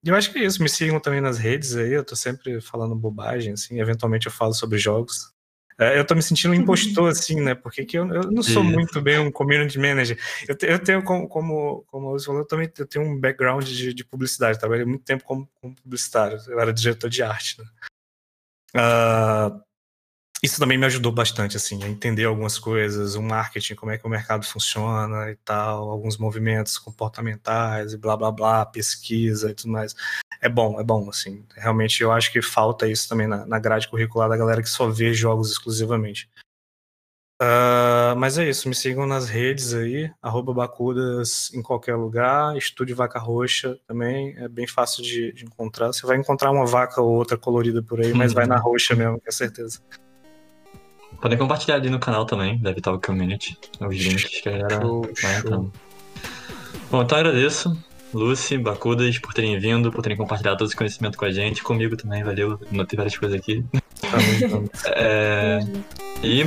[0.04, 0.62] eu acho que é isso.
[0.62, 1.94] Me sigam também nas redes aí.
[1.94, 3.80] Eu tô sempre falando bobagem, assim.
[3.80, 5.34] Eventualmente eu falo sobre jogos.
[5.78, 7.54] É, eu tô me sentindo um impostor, assim, né?
[7.54, 10.18] Porque eu, eu não sou muito bem um community manager.
[10.48, 13.94] Eu, eu tenho, como, como, como você falou, eu também eu tenho um background de,
[13.94, 14.58] de publicidade.
[14.58, 16.40] Trabalhei muito tempo como, como, publicitário.
[16.48, 17.66] Eu era diretor de arte, né?
[18.78, 19.62] Uh,
[20.46, 24.06] isso também me ajudou bastante, assim, a entender algumas coisas, o marketing, como é que
[24.06, 29.72] o mercado funciona e tal, alguns movimentos comportamentais e blá blá blá, pesquisa e tudo
[29.72, 29.96] mais.
[30.40, 31.44] É bom, é bom, assim.
[31.56, 34.88] Realmente eu acho que falta isso também na, na grade curricular da galera que só
[34.88, 36.30] vê jogos exclusivamente.
[37.42, 42.96] Uh, mas é isso, me sigam nas redes aí, arroba Bacudas em qualquer lugar, Estúdio
[42.96, 45.88] Vaca Roxa também, é bem fácil de, de, encontrar.
[45.88, 49.20] Você vai encontrar uma vaca ou outra colorida por aí, mas vai na roxa mesmo,
[49.20, 49.82] com certeza.
[51.22, 54.80] Podem compartilhar ali no canal também, deve estar o Community, os links que a galera
[54.80, 55.72] vai entrando.
[56.92, 57.78] Bom, então agradeço.
[58.14, 61.98] Lucy, Bacudas, por terem vindo, por terem compartilhado todo esse conhecimento com a gente, comigo
[61.98, 63.66] também, valeu, notei várias coisas aqui.
[64.96, 65.60] é,
[66.24, 66.42] e,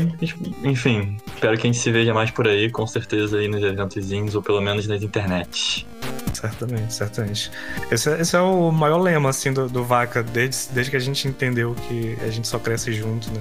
[0.64, 4.34] enfim, espero que a gente se veja mais por aí, com certeza aí nos eventozinhos,
[4.34, 5.86] ou pelo menos nas internet.
[6.32, 7.50] Certamente, certamente.
[7.90, 11.00] Esse é, esse é o maior lema, assim, do, do Vaca, desde, desde que a
[11.00, 13.40] gente entendeu que a gente só cresce junto, né?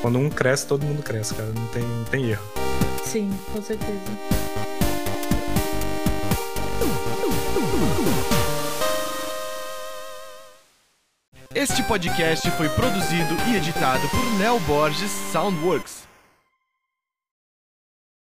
[0.00, 2.44] Quando um cresce, todo mundo cresce, cara, não tem, não tem erro.
[3.04, 3.92] Sim, com certeza.
[11.54, 16.11] Este podcast foi produzido e editado por Neo Borges Soundworks.